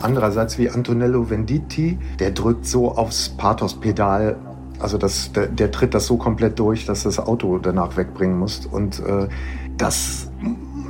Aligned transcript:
Andererseits 0.00 0.58
wie 0.58 0.70
Antonello 0.70 1.28
Venditti, 1.28 1.98
der 2.18 2.30
drückt 2.30 2.66
so 2.66 2.92
aufs 2.92 3.30
Pathos-Pedal. 3.30 4.36
Also 4.78 4.96
das, 4.96 5.32
der, 5.32 5.48
der, 5.48 5.72
tritt 5.72 5.92
das 5.92 6.06
so 6.06 6.16
komplett 6.16 6.58
durch, 6.58 6.86
dass 6.86 7.02
das 7.02 7.18
Auto 7.18 7.58
danach 7.58 7.96
wegbringen 7.96 8.38
muss. 8.38 8.64
Und 8.66 9.00
äh, 9.00 9.28
das, 9.76 10.30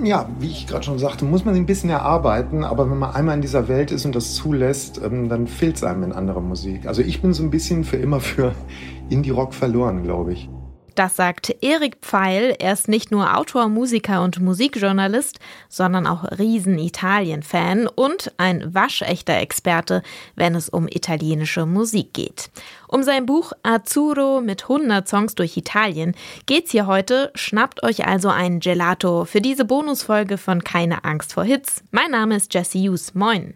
ja, 0.02 0.28
wie 0.40 0.48
ich 0.48 0.66
gerade 0.66 0.84
schon 0.84 0.98
sagte, 0.98 1.24
muss 1.24 1.46
man 1.46 1.54
ein 1.54 1.64
bisschen 1.64 1.88
erarbeiten. 1.88 2.64
Aber 2.64 2.90
wenn 2.90 2.98
man 2.98 3.14
einmal 3.14 3.36
in 3.36 3.40
dieser 3.40 3.66
Welt 3.68 3.90
ist 3.90 4.04
und 4.04 4.14
das 4.14 4.34
zulässt, 4.34 5.00
ähm, 5.02 5.30
dann 5.30 5.46
fehlt 5.46 5.76
es 5.76 5.84
einem 5.84 6.02
in 6.02 6.12
anderer 6.12 6.42
Musik. 6.42 6.86
Also 6.86 7.00
ich 7.00 7.22
bin 7.22 7.32
so 7.32 7.42
ein 7.42 7.50
bisschen 7.50 7.84
für 7.84 7.96
immer 7.96 8.20
für 8.20 8.52
Indie-Rock 9.08 9.54
verloren, 9.54 10.02
glaube 10.02 10.34
ich. 10.34 10.50
Das 10.98 11.14
sagt 11.14 11.54
Erik 11.60 11.98
Pfeil. 12.02 12.56
Er 12.58 12.72
ist 12.72 12.88
nicht 12.88 13.12
nur 13.12 13.36
Autor, 13.36 13.68
Musiker 13.68 14.20
und 14.24 14.40
Musikjournalist, 14.40 15.38
sondern 15.68 16.08
auch 16.08 16.24
Riesen-Italien-Fan 16.24 17.86
und 17.86 18.32
ein 18.36 18.74
waschechter 18.74 19.38
Experte, 19.38 20.02
wenn 20.34 20.56
es 20.56 20.68
um 20.68 20.88
italienische 20.88 21.66
Musik 21.66 22.14
geht. 22.14 22.50
Um 22.88 23.02
sein 23.02 23.26
Buch 23.26 23.52
Azzurro 23.62 24.40
mit 24.40 24.62
100 24.62 25.06
Songs 25.06 25.34
durch 25.34 25.56
Italien 25.58 26.14
geht's 26.46 26.70
hier 26.70 26.86
heute. 26.86 27.30
Schnappt 27.34 27.82
euch 27.82 28.06
also 28.06 28.30
ein 28.30 28.60
Gelato 28.60 29.26
für 29.26 29.42
diese 29.42 29.66
Bonusfolge 29.66 30.38
von 30.38 30.64
Keine 30.64 31.04
Angst 31.04 31.34
vor 31.34 31.44
Hits. 31.44 31.84
Mein 31.90 32.10
Name 32.10 32.36
ist 32.36 32.54
Jesse 32.54 32.78
Hughes. 32.78 33.14
Moin. 33.14 33.54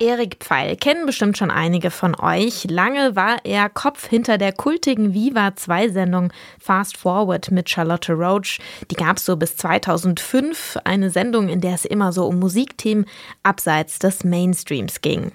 Erik 0.00 0.36
Pfeil 0.40 0.76
kennen 0.76 1.06
bestimmt 1.06 1.38
schon 1.38 1.50
einige 1.50 1.90
von 1.90 2.14
euch. 2.14 2.64
Lange 2.70 3.16
war 3.16 3.38
er 3.44 3.68
Kopf 3.68 4.06
hinter 4.06 4.38
der 4.38 4.52
kultigen 4.52 5.14
Viva 5.14 5.56
2 5.56 5.88
Sendung 5.88 6.32
Fast 6.60 6.98
Forward 6.98 7.50
mit 7.50 7.68
Charlotte 7.68 8.12
Roach. 8.12 8.60
Die 8.90 8.94
gab 8.94 9.16
es 9.16 9.24
so 9.24 9.36
bis 9.36 9.56
2005, 9.56 10.78
eine 10.84 11.10
Sendung, 11.10 11.48
in 11.48 11.60
der 11.60 11.74
es 11.74 11.84
immer 11.84 12.12
so 12.12 12.26
um 12.26 12.38
Musikthemen 12.38 13.06
abseits 13.42 13.98
des 13.98 14.24
Mainstreams 14.24 15.00
ging. 15.00 15.32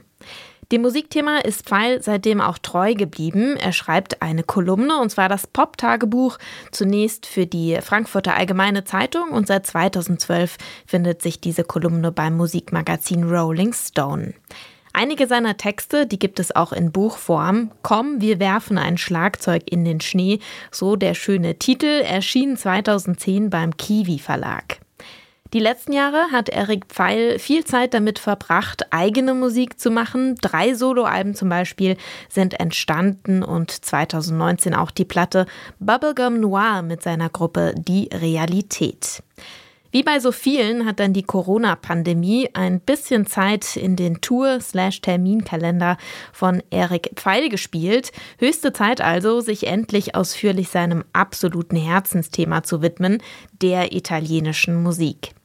Dem 0.73 0.81
Musikthema 0.81 1.37
ist 1.37 1.67
Pfeil 1.67 2.01
seitdem 2.01 2.41
auch 2.41 2.57
treu 2.57 2.95
geblieben. 2.95 3.57
Er 3.57 3.73
schreibt 3.73 4.23
eine 4.23 4.41
Kolumne, 4.41 4.99
und 4.99 5.11
zwar 5.11 5.29
das 5.29 5.45
Pop-Tagebuch, 5.45 6.39
zunächst 6.71 7.27
für 7.27 7.45
die 7.45 7.77
Frankfurter 7.79 8.35
Allgemeine 8.35 8.83
Zeitung 8.83 9.29
und 9.29 9.45
seit 9.45 9.67
2012 9.67 10.57
findet 10.87 11.21
sich 11.21 11.39
diese 11.39 11.63
Kolumne 11.63 12.11
beim 12.11 12.35
Musikmagazin 12.35 13.23
Rolling 13.23 13.71
Stone. 13.71 14.33
Einige 14.93 15.27
seiner 15.27 15.57
Texte, 15.57 16.07
die 16.07 16.17
gibt 16.17 16.39
es 16.39 16.55
auch 16.55 16.73
in 16.73 16.91
Buchform. 16.91 17.69
Komm, 17.83 18.19
wir 18.19 18.39
werfen 18.39 18.79
ein 18.79 18.97
Schlagzeug 18.97 19.61
in 19.69 19.85
den 19.85 20.01
Schnee, 20.01 20.39
so 20.71 20.95
der 20.95 21.13
schöne 21.13 21.59
Titel, 21.59 22.01
erschien 22.01 22.57
2010 22.57 23.51
beim 23.51 23.77
Kiwi 23.77 24.17
Verlag. 24.17 24.79
Die 25.53 25.59
letzten 25.59 25.93
Jahre 25.93 26.31
hat 26.31 26.49
Eric 26.49 26.85
Pfeil 26.87 27.37
viel 27.37 27.63
Zeit 27.63 27.93
damit 27.93 28.17
verbracht, 28.17 28.91
eigene 28.91 29.35
Musik 29.35 29.79
zu 29.79 29.91
machen. 29.91 30.33
Drei 30.41 30.73
Soloalben 30.73 31.35
zum 31.35 31.47
Beispiel 31.47 31.95
sind 32.27 32.59
entstanden 32.59 33.43
und 33.43 33.69
2019 33.69 34.73
auch 34.73 34.89
die 34.89 35.05
Platte 35.05 35.45
Bubblegum 35.77 36.39
Noir 36.39 36.81
mit 36.81 37.03
seiner 37.03 37.29
Gruppe 37.29 37.75
Die 37.77 38.09
Realität. 38.11 39.21
Wie 39.91 40.01
bei 40.01 40.19
so 40.19 40.31
vielen 40.31 40.87
hat 40.87 40.99
dann 40.99 41.13
die 41.13 41.21
Corona-Pandemie 41.21 42.49
ein 42.55 42.79
bisschen 42.79 43.27
Zeit 43.27 43.75
in 43.75 43.95
den 43.95 44.21
Tour-Terminkalender 44.21 45.97
von 46.31 46.63
Erik 46.71 47.11
Pfeil 47.13 47.49
gespielt. 47.49 48.11
Höchste 48.39 48.73
Zeit 48.73 49.01
also, 49.01 49.39
sich 49.39 49.67
endlich 49.67 50.15
ausführlich 50.15 50.69
seinem 50.69 51.03
absoluten 51.13 51.75
Herzensthema 51.75 52.63
zu 52.63 52.81
widmen, 52.81 53.21
der 53.61 53.93
italienischen 53.93 54.81
Musik. 54.81 55.35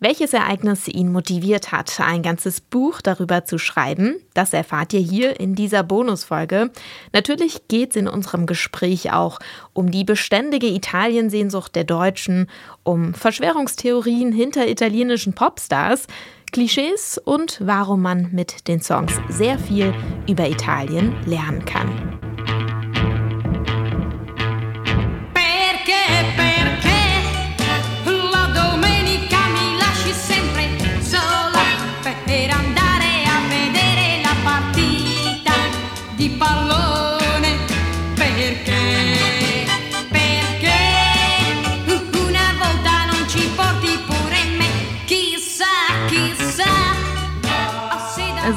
Welches 0.00 0.32
Ereignis 0.32 0.86
ihn 0.86 1.10
motiviert 1.10 1.72
hat, 1.72 1.98
ein 1.98 2.22
ganzes 2.22 2.60
Buch 2.60 3.00
darüber 3.00 3.44
zu 3.44 3.58
schreiben, 3.58 4.14
das 4.32 4.52
erfahrt 4.52 4.92
ihr 4.92 5.00
hier 5.00 5.40
in 5.40 5.56
dieser 5.56 5.82
Bonusfolge. 5.82 6.70
Natürlich 7.12 7.66
geht 7.66 7.90
es 7.90 7.96
in 7.96 8.06
unserem 8.06 8.46
Gespräch 8.46 9.12
auch 9.12 9.40
um 9.72 9.90
die 9.90 10.04
beständige 10.04 10.68
Italiensehnsucht 10.68 11.74
der 11.74 11.82
Deutschen, 11.82 12.48
um 12.84 13.12
Verschwörungstheorien 13.12 14.30
hinter 14.30 14.68
italienischen 14.68 15.32
Popstars, 15.32 16.06
Klischees 16.52 17.18
und 17.18 17.60
warum 17.60 18.00
man 18.00 18.28
mit 18.30 18.68
den 18.68 18.80
Songs 18.80 19.14
sehr 19.28 19.58
viel 19.58 19.92
über 20.28 20.48
Italien 20.48 21.16
lernen 21.26 21.64
kann. 21.64 22.27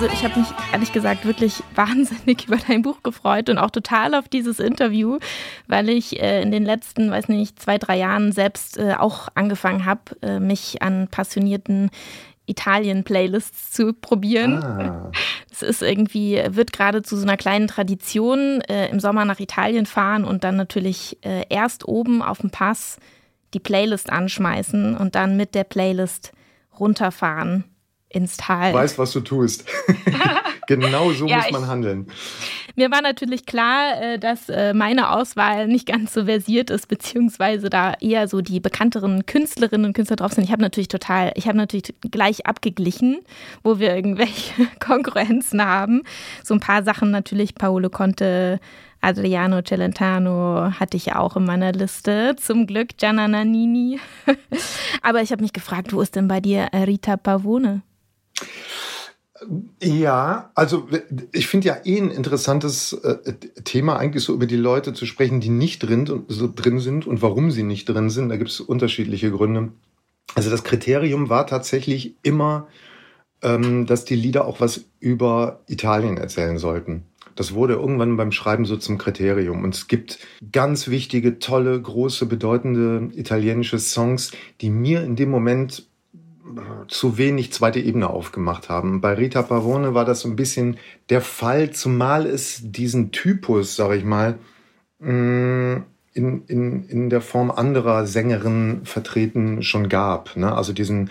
Also 0.02 0.14
ich 0.16 0.24
habe 0.24 0.40
mich 0.40 0.50
ehrlich 0.74 0.92
gesagt 0.94 1.26
wirklich 1.26 1.62
wahnsinnig 1.76 2.48
über 2.48 2.58
dein 2.58 2.82
Buch 2.82 3.04
gefreut 3.04 3.50
und 3.50 3.60
auch 3.60 3.70
total 3.70 4.16
auf 4.16 4.28
dieses 4.28 4.60
Interview, 4.60 5.20
weil 5.68 5.90
ich 5.90 6.20
äh, 6.20 6.42
in 6.42 6.50
den 6.50 6.66
letzten, 6.66 7.12
weiß 7.12 7.30
nicht, 7.30 7.62
zwei, 7.62 7.78
drei 7.78 8.00
Jahren 8.00 8.32
selbst 8.32 8.80
äh, 8.80 8.96
auch 8.98 9.28
angefangen 9.36 9.86
habe, 9.86 10.02
äh, 10.24 10.40
mich 10.40 10.82
an 10.82 11.08
passionierten 11.08 11.92
Italien-Playlists 12.48 13.74
zu 13.74 13.94
probieren. 13.94 14.64
Ah. 14.64 15.12
Es 15.52 15.62
ist 15.62 15.84
irgendwie, 15.84 16.42
wird 16.50 16.74
gerade 16.74 17.04
zu 17.04 17.16
so 17.16 17.22
einer 17.22 17.38
kleinen 17.38 17.68
Tradition, 17.68 18.62
äh, 18.62 18.90
im 18.90 19.00
Sommer 19.00 19.26
nach 19.26 19.40
Italien 19.40 19.86
fahren 19.86 20.26
und 20.26 20.44
dann 20.44 20.56
natürlich 20.56 21.20
äh, 21.24 21.46
erst 21.50 21.88
oben 21.88 22.24
auf 22.24 22.40
dem 22.40 22.50
Pass 22.50 22.98
die 23.54 23.60
Playlist 23.60 24.12
anschmeißen 24.12 24.98
und 24.98 25.14
dann 25.14 25.38
mit 25.38 25.54
der 25.54 25.64
Playlist 25.64 26.32
runterfahren 26.80 27.66
ins 28.14 28.38
Tal. 28.38 28.74
Weißt, 28.74 28.98
was 28.98 29.12
du 29.12 29.22
tust. 29.22 29.66
genau 30.68 31.12
so 31.12 31.28
ja, 31.28 31.38
muss 31.38 31.52
man 31.52 31.68
handeln. 31.68 32.08
Mir 32.76 32.92
war 32.92 33.02
natürlich 33.02 33.46
klar, 33.46 34.02
äh, 34.02 34.20
dass 34.20 34.50
äh, 34.50 34.74
meine 34.74 35.12
Auswahl 35.12 35.68
nicht 35.68 35.88
ganz 35.88 36.14
so 36.14 36.26
versiert 36.26 36.70
ist, 36.70 36.88
beziehungsweise 36.88 37.70
da 37.70 37.94
eher 38.00 38.28
so 38.28 38.42
die 38.42 38.60
bekannteren 38.60 39.26
Künstlerinnen 39.26 39.88
und 39.88 39.94
Künstler 39.94 40.16
drauf 40.16 40.34
sind. 40.34 40.46
Ich 40.46 40.52
habe 40.52 40.62
natürlich 40.62 40.88
total, 40.88 41.32
ich 41.36 41.48
habe 41.48 41.58
natürlich 41.58 41.94
gleich 42.10 42.46
abgeglichen, 42.46 43.20
wo 43.64 43.80
wir 43.80 43.96
irgendwelche 43.96 44.68
Konkurrenzen 44.80 45.64
haben. 45.64 46.04
So 46.44 46.54
ein 46.54 46.60
paar 46.60 46.84
Sachen 46.84 47.12
natürlich, 47.12 47.56
Paolo 47.56 47.90
Conte, 47.90 48.60
Adriano 49.02 49.62
Celentano 49.64 50.72
hatte 50.80 50.96
ich 50.96 51.14
auch 51.14 51.36
in 51.36 51.44
meiner 51.44 51.72
Liste. 51.72 52.36
Zum 52.38 52.68
Glück 52.68 52.98
Gianna 52.98 53.28
Nannini. 53.28 54.00
Aber 55.02 55.24
ich 55.24 55.32
habe 55.32 55.42
mich 55.42 55.54
gefragt, 55.54 55.92
wo 55.92 56.02
ist 56.02 56.16
denn 56.16 56.28
bei 56.28 56.40
dir 56.40 56.70
Rita 56.72 57.18
Pavone? 57.18 57.82
Ja, 59.82 60.52
also 60.54 60.88
ich 61.32 61.48
finde 61.48 61.68
ja 61.68 61.78
eh 61.84 62.00
ein 62.00 62.12
interessantes 62.12 62.94
äh, 62.94 63.34
Thema, 63.64 63.98
eigentlich 63.98 64.24
so 64.24 64.34
über 64.34 64.46
die 64.46 64.56
Leute 64.56 64.94
zu 64.94 65.06
sprechen, 65.06 65.40
die 65.40 65.50
nicht 65.50 65.80
drin, 65.80 66.26
so 66.28 66.52
drin 66.54 66.80
sind 66.80 67.08
und 67.08 67.22
warum 67.22 67.50
sie 67.50 67.64
nicht 67.64 67.90
drin 67.90 68.10
sind. 68.12 68.30
Da 68.30 68.38
gibt 68.38 68.52
es 68.52 68.62
unterschiedliche 68.62 69.32
Gründe. 69.32 69.72
Also 70.36 70.50
das 70.50 70.64
Kriterium 70.64 71.30
war 71.30 71.48
tatsächlich 71.48 72.16
immer, 72.22 72.68
ähm, 73.42 73.88
dass 73.88 74.06
die 74.06 74.16
Lieder 74.16 74.46
auch 74.46 74.60
was 74.60 74.86
über 75.00 75.62
Italien 75.68 76.18
erzählen 76.18 76.60
sollten. 76.60 77.06
Das 77.36 77.54
wurde 77.54 77.74
irgendwann 77.74 78.18
beim 78.18 78.32
Schreiben 78.32 78.66
so 78.66 78.78
zum 78.78 78.98
Kriterium. 78.98 79.64
Und 79.64 79.74
es 79.74 79.88
gibt 79.88 80.20
ganz 80.52 80.88
wichtige, 80.88 81.40
tolle, 81.40 81.82
große, 81.82 82.28
bedeutende 82.28 83.10
italienische 83.16 83.80
Songs, 83.80 84.32
die 84.60 84.70
mir 84.70 85.04
in 85.04 85.16
dem 85.16 85.32
Moment 85.32 85.88
zu 86.88 87.18
wenig 87.18 87.54
zweite 87.54 87.80
Ebene 87.80 88.10
aufgemacht 88.10 88.70
haben. 88.70 89.02
Bei 89.02 89.14
Rita 89.14 89.42
Pavone 89.42 89.94
war 89.94 90.06
das 90.06 90.22
so 90.22 90.30
ein 90.30 90.36
bisschen 90.36 90.78
der 91.10 91.22
Fall, 91.22 91.72
zumal 91.72 92.26
es 92.26 92.62
diesen 92.64 93.12
Typus, 93.12 93.76
sag 93.76 93.96
ich 93.96 94.04
mal, 94.04 94.38
mm, 95.00 95.78
in, 96.14 96.46
in, 96.46 96.84
in 96.88 97.10
der 97.10 97.22
Form 97.22 97.52
anderer 97.52 98.06
Sängerinnen 98.06 98.86
vertreten 98.86 99.64
schon 99.64 99.88
gab. 99.90 100.36
Ne? 100.36 100.54
Also 100.54 100.74
diesen 100.74 101.10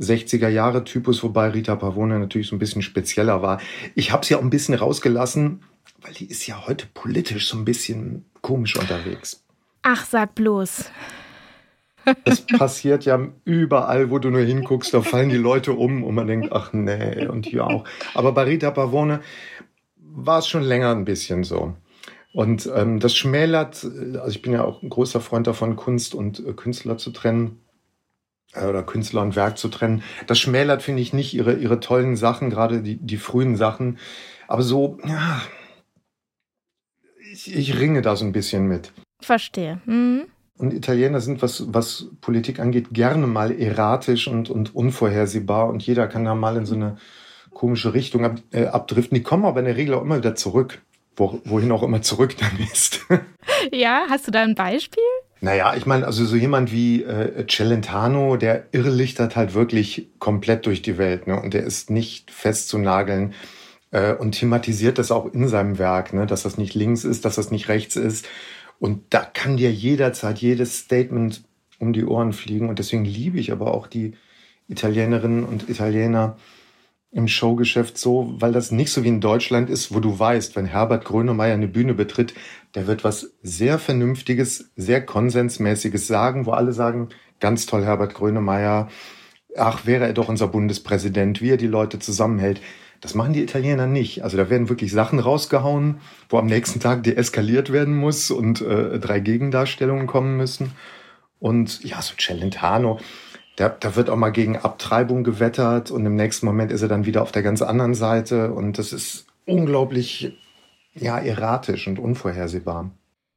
60er 0.00 0.48
Jahre 0.48 0.84
Typus, 0.84 1.22
wobei 1.22 1.48
Rita 1.48 1.76
Pavone 1.76 2.18
natürlich 2.18 2.48
so 2.48 2.56
ein 2.56 2.58
bisschen 2.58 2.82
spezieller 2.82 3.42
war. 3.42 3.60
Ich 3.94 4.12
habe 4.12 4.24
sie 4.24 4.34
auch 4.34 4.42
ein 4.42 4.50
bisschen 4.50 4.74
rausgelassen, 4.74 5.62
weil 6.00 6.12
die 6.14 6.26
ist 6.26 6.46
ja 6.46 6.66
heute 6.66 6.86
politisch 6.92 7.48
so 7.48 7.56
ein 7.56 7.64
bisschen 7.64 8.24
komisch 8.40 8.76
unterwegs. 8.76 9.44
Ach, 9.82 10.04
sag 10.04 10.34
bloß. 10.34 10.90
Das 12.24 12.46
passiert 12.46 13.04
ja 13.04 13.28
überall, 13.44 14.10
wo 14.10 14.18
du 14.18 14.30
nur 14.30 14.42
hinguckst, 14.42 14.92
da 14.94 15.02
fallen 15.02 15.28
die 15.30 15.36
Leute 15.36 15.72
um 15.72 16.04
und 16.04 16.14
man 16.14 16.26
denkt, 16.26 16.52
ach 16.52 16.72
nee, 16.72 17.26
und 17.26 17.46
hier 17.46 17.66
auch. 17.66 17.84
Aber 18.14 18.32
bei 18.32 18.42
Rita 18.44 18.70
Pavone 18.70 19.20
war 19.96 20.38
es 20.38 20.46
schon 20.48 20.62
länger 20.62 20.90
ein 20.92 21.04
bisschen 21.04 21.44
so. 21.44 21.74
Und 22.32 22.68
ähm, 22.74 23.00
das 23.00 23.14
schmälert, 23.14 23.84
also 23.84 24.28
ich 24.28 24.42
bin 24.42 24.52
ja 24.52 24.64
auch 24.64 24.82
ein 24.82 24.88
großer 24.88 25.20
Freund 25.20 25.46
davon, 25.46 25.76
Kunst 25.76 26.14
und 26.14 26.40
äh, 26.44 26.52
Künstler 26.52 26.98
zu 26.98 27.10
trennen. 27.10 27.60
äh, 28.54 28.66
oder 28.66 28.82
Künstler 28.82 29.22
und 29.22 29.36
Werk 29.36 29.58
zu 29.58 29.68
trennen. 29.68 30.02
Das 30.26 30.38
schmälert, 30.38 30.82
finde 30.82 31.02
ich, 31.02 31.12
nicht 31.12 31.34
ihre, 31.34 31.54
ihre 31.54 31.80
tollen 31.80 32.16
Sachen, 32.16 32.50
gerade 32.50 32.82
die, 32.82 32.96
die 32.96 33.16
frühen 33.16 33.56
Sachen. 33.56 33.98
Aber 34.48 34.62
so, 34.62 34.98
ja, 35.04 35.42
ich, 37.32 37.54
ich 37.54 37.78
ringe 37.78 38.02
da 38.02 38.16
so 38.16 38.24
ein 38.24 38.32
bisschen 38.32 38.66
mit. 38.66 38.92
Verstehe. 39.20 39.80
Mhm. 39.86 40.26
Und 40.56 40.72
Italiener 40.72 41.20
sind, 41.20 41.42
was, 41.42 41.64
was 41.74 42.06
Politik 42.20 42.60
angeht, 42.60 42.88
gerne 42.92 43.26
mal 43.26 43.50
erratisch 43.50 44.28
und, 44.28 44.50
und 44.50 44.74
unvorhersehbar. 44.74 45.68
Und 45.68 45.82
jeder 45.82 46.06
kann 46.06 46.24
da 46.24 46.34
mal 46.34 46.56
in 46.56 46.64
so 46.66 46.74
eine 46.74 46.96
komische 47.52 47.94
Richtung 47.94 48.24
ab, 48.24 48.36
äh, 48.52 48.66
abdriften. 48.66 49.16
Die 49.16 49.22
kommen 49.22 49.44
aber 49.44 49.60
in 49.60 49.66
der 49.66 49.76
Regel 49.76 49.94
auch 49.94 50.02
immer 50.02 50.18
wieder 50.18 50.34
zurück. 50.34 50.80
Wo, 51.16 51.40
wohin 51.44 51.70
auch 51.70 51.84
immer 51.84 52.02
zurück 52.02 52.36
dann 52.40 52.58
ist. 52.58 53.00
ja, 53.72 54.06
hast 54.08 54.26
du 54.26 54.32
da 54.32 54.42
ein 54.42 54.54
Beispiel? 54.54 55.02
Naja, 55.40 55.74
ich 55.76 55.86
meine, 55.86 56.06
also 56.06 56.24
so 56.24 56.36
jemand 56.36 56.72
wie 56.72 57.02
äh, 57.02 57.46
Celentano, 57.46 58.36
der 58.36 58.66
irrlichtert 58.72 59.36
halt 59.36 59.54
wirklich 59.54 60.08
komplett 60.18 60.66
durch 60.66 60.82
die 60.82 60.98
Welt. 60.98 61.26
Ne? 61.26 61.40
Und 61.40 61.54
der 61.54 61.64
ist 61.64 61.90
nicht 61.90 62.30
festzunageln 62.30 63.34
äh, 63.90 64.14
und 64.14 64.32
thematisiert 64.32 64.98
das 64.98 65.12
auch 65.12 65.32
in 65.32 65.46
seinem 65.48 65.78
Werk, 65.78 66.14
ne? 66.14 66.26
dass 66.26 66.44
das 66.44 66.56
nicht 66.56 66.74
links 66.74 67.04
ist, 67.04 67.24
dass 67.24 67.36
das 67.36 67.50
nicht 67.50 67.68
rechts 67.68 67.94
ist. 67.94 68.26
Und 68.78 69.02
da 69.10 69.20
kann 69.20 69.56
dir 69.56 69.72
jederzeit 69.72 70.38
jedes 70.38 70.78
Statement 70.78 71.44
um 71.78 71.92
die 71.92 72.04
Ohren 72.04 72.32
fliegen. 72.32 72.68
Und 72.68 72.78
deswegen 72.78 73.04
liebe 73.04 73.38
ich 73.38 73.52
aber 73.52 73.72
auch 73.74 73.86
die 73.86 74.12
Italienerinnen 74.68 75.44
und 75.44 75.68
Italiener 75.68 76.36
im 77.14 77.28
Showgeschäft 77.28 77.96
so, 77.96 78.34
weil 78.38 78.52
das 78.52 78.72
nicht 78.72 78.90
so 78.90 79.04
wie 79.04 79.08
in 79.08 79.20
Deutschland 79.20 79.70
ist, 79.70 79.94
wo 79.94 80.00
du 80.00 80.18
weißt, 80.18 80.56
wenn 80.56 80.66
Herbert 80.66 81.04
Grönemeyer 81.04 81.54
eine 81.54 81.68
Bühne 81.68 81.94
betritt, 81.94 82.34
der 82.74 82.88
wird 82.88 83.04
was 83.04 83.32
sehr 83.40 83.78
Vernünftiges, 83.78 84.72
sehr 84.74 85.04
Konsensmäßiges 85.06 86.08
sagen, 86.08 86.44
wo 86.44 86.50
alle 86.50 86.72
sagen, 86.72 87.10
ganz 87.38 87.66
toll, 87.66 87.84
Herbert 87.84 88.14
Grönemeyer, 88.14 88.88
ach, 89.56 89.86
wäre 89.86 90.06
er 90.06 90.12
doch 90.12 90.28
unser 90.28 90.48
Bundespräsident, 90.48 91.40
wie 91.40 91.50
er 91.50 91.56
die 91.56 91.68
Leute 91.68 92.00
zusammenhält. 92.00 92.60
Das 93.04 93.14
machen 93.14 93.34
die 93.34 93.42
Italiener 93.42 93.86
nicht. 93.86 94.24
Also 94.24 94.38
da 94.38 94.48
werden 94.48 94.70
wirklich 94.70 94.90
Sachen 94.90 95.18
rausgehauen, 95.18 96.00
wo 96.30 96.38
am 96.38 96.46
nächsten 96.46 96.80
Tag 96.80 97.02
deeskaliert 97.02 97.70
werden 97.70 97.94
muss 97.94 98.30
und 98.30 98.62
äh, 98.62 98.98
drei 98.98 99.20
Gegendarstellungen 99.20 100.06
kommen 100.06 100.38
müssen. 100.38 100.72
Und 101.38 101.84
ja, 101.84 102.00
so 102.00 102.14
Celentano, 102.18 102.98
da, 103.56 103.68
da 103.68 103.94
wird 103.94 104.08
auch 104.08 104.16
mal 104.16 104.30
gegen 104.30 104.56
Abtreibung 104.56 105.22
gewettert 105.22 105.90
und 105.90 106.06
im 106.06 106.16
nächsten 106.16 106.46
Moment 106.46 106.72
ist 106.72 106.80
er 106.80 106.88
dann 106.88 107.04
wieder 107.04 107.20
auf 107.20 107.30
der 107.30 107.42
ganz 107.42 107.60
anderen 107.60 107.92
Seite. 107.92 108.54
Und 108.54 108.78
das 108.78 108.94
ist 108.94 109.26
unglaublich 109.44 110.38
ja, 110.94 111.18
erratisch 111.18 111.86
und 111.86 111.98
unvorhersehbar. 111.98 112.90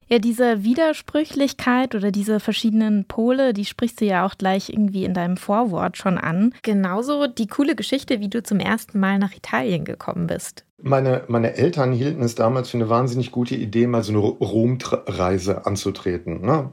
Ja, 0.10 0.20
diese 0.20 0.64
Widersprüchlichkeit 0.64 1.94
oder 1.94 2.12
diese 2.12 2.40
verschiedenen 2.40 3.06
Pole, 3.06 3.54
die 3.54 3.66
sprichst 3.66 4.00
du 4.00 4.06
ja 4.06 4.26
auch 4.26 4.38
gleich 4.38 4.70
irgendwie 4.70 5.04
in 5.04 5.14
deinem 5.14 5.36
Vorwort 5.36 5.98
schon 5.98 6.18
an. 6.18 6.54
Genauso 6.64 7.28
die 7.28 7.48
coole 7.48 7.76
Geschichte, 7.76 8.22
wie 8.22 8.30
du 8.30 8.42
zum 8.42 8.60
ersten 8.60 9.00
Mal 9.02 9.20
nach 9.20 9.36
Italien 9.36 9.84
gekommen 9.84 10.28
bist. 10.28 10.64
Meine, 10.82 11.24
meine 11.28 11.56
Eltern 11.56 11.92
hielten 11.92 12.22
es 12.22 12.36
damals 12.36 12.70
für 12.70 12.78
eine 12.78 12.88
wahnsinnig 12.88 13.32
gute 13.32 13.56
Idee, 13.56 13.88
mal 13.88 14.04
so 14.04 14.14
eine 14.14 14.20
Romreise 14.20 15.66
anzutreten. 15.66 16.40
Ne? 16.42 16.72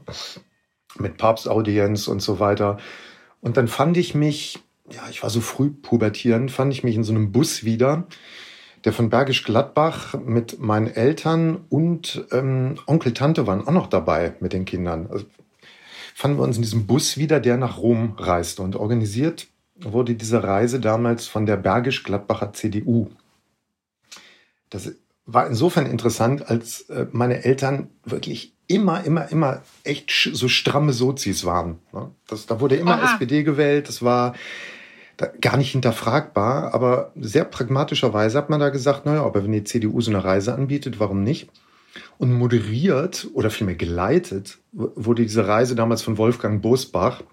Mit 0.97 1.17
Papstaudienz 1.17 2.07
und 2.07 2.21
so 2.21 2.39
weiter. 2.39 2.77
Und 3.41 3.57
dann 3.57 3.67
fand 3.67 3.97
ich 3.97 4.15
mich, 4.15 4.59
ja, 4.89 5.01
ich 5.09 5.23
war 5.23 5.29
so 5.29 5.41
früh 5.41 5.71
pubertierend, 5.71 6.51
fand 6.51 6.71
ich 6.71 6.85
mich 6.85 6.95
in 6.95 7.03
so 7.03 7.11
einem 7.11 7.33
Bus 7.33 7.65
wieder 7.65 8.07
der 8.85 8.93
von 8.93 9.09
Bergisch 9.09 9.43
Gladbach 9.43 10.13
mit 10.13 10.59
meinen 10.59 10.87
Eltern 10.87 11.65
und 11.69 12.25
ähm, 12.31 12.75
Onkel 12.85 13.13
Tante 13.13 13.47
waren 13.47 13.67
auch 13.67 13.73
noch 13.73 13.87
dabei 13.87 14.35
mit 14.39 14.53
den 14.53 14.65
Kindern. 14.65 15.07
Also 15.11 15.25
fanden 16.13 16.37
wir 16.37 16.43
uns 16.43 16.55
in 16.55 16.61
diesem 16.61 16.85
Bus 16.85 17.17
wieder, 17.17 17.39
der 17.39 17.57
nach 17.57 17.79
Rom 17.79 18.15
reiste. 18.17 18.61
Und 18.61 18.75
organisiert 18.75 19.47
wurde 19.75 20.13
diese 20.13 20.43
Reise 20.43 20.79
damals 20.79 21.27
von 21.27 21.47
der 21.47 21.57
Bergisch 21.57 22.03
Gladbacher 22.03 22.53
CDU. 22.53 23.09
Das 24.69 24.91
war 25.25 25.47
insofern 25.47 25.87
interessant, 25.87 26.49
als 26.49 26.81
äh, 26.81 27.07
meine 27.11 27.43
Eltern 27.43 27.89
wirklich 28.03 28.53
immer, 28.67 29.03
immer, 29.03 29.31
immer 29.31 29.63
echt 29.83 30.11
so 30.11 30.47
stramme 30.47 30.93
Sozis 30.93 31.43
waren. 31.43 31.79
Ne? 31.91 32.11
Das, 32.27 32.45
da 32.45 32.59
wurde 32.59 32.75
immer 32.75 33.01
Aha. 33.01 33.13
SPD 33.13 33.43
gewählt. 33.43 33.87
Das 33.89 34.03
war 34.03 34.35
gar 35.41 35.57
nicht 35.57 35.71
hinterfragbar, 35.71 36.73
aber 36.73 37.11
sehr 37.15 37.45
pragmatischerweise 37.45 38.37
hat 38.37 38.49
man 38.49 38.59
da 38.59 38.69
gesagt, 38.69 39.05
naja, 39.05 39.23
aber 39.23 39.43
wenn 39.43 39.51
die 39.51 39.63
CDU 39.63 40.01
so 40.01 40.11
eine 40.11 40.23
Reise 40.23 40.53
anbietet, 40.53 40.99
warum 40.99 41.23
nicht? 41.23 41.49
Und 42.17 42.33
moderiert 42.33 43.27
oder 43.33 43.49
vielmehr 43.49 43.75
geleitet 43.75 44.57
wurde 44.73 45.23
diese 45.23 45.47
Reise 45.47 45.75
damals 45.75 46.01
von 46.01 46.17
Wolfgang 46.17 46.61
Bosbach, 46.61 47.23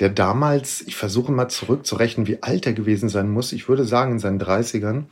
der 0.00 0.10
damals, 0.10 0.82
ich 0.82 0.96
versuche 0.96 1.32
mal 1.32 1.48
zurückzurechnen, 1.48 2.26
wie 2.26 2.42
alt 2.42 2.66
er 2.66 2.72
gewesen 2.72 3.08
sein 3.08 3.30
muss, 3.30 3.52
ich 3.52 3.68
würde 3.68 3.84
sagen 3.84 4.12
in 4.12 4.18
seinen 4.18 4.40
30ern. 4.40 5.04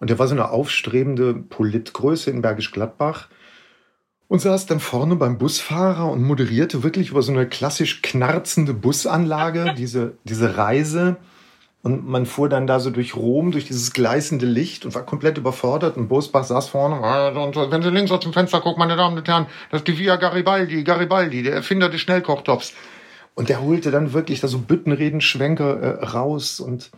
Und 0.00 0.10
der 0.10 0.18
war 0.18 0.26
so 0.26 0.34
eine 0.34 0.50
aufstrebende 0.50 1.34
Politgröße 1.34 2.30
in 2.30 2.40
Bergisch 2.40 2.72
Gladbach 2.72 3.28
und 4.30 4.38
saß 4.38 4.66
dann 4.66 4.78
vorne 4.78 5.16
beim 5.16 5.38
Busfahrer 5.38 6.08
und 6.08 6.22
moderierte 6.22 6.84
wirklich 6.84 7.10
über 7.10 7.20
so 7.20 7.32
eine 7.32 7.48
klassisch 7.48 8.00
knarzende 8.00 8.72
Busanlage, 8.74 9.74
diese, 9.76 10.12
diese 10.22 10.56
Reise. 10.56 11.16
Und 11.82 12.06
man 12.06 12.26
fuhr 12.26 12.48
dann 12.48 12.68
da 12.68 12.78
so 12.78 12.90
durch 12.90 13.16
Rom, 13.16 13.50
durch 13.50 13.64
dieses 13.64 13.92
gleißende 13.92 14.46
Licht 14.46 14.84
und 14.84 14.94
war 14.94 15.02
komplett 15.04 15.36
überfordert. 15.36 15.96
Und 15.96 16.06
Bosbach 16.06 16.44
saß 16.44 16.68
vorne. 16.68 17.00
Und 17.40 17.56
wenn 17.72 17.82
Sie 17.82 17.90
links 17.90 18.12
aus 18.12 18.20
dem 18.20 18.32
Fenster 18.32 18.60
gucken, 18.60 18.78
meine 18.78 18.94
Damen 18.94 19.18
und 19.18 19.26
Herren, 19.26 19.46
das 19.72 19.80
ist 19.80 19.88
die 19.88 19.98
Via 19.98 20.14
Garibaldi, 20.14 20.84
Garibaldi, 20.84 21.42
der 21.42 21.54
Erfinder 21.54 21.88
des 21.88 22.00
Schnellkochtopfs. 22.00 22.72
Und 23.34 23.48
der 23.48 23.60
holte 23.62 23.90
dann 23.90 24.12
wirklich 24.12 24.38
da 24.38 24.46
so 24.46 24.58
Büttenredenschwenker 24.58 25.80
äh, 25.80 26.04
raus 26.04 26.60
und 26.60 26.92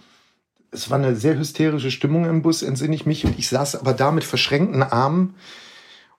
es 0.70 0.90
war 0.90 0.98
eine 0.98 1.16
sehr 1.16 1.38
hysterische 1.38 1.90
Stimmung 1.90 2.26
im 2.26 2.42
Bus, 2.42 2.62
entsinne 2.62 2.94
ich 2.94 3.06
mich. 3.06 3.24
Und 3.24 3.38
ich 3.38 3.48
saß 3.48 3.76
aber 3.76 3.94
da 3.94 4.10
mit 4.10 4.24
verschränkten 4.24 4.82
Armen 4.82 5.34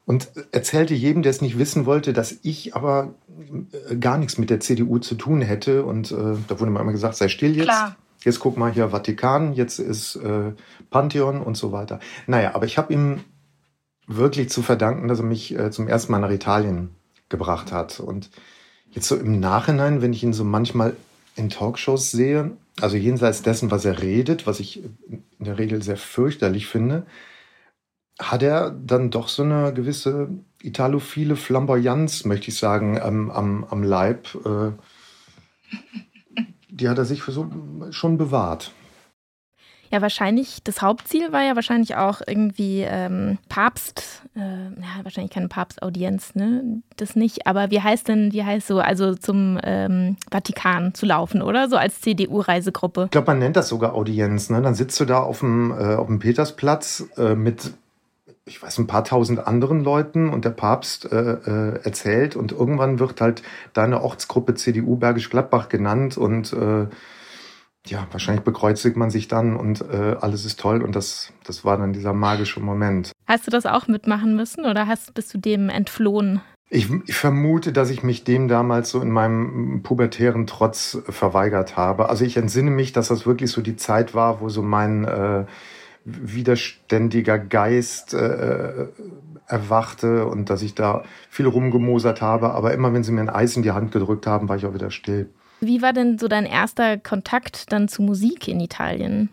und 0.06 0.30
erzählte 0.52 0.94
jedem, 0.94 1.22
der 1.22 1.30
es 1.30 1.42
nicht 1.42 1.58
wissen 1.58 1.86
wollte, 1.86 2.12
dass 2.12 2.38
ich 2.42 2.76
aber 2.76 3.14
äh, 3.90 3.96
gar 3.96 4.18
nichts 4.18 4.38
mit 4.38 4.50
der 4.50 4.60
CDU 4.60 5.00
zu 5.00 5.16
tun 5.16 5.42
hätte. 5.42 5.86
Und 5.86 6.12
äh, 6.12 6.36
da 6.48 6.60
wurde 6.60 6.72
mir 6.72 6.82
immer 6.82 6.92
gesagt, 6.92 7.16
sei 7.16 7.30
still 7.30 7.56
jetzt. 7.56 7.66
Klar. 7.66 7.96
Jetzt 8.24 8.40
guck 8.40 8.58
mal 8.58 8.72
hier 8.72 8.90
Vatikan, 8.90 9.54
jetzt 9.54 9.80
ist 9.80 10.16
äh, 10.16 10.54
Pantheon 10.90 11.42
und 11.42 11.58
so 11.58 11.74
weiter. 11.74 12.00
Naja, 12.26 12.56
aber 12.56 12.66
ich 12.66 12.78
habe 12.78 12.94
ihm 12.94 13.20
wirklich 14.08 14.50
zu 14.50 14.62
verdanken, 14.62 15.10
dass 15.10 15.20
er 15.20 15.26
mich 15.26 15.58
äh, 15.58 15.72
zum 15.72 15.90
ersten 15.90 16.14
Mal 16.14 16.20
nach 16.20 16.32
Italien 16.32 16.92
gebracht 17.28 17.74
hat. 17.74 18.00
Und 18.00 18.30
jetzt 18.92 19.10
so 19.10 19.18
im 19.18 19.40
Nachhinein, 19.42 20.02
wenn 20.02 20.14
ich 20.14 20.24
ihn 20.24 20.32
so 20.32 20.46
manchmal 20.46 20.96
in 21.36 21.50
Talkshows 21.50 22.12
sehe, 22.12 22.52
also 22.80 22.96
jenseits 22.96 23.42
dessen, 23.42 23.72
was 23.72 23.84
er 23.84 24.02
redet, 24.02 24.48
was 24.48 24.60
ich 24.60 24.84
in 25.10 25.24
der 25.40 25.58
Regel 25.58 25.82
sehr 25.84 25.98
fürchterlich 25.98 26.68
finde, 26.68 27.06
hat 28.32 28.44
er 28.44 28.72
dann 28.72 29.12
doch 29.12 29.27
so 29.27 29.44
eine 29.44 29.74
gewisse 29.74 30.30
italophile 30.62 31.36
Flamboyanz, 31.36 32.25
möchte 32.25 32.50
ich 32.50 32.58
sagen, 32.58 33.00
am, 33.00 33.30
am, 33.30 33.63
am 33.65 33.84
Leib. 33.84 34.27
Äh, 34.46 34.72
die 36.70 36.89
hat 36.89 36.98
er 36.98 37.06
sich 37.06 37.22
für 37.22 37.32
so 37.32 37.50
schon 37.92 38.18
bewahrt. 38.18 38.72
Ja, 39.94 40.01
wahrscheinlich, 40.01 40.63
das 40.63 40.82
Hauptziel 40.82 41.32
war 41.32 41.44
ja 41.44 41.53
wahrscheinlich 41.53 41.96
auch 41.96 42.22
irgendwie 42.25 42.82
ähm, 42.82 43.38
Papst, 43.48 44.24
äh, 44.36 44.39
ja, 44.39 45.03
wahrscheinlich 45.03 45.32
keine 45.32 45.50
Papstaudienz, 45.50 46.34
ne? 46.34 46.82
Das 46.98 47.15
nicht, 47.15 47.46
aber 47.46 47.70
wie 47.70 47.80
heißt 47.80 48.08
denn, 48.08 48.34
wie 48.34 48.44
heißt 48.44 48.65
so, 48.65 48.80
also 48.80 49.13
zum 49.13 49.60
ähm, 49.62 50.18
Vatikan 50.32 50.96
zu 50.96 51.06
laufen, 51.06 51.44
oder? 51.44 51.70
So 51.70 51.77
als 51.77 52.01
CDU-Reisegruppe. 52.01 53.03
Ich 53.06 53.12
glaube, 53.12 53.27
man 53.27 53.38
nennt 53.38 53.56
das 53.56 53.70
sogar 53.70 53.94
Audienz, 53.94 54.50
ne? 54.50 54.63
Dann 54.63 54.74
sitzt 54.74 55.00
du 55.00 55.06
da 55.06 55.20
auf 55.20 55.42
dem, 55.42 55.70
äh, 55.70 55.94
auf 55.94 56.08
dem 56.08 56.18
Petersplatz 56.18 57.06
äh, 57.18 57.36
mit 57.36 57.74
ich 58.46 58.62
weiß, 58.62 58.78
ein 58.80 58.88
paar 58.88 59.04
tausend 59.04 59.48
anderen 59.48 59.84
Leuten 59.84 60.30
und 60.30 60.44
der 60.44 60.50
Papst 60.50 61.12
äh, 61.12 61.16
äh, 61.16 61.80
erzählt 61.84 62.36
und 62.36 62.52
irgendwann 62.52 63.00
wird 63.00 63.22
halt 63.22 63.42
deine 63.74 64.02
Ortsgruppe 64.02 64.56
CDU 64.56 64.98
Bergisch 64.98 65.30
Gladbach 65.30 65.70
genannt 65.70 66.18
und 66.18 66.52
äh, 66.52 66.88
ja, 67.86 68.08
wahrscheinlich 68.12 68.44
bekreuzigt 68.44 68.96
man 68.96 69.10
sich 69.10 69.28
dann 69.28 69.56
und 69.56 69.82
äh, 69.82 70.16
alles 70.20 70.46
ist 70.46 70.60
toll 70.60 70.82
und 70.82 70.96
das, 70.96 71.32
das 71.44 71.66
war 71.66 71.78
dann 71.78 71.94
dieser 71.94 72.14
magische 72.14 72.60
Moment. 72.60 73.12
Hast 73.28 73.48
du 73.48 73.52
das 73.52 73.66
auch 73.66 73.88
mitmachen 73.88 74.36
müssen 74.36 74.66
oder 74.66 74.88
hast, 74.88 75.14
bist 75.14 75.34
du 75.34 75.38
dem 75.38 75.70
entflohen? 75.70 76.42
Ich, 76.70 76.90
ich 77.06 77.16
vermute, 77.16 77.72
dass 77.72 77.90
ich 77.90 78.04
mich 78.04 78.24
dem 78.24 78.48
damals 78.48 78.90
so 78.90 79.00
in 79.02 79.12
meinem 79.12 79.84
pubertären 79.84 80.48
Trotz 80.48 80.98
verweigert 81.08 81.78
habe. 81.78 82.10
Also 82.10 82.26
ich 82.26 82.36
entsinne 82.36 82.72
mich, 82.72 82.94
dass 82.94 83.10
das 83.10 83.26
wirklich 83.26 83.52
so 83.52 83.62
die 83.62 83.76
Zeit 83.76 84.16
war, 84.16 84.42
wo 84.42 84.50
so 84.50 84.64
mein 84.64 85.04
äh, 85.04 85.46
widerständiger 86.05 87.39
Geist 87.39 88.13
äh, 88.13 88.88
erwachte 89.48 90.25
und 90.25 90.50
dass 90.50 90.62
ich 90.62 90.75
da 90.75 91.03
viel 91.29 91.48
rumgemosert 91.48 92.22
habe. 92.22 92.51
Aber 92.51 92.74
immer, 92.74 92.93
wenn 92.93 93.03
sie 93.03 93.12
mir 93.12 93.22
ein 93.22 93.29
Eis 93.29 93.55
in 93.55 93.63
die 93.63 93.72
Hand 93.72 93.91
gedrückt 93.91 94.27
haben, 94.27 94.50
war 94.50 94.55
ich 94.55 94.65
auch 94.65 94.74
wieder 94.74 94.91
still. 94.91 95.29
Wie 95.60 95.81
war 95.81 95.93
denn 95.93 96.17
so 96.17 96.27
dein 96.27 96.45
erster 96.45 96.98
Kontakt 96.98 97.72
dann 97.72 97.88
zu 97.88 98.01
Musik 98.01 98.48
in 98.48 98.60
Italien? 98.60 99.29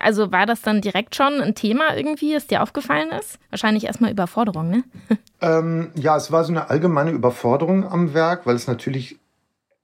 Also 0.00 0.32
war 0.32 0.46
das 0.46 0.62
dann 0.62 0.80
direkt 0.80 1.16
schon 1.16 1.40
ein 1.40 1.54
Thema 1.54 1.96
irgendwie, 1.96 2.32
das 2.32 2.46
dir 2.46 2.62
aufgefallen 2.62 3.10
ist? 3.10 3.38
Wahrscheinlich 3.50 3.84
erstmal 3.84 4.10
Überforderung, 4.10 4.70
ne? 4.70 4.84
Ähm, 5.42 5.90
ja, 5.94 6.16
es 6.16 6.32
war 6.32 6.44
so 6.44 6.50
eine 6.50 6.70
allgemeine 6.70 7.10
Überforderung 7.10 7.86
am 7.86 8.14
Werk, 8.14 8.46
weil 8.46 8.56
es 8.56 8.66
natürlich 8.66 9.18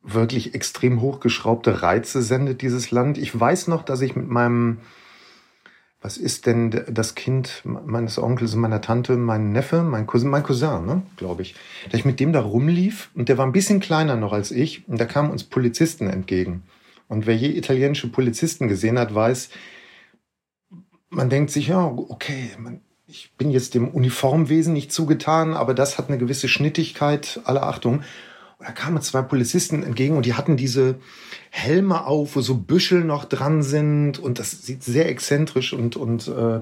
wirklich 0.03 0.55
extrem 0.55 1.03
hochgeschraubte 1.03 1.83
Reize 1.83 2.23
sendet, 2.23 2.63
dieses 2.63 2.91
Land. 2.91 3.19
Ich 3.19 3.39
weiß 3.39 3.69
noch, 3.69 3.83
dass 3.83 4.01
ich 4.01 4.17
mit 4.17 4.29
meinem, 4.29 4.79
was 6.03 6.17
ist 6.17 6.47
denn 6.47 6.85
das 6.89 7.15
Kind 7.15 7.63
meines 7.65 8.19
Onkels 8.19 8.55
und 8.55 8.61
meiner 8.61 8.81
Tante, 8.81 9.17
mein 9.17 9.53
Neffe, 9.53 9.85
mein 9.85 10.07
Cousin, 10.07 10.31
mein 10.31 10.43
Cousin, 10.43 10.85
ne, 10.85 11.03
glaube 11.17 11.43
ich, 11.43 11.55
dass 11.91 12.01
ich 12.01 12.05
mit 12.05 12.19
dem 12.19 12.33
da 12.33 12.41
rumlief 12.41 13.11
und 13.15 13.29
der 13.29 13.39
war 13.39 13.47
ein 13.47 13.53
bisschen 13.53 13.79
kleiner 13.79 14.17
noch 14.17 14.33
als 14.33 14.51
ich 14.51 14.89
und 14.89 15.01
da 15.01 15.05
kamen 15.05 15.31
uns 15.31 15.45
Polizisten 15.45 16.09
entgegen. 16.09 16.65
Und 17.09 17.27
wer 17.27 17.37
je 17.37 17.51
italienische 17.51 18.09
Polizisten 18.09 18.67
gesehen 18.69 18.99
hat, 18.99 19.15
weiß, 19.15 19.51
man 21.11 21.31
denkt 21.31 21.51
sich, 21.51 21.69
ja, 21.69 21.85
okay, 21.85 22.51
man, 22.59 22.81
ich 23.07 23.33
bin 23.37 23.51
jetzt 23.51 23.75
dem 23.75 23.89
Uniformwesen 23.89 24.73
nicht 24.73 24.93
zugetan, 24.93 25.55
aber 25.55 25.75
das 25.75 25.99
hat 25.99 26.09
eine 26.09 26.19
gewisse 26.19 26.49
Schnittigkeit, 26.49 27.41
alle 27.45 27.63
Achtung. 27.63 28.03
Und 28.59 28.67
da 28.67 28.73
kamen 28.73 29.01
zwei 29.03 29.23
Polizisten 29.23 29.83
entgegen 29.83 30.17
und 30.17 30.27
die 30.27 30.35
hatten 30.35 30.57
diese 30.57 30.97
Helme 31.55 32.07
auf, 32.07 32.35
wo 32.35 32.41
so 32.41 32.55
Büschel 32.55 33.05
noch 33.05 33.27
dran 33.27 33.63
sind 33.63 34.19
und 34.19 34.39
das 34.39 34.63
sieht 34.63 34.83
sehr 34.83 35.11
exzentrisch 35.11 35.75
und, 35.75 35.97
und 35.97 36.27
äh, 36.27 36.61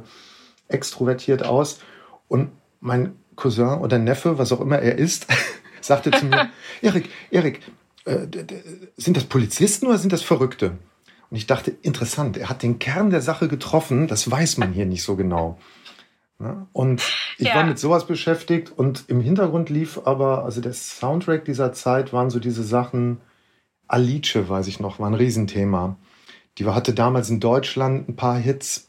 extrovertiert 0.67 1.45
aus. 1.45 1.79
Und 2.27 2.51
mein 2.81 3.15
Cousin 3.37 3.79
oder 3.79 3.99
Neffe, 3.99 4.37
was 4.37 4.51
auch 4.51 4.61
immer 4.61 4.81
er 4.81 4.99
ist, 4.99 5.29
sagte 5.81 6.11
zu 6.11 6.27
mir, 6.27 6.51
Erik, 6.83 7.09
Erik, 7.31 7.61
äh, 8.05 8.27
sind 8.97 9.17
das 9.17 9.25
Polizisten 9.25 9.87
oder 9.87 9.97
sind 9.97 10.13
das 10.13 10.23
Verrückte? 10.23 10.73
Und 11.31 11.37
ich 11.37 11.47
dachte, 11.47 11.71
interessant, 11.83 12.37
er 12.37 12.49
hat 12.49 12.65
den 12.65 12.81
Kern 12.81 13.11
der 13.11 13.23
Sache 13.23 13.47
getroffen, 13.47 14.09
das 14.09 14.29
weiß 14.29 14.59
man 14.59 14.73
hier 14.73 14.87
nicht 14.87 15.05
so 15.05 15.15
genau. 15.15 15.57
Ne? 16.41 16.67
Und 16.73 17.01
ich 17.39 17.47
ja. 17.47 17.55
war 17.55 17.65
mit 17.65 17.79
sowas 17.79 18.09
beschäftigt 18.09 18.73
und 18.77 19.05
im 19.07 19.21
Hintergrund 19.21 19.71
lief 19.71 20.01
aber, 20.05 20.45
also 20.45 20.61
der 20.61 20.73
Soundtrack 20.73 21.45
dieser 21.45 21.73
Zeit 21.73 22.13
waren 22.13 22.29
so 22.29 22.41
diese 22.41 22.65
Sachen, 22.65 23.21
Alice, 23.91 24.49
weiß 24.49 24.69
ich 24.69 24.81
noch, 24.81 24.99
war 24.99 25.09
ein 25.09 25.15
Riesenthema. 25.15 25.97
Die 26.59 26.67
hatte 26.67 26.95
damals 26.95 27.29
in 27.31 27.41
Deutschland 27.41 28.09
ein 28.09 28.17
paar 28.17 28.37
Hits. 28.39 28.89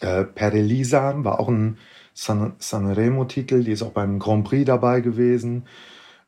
Äh, 0.00 0.24
Perelisa 0.24 1.14
war 1.24 1.40
auch 1.40 1.48
ein 1.48 1.78
San 2.12 2.54
Sanremo-Titel, 2.58 3.62
die 3.64 3.72
ist 3.72 3.82
auch 3.82 3.92
beim 3.92 4.18
Grand 4.18 4.44
Prix 4.44 4.66
dabei 4.66 5.00
gewesen. 5.00 5.66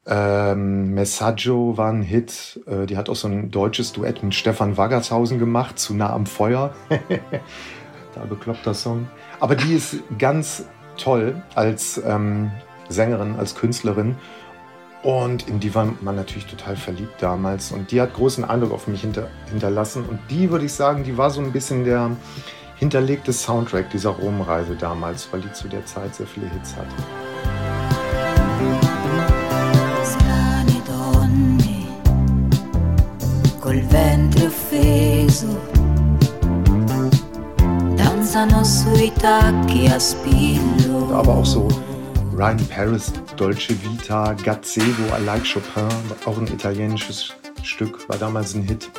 Ähm, 0.06 0.94
Messaggio 0.94 1.76
war 1.76 1.92
ein 1.92 2.02
Hit. 2.02 2.60
Äh, 2.66 2.86
die 2.86 2.96
hat 2.96 3.08
auch 3.08 3.16
so 3.16 3.28
ein 3.28 3.50
deutsches 3.50 3.92
Duett 3.92 4.22
mit 4.22 4.34
Stefan 4.34 4.76
Waggershausen 4.76 5.38
gemacht, 5.38 5.78
zu 5.78 5.94
nah 5.94 6.12
am 6.12 6.26
Feuer. 6.26 6.74
da 8.14 8.24
bekloppter 8.24 8.74
Song. 8.74 9.08
Aber 9.40 9.54
die 9.54 9.74
ist 9.74 9.96
ganz 10.18 10.66
toll 10.96 11.42
als 11.54 12.00
ähm, 12.04 12.50
Sängerin, 12.88 13.36
als 13.36 13.54
Künstlerin. 13.54 14.16
Und 15.02 15.48
in 15.48 15.58
die 15.58 15.74
war 15.74 15.92
man 16.00 16.14
natürlich 16.14 16.46
total 16.46 16.76
verliebt 16.76 17.20
damals. 17.20 17.72
Und 17.72 17.90
die 17.90 18.00
hat 18.00 18.14
großen 18.14 18.44
Eindruck 18.44 18.72
auf 18.72 18.86
mich 18.86 19.00
hinter, 19.00 19.28
hinterlassen. 19.50 20.04
Und 20.08 20.20
die, 20.30 20.50
würde 20.50 20.64
ich 20.64 20.72
sagen, 20.72 21.02
die 21.02 21.18
war 21.18 21.30
so 21.30 21.40
ein 21.40 21.52
bisschen 21.52 21.84
der 21.84 22.10
hinterlegte 22.76 23.32
Soundtrack 23.32 23.90
dieser 23.90 24.10
Romreise 24.10 24.76
damals, 24.76 25.28
weil 25.32 25.40
die 25.40 25.52
zu 25.52 25.68
der 25.68 25.84
Zeit 25.86 26.14
sehr 26.14 26.26
viele 26.26 26.48
Hits 26.50 26.76
hatte. 26.76 26.94
col 33.72 33.80
ventre 33.90 34.48
offeso 34.48 35.46
danzano 37.96 38.64
sui 38.64 39.12
tacchi 39.20 39.86
a 39.86 39.98
spillo. 39.98 41.14
Aber 41.14 41.36
auch 41.36 41.46
so 41.46 41.68
Ryan 42.42 42.68
Paris, 42.68 43.12
Dolce 43.36 43.70
Vita, 43.84 44.32
Gazebo, 44.32 45.16
I 45.16 45.24
Like 45.24 45.44
Chopin, 45.44 45.88
auch 46.26 46.36
ein 46.38 46.48
italienisches 46.48 47.32
Stück, 47.62 48.08
war 48.08 48.18
damals 48.18 48.56
ein 48.56 48.64
Hit. 48.64 48.90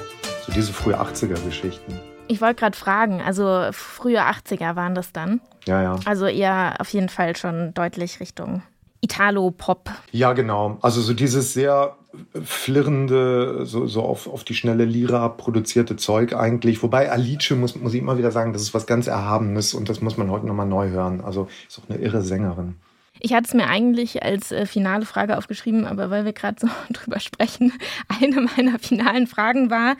So 0.45 0.53
diese 0.53 0.71
frühe 0.71 0.97
80er-Geschichten. 0.97 1.99
Ich 2.29 2.39
wollte 2.39 2.61
gerade 2.61 2.77
fragen, 2.77 3.19
also 3.21 3.67
frühe 3.73 4.21
80er 4.21 4.77
waren 4.77 4.95
das 4.95 5.11
dann? 5.11 5.41
Ja, 5.65 5.83
ja. 5.83 5.99
Also 6.05 6.25
eher 6.25 6.75
auf 6.79 6.87
jeden 6.93 7.09
Fall 7.09 7.35
schon 7.35 7.73
deutlich 7.73 8.21
Richtung 8.21 8.63
Italo-Pop. 9.01 9.91
Ja, 10.13 10.31
genau. 10.31 10.77
Also 10.81 11.01
so 11.01 11.13
dieses 11.13 11.53
sehr 11.53 11.97
flirrende, 12.45 13.65
so, 13.65 13.87
so 13.87 14.03
auf, 14.03 14.25
auf 14.25 14.45
die 14.45 14.55
schnelle 14.55 14.85
Lira 14.85 15.27
produzierte 15.27 15.97
Zeug 15.97 16.33
eigentlich. 16.33 16.81
Wobei 16.81 17.11
Alice, 17.11 17.51
muss, 17.51 17.75
muss 17.75 17.93
ich 17.93 17.99
immer 17.99 18.17
wieder 18.17 18.31
sagen, 18.31 18.53
das 18.53 18.61
ist 18.61 18.73
was 18.73 18.87
ganz 18.87 19.07
Erhabenes 19.07 19.73
und 19.73 19.89
das 19.89 19.99
muss 19.99 20.15
man 20.15 20.31
heute 20.31 20.47
nochmal 20.47 20.65
neu 20.65 20.91
hören. 20.91 21.19
Also 21.19 21.49
ist 21.67 21.77
auch 21.77 21.89
eine 21.89 21.99
irre 21.99 22.21
Sängerin. 22.21 22.75
Ich 23.25 23.33
hatte 23.33 23.47
es 23.47 23.53
mir 23.53 23.67
eigentlich 23.67 24.21
als 24.21 24.51
äh, 24.51 24.65
finale 24.65 25.05
Frage 25.05 25.37
aufgeschrieben, 25.37 25.85
aber 25.85 26.09
weil 26.09 26.25
wir 26.25 26.33
gerade 26.33 26.59
so 26.59 26.67
drüber 26.93 27.19
sprechen, 27.19 27.71
eine 28.21 28.41
meiner 28.41 28.77
finalen 28.79 29.27
Fragen 29.27 29.69
war, 29.69 29.95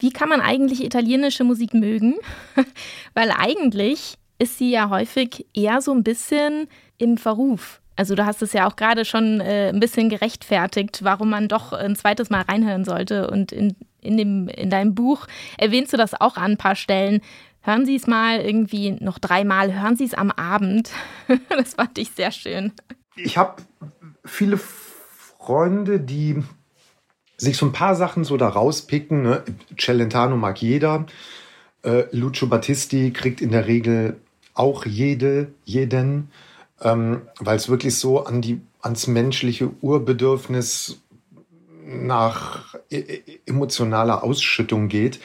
wie 0.00 0.10
kann 0.10 0.28
man 0.28 0.40
eigentlich 0.40 0.84
italienische 0.84 1.44
Musik 1.44 1.72
mögen? 1.72 2.16
weil 3.14 3.30
eigentlich 3.30 4.16
ist 4.38 4.58
sie 4.58 4.70
ja 4.70 4.90
häufig 4.90 5.46
eher 5.54 5.80
so 5.80 5.92
ein 5.92 6.02
bisschen 6.02 6.66
im 6.98 7.16
Verruf. 7.16 7.80
Also 7.96 8.16
du 8.16 8.26
hast 8.26 8.42
es 8.42 8.52
ja 8.52 8.66
auch 8.66 8.74
gerade 8.74 9.04
schon 9.04 9.40
äh, 9.40 9.68
ein 9.68 9.78
bisschen 9.78 10.08
gerechtfertigt, 10.08 11.04
warum 11.04 11.30
man 11.30 11.46
doch 11.46 11.72
ein 11.72 11.94
zweites 11.94 12.28
Mal 12.28 12.42
reinhören 12.42 12.84
sollte. 12.84 13.30
Und 13.30 13.52
in, 13.52 13.76
in, 14.00 14.16
dem, 14.16 14.48
in 14.48 14.68
deinem 14.68 14.96
Buch 14.96 15.28
erwähnst 15.58 15.92
du 15.92 15.96
das 15.96 16.20
auch 16.20 16.36
an 16.36 16.52
ein 16.52 16.56
paar 16.56 16.74
Stellen. 16.74 17.20
Hören 17.66 17.86
Sie 17.86 17.96
es 17.96 18.06
mal 18.06 18.40
irgendwie 18.40 18.92
noch 18.92 19.18
dreimal, 19.18 19.72
hören 19.72 19.96
Sie 19.96 20.04
es 20.04 20.14
am 20.14 20.30
Abend. 20.30 20.90
das 21.48 21.74
fand 21.74 21.98
ich 21.98 22.10
sehr 22.10 22.30
schön. 22.30 22.72
Ich 23.16 23.38
habe 23.38 23.62
viele 24.24 24.58
Freunde, 24.58 25.98
die 25.98 26.42
sich 27.36 27.56
so 27.56 27.66
ein 27.66 27.72
paar 27.72 27.96
Sachen 27.96 28.24
so 28.24 28.36
da 28.36 28.48
rauspicken. 28.48 29.22
Ne? 29.22 29.42
Celentano 29.78 30.36
mag 30.36 30.60
jeder. 30.60 31.06
Äh, 31.82 32.04
Lucio 32.12 32.46
Battisti 32.48 33.12
kriegt 33.12 33.40
in 33.40 33.50
der 33.50 33.66
Regel 33.66 34.20
auch 34.52 34.84
jede, 34.86 35.52
jeden 35.64 36.30
ähm, 36.80 37.22
weil 37.40 37.56
es 37.56 37.68
wirklich 37.68 37.96
so 37.96 38.24
an 38.24 38.42
die, 38.42 38.60
ans 38.80 39.06
menschliche 39.06 39.70
Urbedürfnis 39.80 41.00
nach 41.86 42.76
e, 42.90 43.20
emotionaler 43.46 44.22
Ausschüttung 44.22 44.88
geht. 44.88 45.20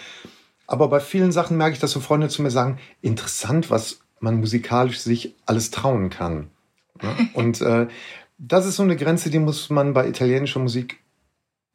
Aber 0.69 0.87
bei 0.87 0.99
vielen 0.99 1.31
Sachen 1.31 1.57
merke 1.57 1.73
ich, 1.73 1.79
dass 1.79 1.89
so 1.89 1.99
Freunde 1.99 2.29
zu 2.29 2.43
mir 2.43 2.51
sagen, 2.51 2.77
interessant, 3.01 3.71
was 3.71 4.01
man 4.19 4.39
musikalisch 4.39 4.99
sich 4.99 5.35
alles 5.47 5.71
trauen 5.71 6.11
kann. 6.11 6.51
Und 7.33 7.59
äh, 7.61 7.87
das 8.37 8.67
ist 8.67 8.75
so 8.75 8.83
eine 8.83 8.95
Grenze, 8.95 9.31
die 9.31 9.39
muss 9.39 9.71
man 9.71 9.93
bei 9.93 10.07
italienischer 10.07 10.59
Musik, 10.59 10.99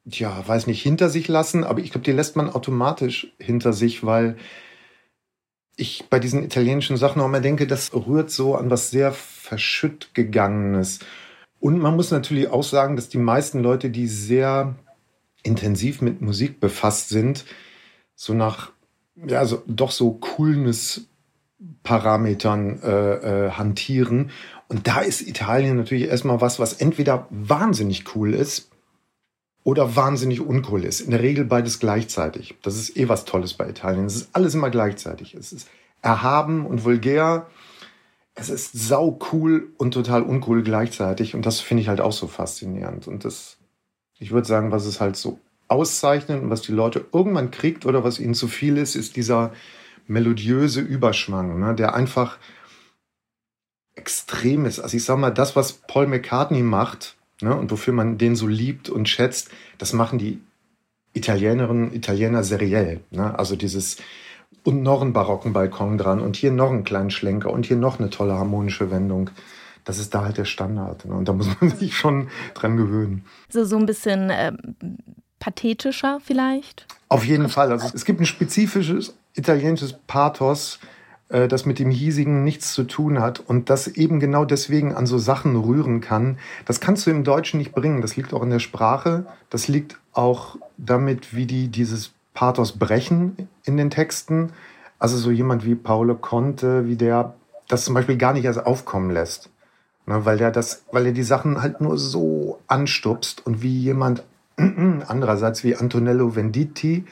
ja, 0.05 0.47
weiß 0.47 0.67
nicht, 0.67 0.81
hinter 0.81 1.09
sich 1.09 1.27
lassen, 1.27 1.65
aber 1.65 1.81
ich 1.81 1.91
glaube, 1.91 2.05
die 2.05 2.13
lässt 2.13 2.37
man 2.37 2.49
automatisch 2.49 3.33
hinter 3.37 3.73
sich, 3.73 4.05
weil 4.05 4.37
ich 5.75 6.05
bei 6.09 6.19
diesen 6.19 6.41
italienischen 6.41 6.95
Sachen 6.95 7.21
auch 7.21 7.25
immer 7.25 7.41
denke, 7.41 7.67
das 7.67 7.93
rührt 7.93 8.31
so 8.31 8.55
an 8.55 8.69
was 8.69 8.91
sehr 8.91 9.11
verschütt 9.11 10.11
gegangenes. 10.13 10.99
Und 11.59 11.79
man 11.79 11.97
muss 11.97 12.11
natürlich 12.11 12.47
auch 12.47 12.63
sagen, 12.63 12.95
dass 12.95 13.09
die 13.09 13.17
meisten 13.17 13.59
Leute, 13.59 13.89
die 13.89 14.07
sehr 14.07 14.75
intensiv 15.43 16.01
mit 16.01 16.21
Musik 16.21 16.61
befasst 16.61 17.09
sind, 17.09 17.43
so 18.15 18.33
nach, 18.33 18.71
ja, 19.15 19.45
so, 19.45 19.61
doch 19.67 19.91
so 19.91 20.13
Coolness-Parametern 20.13 22.81
äh, 22.81 23.45
äh, 23.45 23.51
hantieren. 23.51 24.31
Und 24.67 24.87
da 24.87 25.01
ist 25.01 25.21
Italien 25.21 25.77
natürlich 25.77 26.07
erstmal 26.07 26.41
was, 26.41 26.57
was 26.59 26.73
entweder 26.73 27.27
wahnsinnig 27.29 28.15
cool 28.15 28.33
ist 28.33 28.71
oder 29.63 29.95
wahnsinnig 29.95 30.41
uncool 30.41 30.83
ist. 30.83 31.01
In 31.01 31.11
der 31.11 31.21
Regel 31.21 31.45
beides 31.45 31.79
gleichzeitig. 31.79 32.55
Das 32.61 32.75
ist 32.75 32.97
eh 32.97 33.07
was 33.09 33.25
Tolles 33.25 33.53
bei 33.53 33.69
Italien. 33.69 34.05
Es 34.05 34.15
ist 34.15 34.29
alles 34.33 34.53
immer 34.53 34.69
gleichzeitig. 34.69 35.33
Es 35.35 35.53
ist 35.53 35.69
erhaben 36.01 36.65
und 36.65 36.83
vulgär 36.83 37.47
es 38.35 38.49
ist 38.49 38.73
sau 38.73 39.17
cool 39.31 39.73
und 39.77 39.93
total 39.93 40.21
uncool 40.21 40.61
gleichzeitig. 40.61 41.35
Und 41.35 41.45
das 41.45 41.61
finde 41.61 41.81
ich 41.81 41.87
halt 41.87 42.01
auch 42.01 42.11
so 42.11 42.27
faszinierend. 42.27 43.07
Und 43.07 43.23
das, 43.23 43.57
ich 44.19 44.31
würde 44.31 44.47
sagen, 44.47 44.71
was 44.71 44.85
es 44.85 44.99
halt 44.99 45.15
so 45.15 45.39
auszeichnet 45.67 46.41
und 46.41 46.49
was 46.49 46.61
die 46.61 46.71
Leute 46.71 47.05
irgendwann 47.13 47.51
kriegt 47.51 47.85
oder 47.85 48.03
was 48.03 48.19
ihnen 48.19 48.33
zu 48.33 48.47
viel 48.47 48.77
ist, 48.77 48.95
ist 48.95 49.15
dieser 49.15 49.51
melodiöse 50.07 50.81
Überschwang, 50.81 51.59
ne, 51.59 51.75
der 51.75 51.95
einfach 51.95 52.37
extrem 53.95 54.65
ist. 54.65 54.79
Also 54.79 54.97
ich 54.97 55.03
sag 55.03 55.17
mal, 55.17 55.31
das, 55.31 55.55
was 55.55 55.73
Paul 55.73 56.07
McCartney 56.07 56.61
macht, 56.61 57.15
ne, 57.41 57.55
und 57.55 57.71
wofür 57.71 57.93
man 57.93 58.17
den 58.17 58.35
so 58.35 58.47
liebt 58.47 58.89
und 58.89 59.09
schätzt, 59.09 59.49
das 59.77 59.93
machen 59.93 60.19
die 60.19 60.39
Italienerinnen, 61.13 61.93
Italiener 61.93 62.43
seriell. 62.43 62.99
Ne? 63.09 63.37
Also 63.39 63.55
dieses, 63.55 63.97
und 64.63 64.83
noch 64.83 65.01
einen 65.01 65.13
barocken 65.13 65.53
Balkon 65.53 65.97
dran 65.97 66.19
und 66.19 66.35
hier 66.35 66.51
noch 66.51 66.69
einen 66.69 66.83
kleinen 66.83 67.09
Schlenker 67.09 67.51
und 67.51 67.65
hier 67.65 67.77
noch 67.77 67.99
eine 67.99 68.09
tolle 68.09 68.33
harmonische 68.33 68.91
Wendung. 68.91 69.29
Das 69.85 69.97
ist 69.97 70.13
da 70.13 70.25
halt 70.25 70.37
der 70.37 70.45
Standard. 70.45 71.05
Ne? 71.05 71.15
Und 71.15 71.27
da 71.27 71.33
muss 71.33 71.47
man 71.59 71.69
sich 71.77 71.95
schon 71.95 72.29
dran 72.53 72.75
gewöhnen. 72.75 73.25
So, 73.49 73.63
so 73.63 73.77
ein 73.77 73.85
bisschen 73.85 74.29
äh, 74.29 74.51
pathetischer 75.45 76.19
vielleicht? 76.25 76.87
Auf 77.07 77.23
jeden 77.23 77.49
Fall. 77.49 77.71
Also 77.71 77.91
es 77.93 78.03
gibt 78.03 78.19
ein 78.19 78.25
spezifisches 78.25 79.13
italienisches 79.35 79.93
Pathos, 80.07 80.79
äh, 81.29 81.47
das 81.47 81.67
mit 81.67 81.77
dem 81.77 81.91
hiesigen 81.91 82.43
nichts 82.43 82.73
zu 82.73 82.83
tun 82.83 83.19
hat 83.19 83.41
und 83.41 83.69
das 83.69 83.87
eben 83.87 84.19
genau 84.19 84.43
deswegen 84.43 84.95
an 84.95 85.05
so 85.05 85.19
Sachen 85.19 85.55
rühren 85.55 86.01
kann, 86.01 86.39
das 86.65 86.79
kannst 86.79 87.05
du 87.05 87.11
im 87.11 87.23
Deutschen 87.23 87.59
nicht 87.59 87.73
bringen. 87.73 88.01
Das 88.01 88.15
liegt 88.15 88.33
auch 88.33 88.41
in 88.41 88.49
der 88.49 88.59
Sprache, 88.59 89.27
das 89.51 89.67
liegt 89.67 89.99
auch 90.13 90.55
damit, 90.77 91.35
wie 91.35 91.45
die 91.45 91.67
dieses 91.67 92.11
Pathos 92.33 92.71
brechen 92.71 93.47
in 93.65 93.77
den 93.77 93.91
Texten. 93.91 94.51
Also 94.97 95.15
so 95.15 95.29
jemand 95.29 95.63
wie 95.63 95.75
Paolo 95.75 96.15
Conte, 96.15 96.87
wie 96.87 96.95
der 96.95 97.35
das 97.67 97.85
zum 97.85 97.93
Beispiel 97.93 98.17
gar 98.17 98.33
nicht 98.33 98.45
erst 98.45 98.65
aufkommen 98.65 99.11
lässt. 99.11 99.51
Ne, 100.07 100.25
weil 100.25 100.39
der 100.39 100.49
das, 100.49 100.85
weil 100.91 101.05
er 101.05 101.11
die 101.11 101.21
Sachen 101.21 101.61
halt 101.61 101.81
nur 101.81 101.99
so 101.99 102.59
anstupst 102.65 103.45
und 103.45 103.61
wie 103.61 103.77
jemand 103.77 104.23
andererseits 105.07 105.63
wie 105.63 105.75
Antonello 105.75 106.35
Venditti 106.35 107.05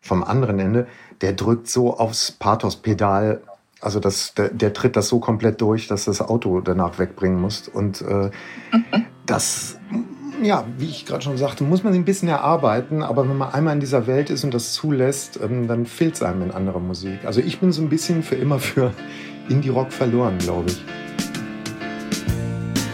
vom 0.00 0.22
anderen 0.22 0.58
Ende, 0.58 0.86
der 1.20 1.32
drückt 1.32 1.68
so 1.68 1.96
aufs 1.96 2.32
Pathos-Pedal, 2.32 3.40
also 3.80 4.00
das, 4.00 4.34
der, 4.34 4.48
der, 4.50 4.72
tritt 4.72 4.96
das 4.96 5.08
so 5.08 5.18
komplett 5.18 5.60
durch, 5.60 5.88
dass 5.88 6.04
das 6.06 6.20
Auto 6.20 6.60
danach 6.60 6.98
wegbringen 6.98 7.40
muss. 7.40 7.68
Und 7.68 8.02
äh, 8.02 8.30
das, 9.26 9.78
ja, 10.42 10.64
wie 10.78 10.88
ich 10.88 11.06
gerade 11.06 11.22
schon 11.22 11.38
sagte, 11.38 11.64
muss 11.64 11.84
man 11.84 11.94
ein 11.94 12.04
bisschen 12.04 12.28
erarbeiten, 12.28 13.02
aber 13.02 13.28
wenn 13.28 13.36
man 13.36 13.52
einmal 13.52 13.74
in 13.74 13.80
dieser 13.80 14.06
Welt 14.06 14.30
ist 14.30 14.44
und 14.44 14.54
das 14.54 14.72
zulässt, 14.72 15.38
ähm, 15.42 15.68
dann 15.68 15.86
fehlt 15.86 16.14
es 16.14 16.22
einem 16.22 16.42
in 16.42 16.50
anderer 16.50 16.80
Musik. 16.80 17.24
Also 17.24 17.40
ich 17.40 17.60
bin 17.60 17.72
so 17.72 17.82
ein 17.82 17.88
bisschen 17.88 18.22
für 18.22 18.36
immer 18.36 18.58
für 18.58 18.92
Indie-Rock 19.48 19.92
verloren, 19.92 20.38
glaube 20.38 20.70
ich. 20.70 20.84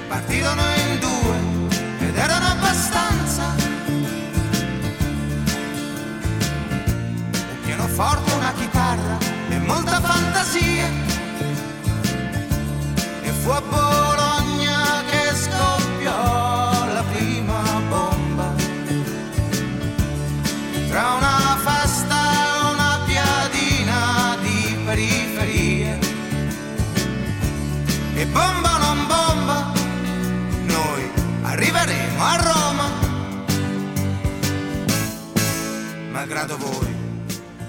Partirono 0.08 0.69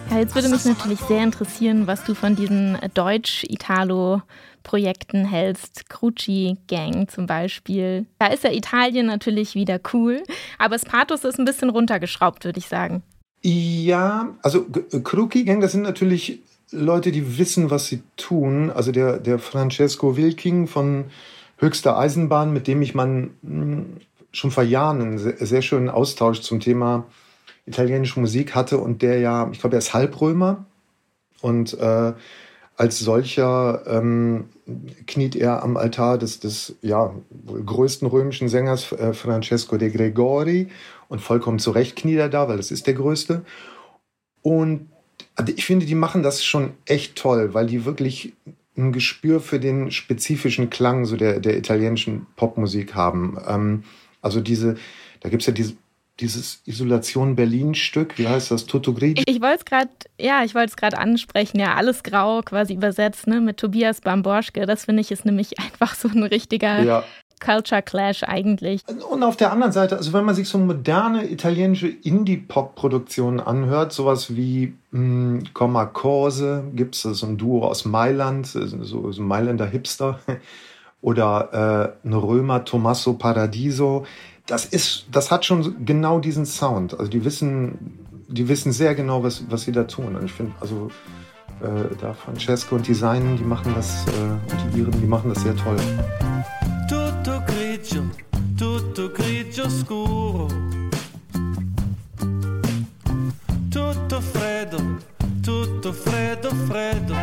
Ja, 0.09 0.19
jetzt 0.19 0.35
würde 0.35 0.49
mich 0.49 0.65
natürlich 0.65 0.99
sehr 0.99 1.23
interessieren, 1.23 1.87
was 1.87 2.03
du 2.03 2.13
von 2.13 2.35
diesen 2.35 2.77
Deutsch-Italo-Projekten 2.93 5.23
hältst. 5.23 5.89
Cruci 5.89 6.57
Gang 6.67 7.09
zum 7.09 7.27
Beispiel. 7.27 8.05
Da 8.19 8.27
ist 8.27 8.43
ja 8.43 8.51
Italien 8.51 9.05
natürlich 9.05 9.55
wieder 9.55 9.79
cool, 9.93 10.21
aber 10.59 10.75
das 10.75 10.83
Pathos 10.83 11.23
ist 11.23 11.39
ein 11.39 11.45
bisschen 11.45 11.69
runtergeschraubt, 11.69 12.43
würde 12.43 12.59
ich 12.59 12.67
sagen. 12.67 13.03
Ja, 13.41 14.35
also 14.41 14.65
Cruci 15.03 15.45
Gang, 15.45 15.61
das 15.61 15.71
sind 15.71 15.83
natürlich 15.83 16.41
Leute, 16.71 17.13
die 17.13 17.37
wissen, 17.37 17.71
was 17.71 17.85
sie 17.85 18.03
tun. 18.17 18.69
Also 18.69 18.91
der, 18.91 19.17
der 19.17 19.39
Francesco 19.39 20.17
Wilking 20.17 20.67
von 20.67 21.05
Höchster 21.57 21.97
Eisenbahn, 21.97 22.51
mit 22.51 22.67
dem 22.67 22.81
ich 22.81 22.93
man 22.95 23.29
hm, 23.43 23.85
schon 24.33 24.51
vor 24.51 24.63
Jahren 24.63 25.01
einen 25.01 25.17
sehr, 25.19 25.37
sehr 25.37 25.61
schönen 25.61 25.89
Austausch 25.89 26.41
zum 26.41 26.59
Thema 26.59 27.05
italienische 27.65 28.19
Musik 28.19 28.55
hatte 28.55 28.77
und 28.77 29.01
der 29.01 29.19
ja, 29.19 29.49
ich 29.51 29.59
glaube, 29.59 29.75
er 29.75 29.79
ist 29.79 29.93
Halbrömer 29.93 30.65
und 31.41 31.73
äh, 31.79 32.13
als 32.77 32.99
solcher 32.99 33.83
ähm, 33.85 34.45
kniet 35.05 35.35
er 35.35 35.63
am 35.63 35.77
Altar 35.77 36.17
des, 36.17 36.39
des 36.39 36.75
ja, 36.81 37.13
größten 37.65 38.07
römischen 38.07 38.49
Sängers 38.49 38.91
äh, 38.91 39.13
Francesco 39.13 39.77
de 39.77 39.91
Gregori 39.91 40.69
und 41.07 41.21
vollkommen 41.21 41.59
zu 41.59 41.71
Recht 41.71 41.95
kniet 41.95 42.17
er 42.17 42.29
da, 42.29 42.47
weil 42.47 42.57
das 42.57 42.71
ist 42.71 42.87
der 42.87 42.95
größte. 42.95 43.43
Und 44.41 44.89
also 45.35 45.53
ich 45.55 45.65
finde, 45.65 45.85
die 45.85 45.95
machen 45.95 46.23
das 46.23 46.43
schon 46.43 46.71
echt 46.85 47.15
toll, 47.15 47.53
weil 47.53 47.67
die 47.67 47.85
wirklich 47.85 48.33
ein 48.77 48.91
Gespür 48.91 49.41
für 49.41 49.59
den 49.59 49.91
spezifischen 49.91 50.69
Klang 50.69 51.05
so 51.05 51.17
der, 51.17 51.39
der 51.39 51.57
italienischen 51.57 52.25
Popmusik 52.35 52.95
haben. 52.95 53.37
Ähm, 53.47 53.83
also 54.21 54.39
diese, 54.39 54.75
da 55.19 55.29
gibt 55.29 55.43
es 55.43 55.47
ja 55.47 55.53
diese 55.53 55.73
dieses 56.19 56.61
Isolation 56.65 57.35
Berlin-Stück, 57.35 58.17
wie 58.17 58.27
heißt 58.27 58.51
das? 58.51 58.65
Tutto 58.65 58.93
Grigio? 58.93 59.23
Ich, 59.25 59.35
ich 59.35 59.41
wollte 59.41 59.57
es 59.59 59.65
gerade, 59.65 59.89
ja, 60.19 60.43
ich 60.43 60.53
wollte 60.53 60.69
es 60.69 60.75
gerade 60.75 60.97
ansprechen, 60.97 61.59
ja, 61.59 61.75
alles 61.75 62.03
grau 62.03 62.41
quasi 62.41 62.73
übersetzt, 62.73 63.27
ne, 63.27 63.41
mit 63.41 63.57
Tobias 63.57 64.01
Bamborschke. 64.01 64.65
Das 64.65 64.85
finde 64.85 65.01
ich 65.01 65.11
ist 65.11 65.25
nämlich 65.25 65.59
einfach 65.59 65.95
so 65.95 66.07
ein 66.09 66.23
richtiger 66.23 66.83
ja. 66.83 67.03
Culture 67.39 67.81
Clash 67.81 68.23
eigentlich. 68.23 68.83
Und 69.09 69.23
auf 69.23 69.35
der 69.35 69.51
anderen 69.51 69.71
Seite, 69.71 69.97
also 69.97 70.13
wenn 70.13 70.25
man 70.25 70.35
sich 70.35 70.47
so 70.47 70.59
moderne 70.59 71.29
italienische 71.29 71.87
Indie-Pop-Produktionen 71.87 73.39
anhört, 73.39 73.91
sowas 73.91 74.35
wie 74.35 74.75
mh, 74.91 75.45
Comma 75.53 75.85
Corse, 75.87 76.63
gibt 76.75 76.95
es 76.95 77.01
so 77.01 77.25
ein 77.25 77.37
Duo 77.37 77.65
aus 77.65 77.85
Mailand, 77.85 78.45
so, 78.45 79.11
so 79.11 79.21
ein 79.21 79.27
Mailänder 79.27 79.65
Hipster, 79.65 80.19
oder 81.01 81.97
äh, 82.03 82.07
ein 82.07 82.13
Römer 82.13 82.63
Tommaso 82.63 83.13
Paradiso, 83.13 84.05
das 84.47 84.65
ist, 84.65 85.05
das 85.11 85.31
hat 85.31 85.45
schon 85.45 85.85
genau 85.85 86.19
diesen 86.19 86.45
Sound. 86.45 86.97
Also 86.97 87.09
die 87.09 87.23
wissen, 87.23 87.97
die 88.27 88.47
wissen 88.47 88.71
sehr 88.71 88.95
genau, 88.95 89.23
was, 89.23 89.43
was 89.49 89.63
sie 89.63 89.71
da 89.71 89.83
tun. 89.83 90.15
Und 90.15 90.25
ich 90.25 90.33
finde, 90.33 90.53
also 90.59 90.89
äh, 91.61 91.95
da 91.99 92.13
Francesco 92.13 92.75
und 92.75 92.87
die 92.87 92.93
Seinen, 92.93 93.37
die 93.37 93.43
machen 93.43 93.73
das, 93.75 94.05
äh, 94.07 94.11
und 94.11 94.73
die 94.73 94.79
Iren, 94.79 94.99
die 94.99 95.07
machen 95.07 95.33
das 95.33 95.43
sehr 95.43 95.55
toll. 95.55 95.77
Tutto 96.89 97.41
grigio, 97.45 98.03
tutto 98.57 99.09
grigio 99.09 99.69
scuro. 99.69 100.47
Tutto 103.69 104.21
freddo, 104.21 104.77
tutto 105.43 105.93
freddo, 105.93 106.49
freddo. 106.67 107.15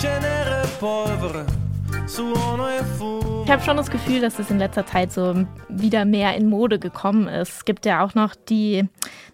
Cenere 0.00 0.66
polvere, 0.80 1.44
suono 2.06 2.68
e 2.68 2.82
fumo. 2.82 3.33
Ich 3.44 3.50
habe 3.50 3.62
schon 3.62 3.76
das 3.76 3.90
Gefühl, 3.90 4.22
dass 4.22 4.38
es 4.38 4.50
in 4.50 4.58
letzter 4.58 4.86
Zeit 4.86 5.12
so 5.12 5.46
wieder 5.68 6.06
mehr 6.06 6.34
in 6.34 6.48
Mode 6.48 6.78
gekommen 6.78 7.28
ist. 7.28 7.56
Es 7.56 7.64
gibt 7.66 7.84
ja 7.84 8.02
auch 8.02 8.14
noch 8.14 8.34
die, 8.34 8.88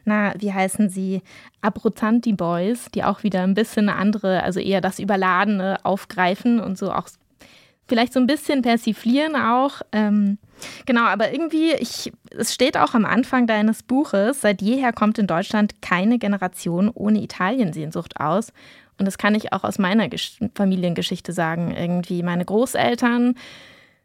na, 0.04 0.34
wie 0.36 0.52
heißen 0.52 0.90
sie, 0.90 1.22
Abruzzanti 1.60 2.32
Boys, 2.32 2.86
die 2.92 3.04
auch 3.04 3.22
wieder 3.22 3.42
ein 3.42 3.54
bisschen 3.54 3.88
eine 3.88 3.96
andere, 3.96 4.42
also 4.42 4.58
eher 4.58 4.80
das 4.80 4.98
Überladene 4.98 5.78
aufgreifen 5.84 6.58
und 6.58 6.76
so 6.76 6.92
auch 6.92 7.08
vielleicht 7.86 8.12
so 8.12 8.18
ein 8.18 8.26
bisschen 8.26 8.62
persiflieren 8.62 9.36
auch. 9.36 9.80
Ähm, 9.92 10.38
genau, 10.86 11.02
aber 11.02 11.32
irgendwie, 11.32 11.74
ich, 11.74 12.12
es 12.36 12.52
steht 12.52 12.76
auch 12.76 12.94
am 12.94 13.04
Anfang 13.04 13.46
deines 13.46 13.84
Buches, 13.84 14.40
seit 14.40 14.60
jeher 14.60 14.92
kommt 14.92 15.20
in 15.20 15.28
Deutschland 15.28 15.82
keine 15.82 16.18
Generation 16.18 16.90
ohne 16.92 17.22
Italiensehnsucht 17.22 18.18
aus. 18.18 18.52
Und 18.98 19.06
das 19.06 19.18
kann 19.18 19.36
ich 19.36 19.52
auch 19.52 19.62
aus 19.62 19.78
meiner 19.78 20.08
Gesch 20.08 20.38
Familiengeschichte 20.56 21.32
sagen. 21.32 21.74
Irgendwie 21.74 22.22
meine 22.24 22.44
Großeltern 22.44 23.36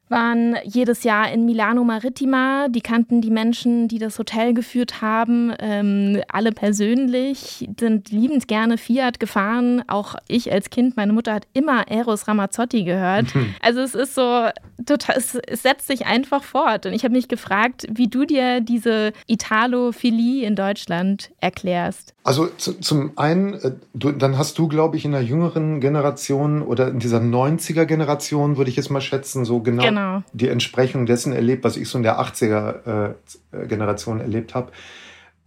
waren 0.09 0.55
jedes 0.63 1.03
Jahr 1.03 1.31
in 1.31 1.45
Milano 1.45 1.83
Marittima. 1.83 2.67
Die 2.69 2.81
kannten 2.81 3.21
die 3.21 3.31
Menschen, 3.31 3.87
die 3.87 3.99
das 3.99 4.19
Hotel 4.19 4.53
geführt 4.53 5.01
haben, 5.01 5.53
ähm, 5.59 6.21
alle 6.27 6.51
persönlich, 6.51 7.67
sind 7.79 8.11
liebend 8.11 8.47
gerne 8.47 8.77
Fiat 8.77 9.19
gefahren. 9.19 9.83
Auch 9.87 10.15
ich 10.27 10.51
als 10.51 10.69
Kind, 10.69 10.95
meine 10.97 11.13
Mutter 11.13 11.33
hat 11.33 11.47
immer 11.53 11.87
Eros 11.87 12.27
Ramazzotti 12.27 12.83
gehört. 12.83 13.33
Mhm. 13.35 13.55
Also 13.61 13.81
es 13.81 13.95
ist 13.95 14.15
so 14.15 14.47
total, 14.85 15.17
es, 15.17 15.35
es 15.35 15.63
setzt 15.63 15.87
sich 15.87 16.05
einfach 16.05 16.43
fort. 16.43 16.85
Und 16.85 16.93
ich 16.93 17.03
habe 17.03 17.13
mich 17.13 17.27
gefragt, 17.27 17.87
wie 17.89 18.07
du 18.07 18.25
dir 18.25 18.61
diese 18.61 19.13
Italophilie 19.27 20.45
in 20.45 20.55
Deutschland 20.55 21.31
erklärst. 21.39 22.14
Also 22.25 22.47
zu, 22.47 22.73
zum 22.79 23.11
einen, 23.19 23.53
äh, 23.53 23.73
du, 23.93 24.11
dann 24.11 24.39
hast 24.39 24.57
du, 24.57 24.67
glaube 24.67 24.97
ich, 24.97 25.05
in 25.05 25.11
der 25.11 25.23
jüngeren 25.23 25.79
Generation 25.79 26.63
oder 26.63 26.87
in 26.87 26.97
dieser 26.97 27.19
90er 27.19 27.85
Generation, 27.85 28.57
würde 28.57 28.71
ich 28.71 28.75
jetzt 28.75 28.89
mal 28.89 28.99
schätzen, 28.99 29.45
so 29.45 29.59
genau, 29.59 29.83
genau. 29.83 30.23
die 30.33 30.49
Entsprechung 30.49 31.05
dessen 31.05 31.33
erlebt, 31.33 31.63
was 31.63 31.77
ich 31.77 31.87
so 31.87 31.99
in 31.99 32.03
der 32.03 32.19
80er 32.19 33.13
äh, 33.51 33.67
Generation 33.67 34.21
erlebt 34.21 34.55
habe. 34.55 34.71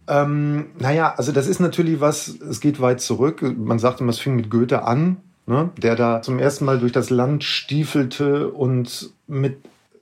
Ähm, 0.07 0.67
naja, 0.79 1.13
also 1.17 1.33
das 1.33 1.47
ist 1.47 1.59
natürlich 1.59 1.99
was, 1.99 2.29
es 2.29 2.61
geht 2.61 2.79
weit 2.79 3.01
zurück. 3.01 3.41
Man 3.57 3.77
sagt 3.77 3.99
immer, 3.99 4.11
es 4.11 4.19
fing 4.19 4.37
mit 4.37 4.49
Goethe 4.49 4.83
an, 4.83 5.17
ne, 5.47 5.71
der 5.75 5.97
da 5.97 6.21
zum 6.21 6.39
ersten 6.39 6.63
Mal 6.63 6.79
durch 6.79 6.93
das 6.93 7.09
Land 7.09 7.43
stiefelte 7.43 8.47
und 8.47 9.09
mit 9.27 9.57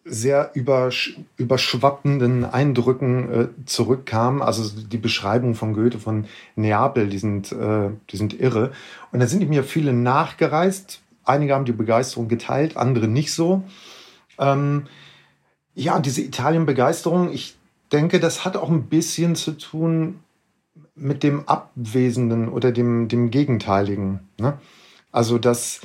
sehr 0.08 0.52
übersch 0.54 1.20
überschwappenden 1.38 2.46
Eindrücken 2.46 3.32
äh, 3.32 3.48
zurückkam. 3.66 4.42
Also 4.42 4.70
die 4.80 4.98
Beschreibung 4.98 5.56
von 5.56 5.74
Goethe 5.74 6.00
von 6.00 6.26
Neapel, 6.56 7.08
die 7.08 7.18
sind, 7.18 7.52
äh, 7.52 7.90
die 8.10 8.18
sind 8.18 8.40
irre. 8.40 8.72
Und 9.12 9.20
da 9.20 9.28
sind 9.28 9.48
mir 9.50 9.64
viele 9.64 9.94
nachgereist. 9.94 11.02
Einige 11.24 11.54
haben 11.54 11.66
die 11.66 11.74
Begeisterung 11.74 12.28
geteilt, 12.28 12.78
andere 12.78 13.08
nicht 13.08 13.34
so. 13.34 13.64
Ähm, 14.40 14.88
ja, 15.76 16.00
diese 16.00 16.22
Italien-Begeisterung, 16.22 17.32
ich 17.32 17.56
denke, 17.92 18.20
das 18.20 18.46
hat 18.46 18.58
auch 18.58 18.70
ein 18.70 18.84
bisschen 18.84 19.36
zu 19.36 19.52
tun 19.52 20.20
mit 20.96 21.24
dem 21.24 21.48
Abwesenden 21.48 22.50
oder 22.50 22.72
dem, 22.72 23.08
dem 23.08 23.30
Gegenteiligen. 23.30 24.22
Ne? 24.40 24.58
Also 25.12 25.38
das, 25.38 25.82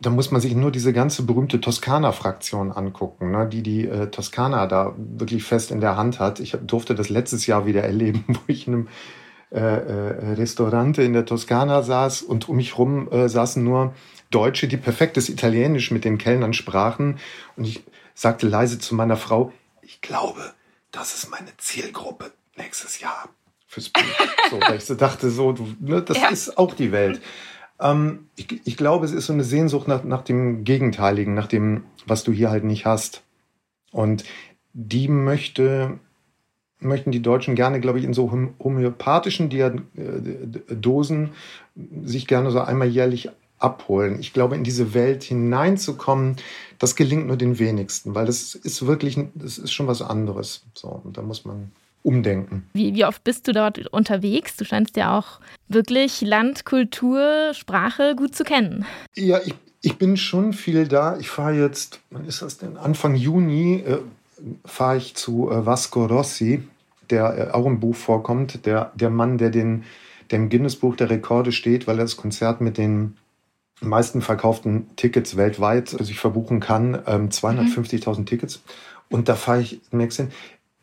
da 0.00 0.10
muss 0.10 0.30
man 0.30 0.40
sich 0.40 0.54
nur 0.54 0.70
diese 0.70 0.92
ganze 0.92 1.22
berühmte 1.22 1.60
Toskana-Fraktion 1.60 2.70
angucken, 2.72 3.30
ne? 3.30 3.48
die 3.48 3.62
die 3.62 3.86
äh, 3.86 4.10
Toskana 4.10 4.66
da 4.66 4.94
wirklich 4.96 5.44
fest 5.44 5.70
in 5.70 5.80
der 5.80 5.96
Hand 5.96 6.18
hat. 6.18 6.40
Ich 6.40 6.56
durfte 6.62 6.94
das 6.94 7.08
letztes 7.08 7.46
Jahr 7.46 7.66
wieder 7.66 7.82
erleben, 7.82 8.24
wo 8.28 8.40
ich 8.46 8.66
in 8.66 8.74
einem 8.74 8.88
äh, 9.52 9.58
äh, 9.58 10.32
Restaurante 10.34 11.02
in 11.02 11.12
der 11.12 11.24
Toskana 11.24 11.82
saß 11.82 12.22
und 12.22 12.48
um 12.48 12.56
mich 12.56 12.78
rum 12.78 13.10
äh, 13.10 13.28
saßen 13.28 13.64
nur 13.64 13.94
Deutsche, 14.30 14.68
die 14.68 14.76
perfektes 14.76 15.28
Italienisch 15.28 15.90
mit 15.90 16.04
den 16.04 16.18
Kellnern 16.18 16.52
sprachen. 16.52 17.18
Und 17.56 17.64
ich 17.66 17.82
sagte 18.14 18.46
leise 18.46 18.78
zu 18.78 18.94
meiner 18.94 19.16
Frau, 19.16 19.52
ich 19.82 20.00
glaube, 20.02 20.52
das 20.92 21.14
ist 21.14 21.30
meine 21.30 21.56
Zielgruppe 21.56 22.32
nächstes 22.56 23.00
Jahr 23.00 23.28
fürs 23.66 23.88
Buch. 23.88 24.02
so, 24.50 24.60
weil 24.60 24.76
ich 24.76 24.84
so 24.84 24.94
dachte, 24.94 25.30
so, 25.30 25.52
du, 25.52 25.74
ne, 25.80 26.02
das 26.02 26.18
ja. 26.18 26.28
ist 26.28 26.58
auch 26.58 26.74
die 26.74 26.92
Welt. 26.92 27.20
Ähm, 27.80 28.26
ich, 28.36 28.60
ich 28.64 28.76
glaube, 28.76 29.04
es 29.04 29.12
ist 29.12 29.26
so 29.26 29.32
eine 29.32 29.44
Sehnsucht 29.44 29.88
nach, 29.88 30.04
nach 30.04 30.22
dem 30.22 30.64
Gegenteiligen, 30.64 31.34
nach 31.34 31.46
dem, 31.46 31.84
was 32.06 32.24
du 32.24 32.32
hier 32.32 32.50
halt 32.50 32.64
nicht 32.64 32.86
hast. 32.86 33.22
Und 33.92 34.24
die 34.72 35.08
möchte, 35.08 35.98
möchten 36.78 37.10
die 37.10 37.22
Deutschen 37.22 37.54
gerne, 37.54 37.80
glaube 37.80 37.98
ich, 37.98 38.04
in 38.04 38.14
so 38.14 38.30
homöopathischen 38.30 39.50
äh, 39.50 40.74
Dosen 40.74 41.30
sich 42.04 42.26
gerne 42.26 42.50
so 42.50 42.60
einmal 42.60 42.88
jährlich 42.88 43.30
abholen. 43.58 44.18
Ich 44.20 44.32
glaube, 44.32 44.56
in 44.56 44.64
diese 44.64 44.94
Welt 44.94 45.22
hineinzukommen, 45.22 46.36
das 46.78 46.96
gelingt 46.96 47.26
nur 47.26 47.36
den 47.36 47.58
wenigsten, 47.58 48.14
weil 48.14 48.26
das 48.26 48.54
ist 48.54 48.86
wirklich, 48.86 49.18
das 49.34 49.58
ist 49.58 49.72
schon 49.72 49.86
was 49.86 50.02
anderes. 50.02 50.64
So, 50.74 50.88
und 51.04 51.16
da 51.16 51.22
muss 51.22 51.44
man 51.44 51.72
umdenken. 52.02 52.66
Wie, 52.72 52.94
wie 52.94 53.04
oft 53.04 53.22
bist 53.24 53.46
du 53.46 53.52
dort 53.52 53.86
unterwegs? 53.88 54.56
Du 54.56 54.64
scheinst 54.64 54.96
ja 54.96 55.18
auch 55.18 55.40
wirklich 55.68 56.20
Land, 56.20 56.64
Kultur, 56.64 57.52
Sprache 57.54 58.14
gut 58.16 58.34
zu 58.34 58.44
kennen. 58.44 58.84
Ja, 59.14 59.40
ich, 59.44 59.54
ich 59.82 59.98
bin 59.98 60.16
schon 60.16 60.52
viel 60.52 60.88
da. 60.88 61.18
Ich 61.18 61.30
fahre 61.30 61.54
jetzt, 61.54 62.00
wann 62.10 62.24
ist 62.24 62.42
das 62.42 62.58
denn? 62.58 62.76
Anfang 62.76 63.14
Juni 63.14 63.84
äh, 63.86 63.98
fahre 64.64 64.96
ich 64.96 65.14
zu 65.14 65.50
äh, 65.50 65.66
Vasco 65.66 66.06
Rossi, 66.06 66.62
der 67.10 67.48
äh, 67.48 67.50
auch 67.50 67.66
im 67.66 67.80
Buch 67.80 67.96
vorkommt. 67.96 68.64
Der, 68.66 68.92
der 68.94 69.10
Mann, 69.10 69.38
der, 69.38 69.50
den, 69.50 69.84
der 70.30 70.38
im 70.38 70.48
Guinness-Buch 70.48 70.96
der 70.96 71.10
Rekorde 71.10 71.52
steht, 71.52 71.86
weil 71.86 71.98
er 71.98 72.04
das 72.04 72.16
Konzert 72.16 72.60
mit 72.60 72.78
den 72.78 73.16
meisten 73.80 74.20
verkauften 74.20 74.94
Tickets 74.96 75.36
weltweit 75.36 75.88
sich 75.88 76.18
verbuchen 76.18 76.60
kann. 76.60 77.02
Ähm, 77.06 77.28
250.000 77.28 78.18
mhm. 78.18 78.26
Tickets. 78.26 78.62
Und 79.08 79.28
da 79.28 79.34
fahre 79.34 79.62
ich, 79.62 79.80
merkst 79.90 80.20
du, 80.20 80.28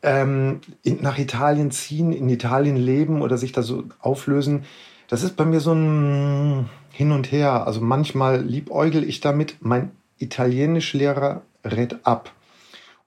ähm, 0.02 0.60
in, 0.82 1.02
nach 1.02 1.18
Italien 1.18 1.70
ziehen, 1.70 2.12
in 2.12 2.28
Italien 2.28 2.76
leben 2.76 3.22
oder 3.22 3.38
sich 3.38 3.52
da 3.52 3.62
so 3.62 3.84
auflösen, 4.00 4.64
das 5.08 5.22
ist 5.22 5.36
bei 5.36 5.44
mir 5.44 5.60
so 5.60 5.72
ein 5.72 6.68
Hin 6.90 7.12
und 7.12 7.32
Her. 7.32 7.66
Also 7.66 7.80
manchmal 7.80 8.42
liebäugel 8.42 9.04
ich 9.04 9.20
damit. 9.20 9.56
Mein 9.60 9.90
Italienischlehrer 10.18 11.42
rät 11.64 11.96
ab. 12.04 12.32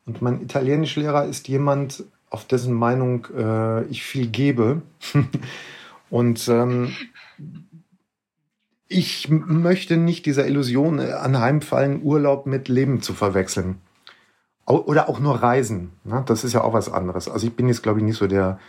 Und 0.06 0.22
mein 0.22 0.42
Italienischlehrer 0.42 1.26
ist 1.26 1.48
jemand, 1.48 2.04
auf 2.30 2.46
dessen 2.46 2.74
Meinung 2.74 3.28
äh, 3.38 3.84
ich 3.86 4.04
viel 4.04 4.28
gebe. 4.28 4.82
und 6.10 6.48
ähm, 6.48 6.96
ich 8.88 9.30
möchte 9.30 9.98
nicht 9.98 10.26
dieser 10.26 10.48
Illusion 10.48 11.00
anheimfallen, 11.00 12.02
Urlaub 12.04 12.46
mit 12.46 12.68
Leben 12.68 13.02
zu 13.02 13.14
verwechseln. 13.14 13.78
Oder 14.66 15.10
auch 15.10 15.20
nur 15.20 15.36
Reisen. 15.36 15.92
Ne? 16.04 16.24
Das 16.26 16.44
ist 16.44 16.54
ja 16.54 16.64
auch 16.64 16.74
was 16.74 16.92
anderes. 16.92 17.28
Also 17.28 17.48
ich 17.48 17.56
bin 17.56 17.68
jetzt, 17.68 17.84
glaube 17.84 18.00
ich, 18.00 18.06
nicht 18.06 18.18
so 18.18 18.28
der 18.28 18.60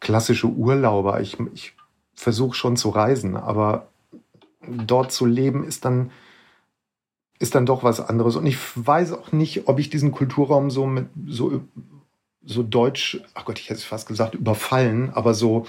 klassische 0.00 0.48
Urlauber. 0.48 1.20
Ich, 1.20 1.38
ich 1.54 1.74
versuche 2.14 2.54
schon 2.54 2.76
zu 2.76 2.90
reisen, 2.90 3.36
aber 3.36 3.88
dort 4.66 5.12
zu 5.12 5.24
leben 5.24 5.64
ist 5.64 5.84
dann, 5.84 6.10
ist 7.38 7.54
dann 7.54 7.66
doch 7.66 7.82
was 7.82 8.00
anderes. 8.00 8.36
Und 8.36 8.46
ich 8.46 8.58
weiß 8.74 9.12
auch 9.12 9.32
nicht, 9.32 9.68
ob 9.68 9.78
ich 9.78 9.90
diesen 9.90 10.12
Kulturraum 10.12 10.70
so 10.70 10.86
mit 10.86 11.06
so, 11.26 11.62
so 12.44 12.62
deutsch, 12.62 13.22
ach 13.34 13.44
Gott, 13.44 13.58
ich 13.58 13.70
hätte 13.70 13.78
es 13.78 13.84
fast 13.84 14.08
gesagt, 14.08 14.34
überfallen, 14.34 15.10
aber 15.10 15.34
so 15.34 15.66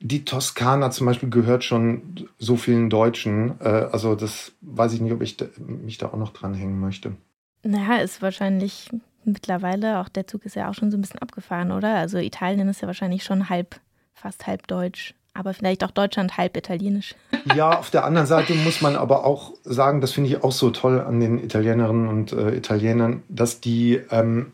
die 0.00 0.24
Toskana 0.24 0.90
zum 0.90 1.06
Beispiel 1.06 1.30
gehört 1.30 1.64
schon 1.64 2.28
so 2.38 2.56
vielen 2.56 2.90
Deutschen. 2.90 3.58
Äh, 3.60 3.88
also 3.90 4.14
das 4.14 4.52
weiß 4.60 4.92
ich 4.92 5.00
nicht, 5.00 5.12
ob 5.12 5.22
ich 5.22 5.36
mich 5.58 5.98
da 5.98 6.08
auch 6.08 6.16
noch 6.16 6.32
dranhängen 6.32 6.78
möchte. 6.78 7.16
Naja, 7.64 8.02
ist 8.02 8.22
wahrscheinlich 8.22 8.90
mittlerweile, 9.24 10.00
auch 10.00 10.08
der 10.08 10.26
Zug 10.26 10.44
ist 10.44 10.54
ja 10.54 10.68
auch 10.68 10.74
schon 10.74 10.90
so 10.90 10.98
ein 10.98 11.00
bisschen 11.00 11.20
abgefahren, 11.20 11.72
oder? 11.72 11.94
Also 11.96 12.18
Italien 12.18 12.68
ist 12.68 12.82
ja 12.82 12.86
wahrscheinlich 12.86 13.24
schon 13.24 13.48
halb, 13.48 13.80
fast 14.12 14.46
halb 14.46 14.66
deutsch, 14.66 15.14
aber 15.32 15.54
vielleicht 15.54 15.82
auch 15.82 15.90
Deutschland 15.90 16.36
halb 16.36 16.56
italienisch. 16.56 17.14
Ja, 17.54 17.78
auf 17.78 17.90
der 17.90 18.06
anderen 18.06 18.26
Seite 18.26 18.54
muss 18.54 18.80
man 18.80 18.96
aber 18.96 19.26
auch 19.26 19.52
sagen, 19.64 20.00
das 20.00 20.12
finde 20.12 20.30
ich 20.30 20.42
auch 20.42 20.50
so 20.50 20.70
toll 20.70 20.98
an 20.98 21.20
den 21.20 21.38
Italienerinnen 21.38 22.08
und 22.08 22.32
äh, 22.32 22.56
Italienern, 22.56 23.22
dass 23.28 23.60
die 23.60 24.00
ähm, 24.10 24.52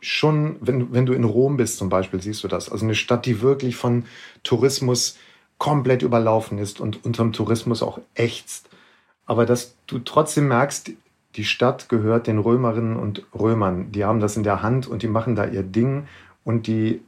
schon, 0.00 0.56
wenn, 0.62 0.94
wenn 0.94 1.04
du 1.04 1.12
in 1.12 1.24
Rom 1.24 1.58
bist 1.58 1.76
zum 1.76 1.90
Beispiel, 1.90 2.22
siehst 2.22 2.42
du 2.42 2.48
das. 2.48 2.72
Also 2.72 2.86
eine 2.86 2.94
Stadt, 2.94 3.26
die 3.26 3.42
wirklich 3.42 3.76
von 3.76 4.06
Tourismus 4.44 5.18
komplett 5.58 6.00
überlaufen 6.00 6.56
ist 6.56 6.80
und 6.80 7.04
unterm 7.04 7.34
Tourismus 7.34 7.82
auch 7.82 8.00
ächzt. 8.14 8.70
Aber 9.26 9.44
dass 9.44 9.74
du 9.86 9.98
trotzdem 9.98 10.48
merkst, 10.48 10.92
die 11.36 11.44
Stadt 11.44 11.88
gehört 11.88 12.26
den 12.26 12.38
Römerinnen 12.38 12.96
und 12.96 13.24
Römern. 13.34 13.92
Die 13.92 14.04
haben 14.04 14.20
das 14.20 14.36
in 14.36 14.42
der 14.42 14.62
Hand 14.62 14.86
und 14.86 15.02
die 15.02 15.08
machen 15.08 15.34
da 15.34 15.44
ihr 15.46 15.62
Ding 15.62 16.06
und 16.44 16.66
die 16.66 17.02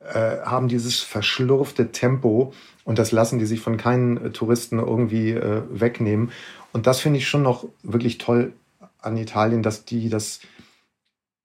äh, 0.00 0.38
haben 0.44 0.68
dieses 0.68 1.00
verschlurfte 1.00 1.90
Tempo 1.90 2.52
und 2.84 2.98
das 2.98 3.12
lassen 3.12 3.38
die 3.38 3.46
sich 3.46 3.60
von 3.60 3.76
keinen 3.76 4.26
äh, 4.26 4.30
Touristen 4.30 4.78
irgendwie 4.78 5.30
äh, 5.30 5.62
wegnehmen. 5.70 6.30
Und 6.72 6.86
das 6.86 7.00
finde 7.00 7.18
ich 7.18 7.28
schon 7.28 7.42
noch 7.42 7.66
wirklich 7.82 8.18
toll 8.18 8.52
an 9.00 9.16
Italien, 9.16 9.62
dass 9.62 9.84
die 9.84 10.08
das 10.08 10.40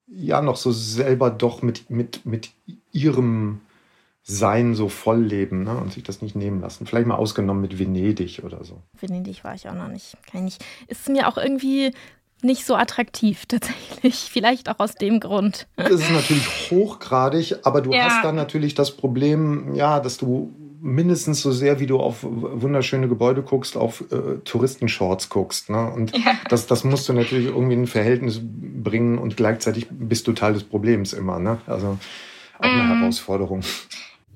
ja 0.07 0.41
noch 0.41 0.57
so 0.57 0.71
selber 0.71 1.29
doch 1.29 1.61
mit, 1.61 1.89
mit, 1.89 2.25
mit 2.25 2.51
ihrem 2.91 3.61
sein 4.29 4.75
so 4.75 4.89
voll 4.89 5.23
leben 5.23 5.63
ne? 5.63 5.75
und 5.75 5.91
sich 5.91 6.03
das 6.03 6.21
nicht 6.21 6.35
nehmen 6.35 6.61
lassen. 6.61 6.85
Vielleicht 6.85 7.07
mal 7.07 7.15
ausgenommen 7.15 7.61
mit 7.61 7.79
Venedig 7.79 8.43
oder 8.43 8.63
so. 8.63 8.81
Venedig 8.99 9.43
war 9.43 9.55
ich 9.55 9.67
auch 9.67 9.73
noch 9.73 9.87
nicht. 9.87 10.15
Kann 10.31 10.47
ich. 10.47 10.59
Ist 10.87 11.09
mir 11.09 11.27
auch 11.27 11.37
irgendwie 11.37 11.91
nicht 12.41 12.65
so 12.65 12.75
attraktiv 12.75 13.45
tatsächlich. 13.47 14.29
Vielleicht 14.31 14.69
auch 14.69 14.79
aus 14.79 14.95
dem 14.95 15.19
Grund. 15.19 15.67
Das 15.75 15.91
ist 15.91 16.11
natürlich 16.11 16.47
hochgradig, 16.69 17.55
aber 17.63 17.81
du 17.81 17.91
ja. 17.91 18.03
hast 18.03 18.23
dann 18.23 18.35
natürlich 18.35 18.75
das 18.75 18.91
Problem, 18.91 19.73
ja, 19.73 19.99
dass 19.99 20.17
du 20.17 20.53
mindestens 20.81 21.41
so 21.41 21.51
sehr, 21.51 21.79
wie 21.79 21.87
du 21.87 21.99
auf 21.99 22.19
wunderschöne 22.21 23.09
Gebäude 23.09 23.41
guckst, 23.41 23.75
auf 23.75 24.03
äh, 24.11 24.37
Touristenshorts 24.45 25.29
guckst. 25.29 25.69
Ne? 25.69 25.91
Und 25.91 26.15
ja. 26.15 26.33
das, 26.49 26.67
das 26.67 26.83
musst 26.83 27.09
du 27.09 27.13
natürlich 27.13 27.47
irgendwie 27.47 27.73
in 27.73 27.81
ein 27.81 27.87
Verhältnis 27.87 28.39
bringen 28.41 29.17
und 29.17 29.35
gleichzeitig 29.35 29.87
bist 29.89 30.27
du 30.27 30.33
Teil 30.33 30.53
des 30.53 30.63
Problems 30.63 31.13
immer. 31.13 31.39
Ne? 31.39 31.57
Also 31.65 31.97
auch 32.59 32.63
eine 32.63 32.83
mm. 32.83 32.99
Herausforderung. 32.99 33.61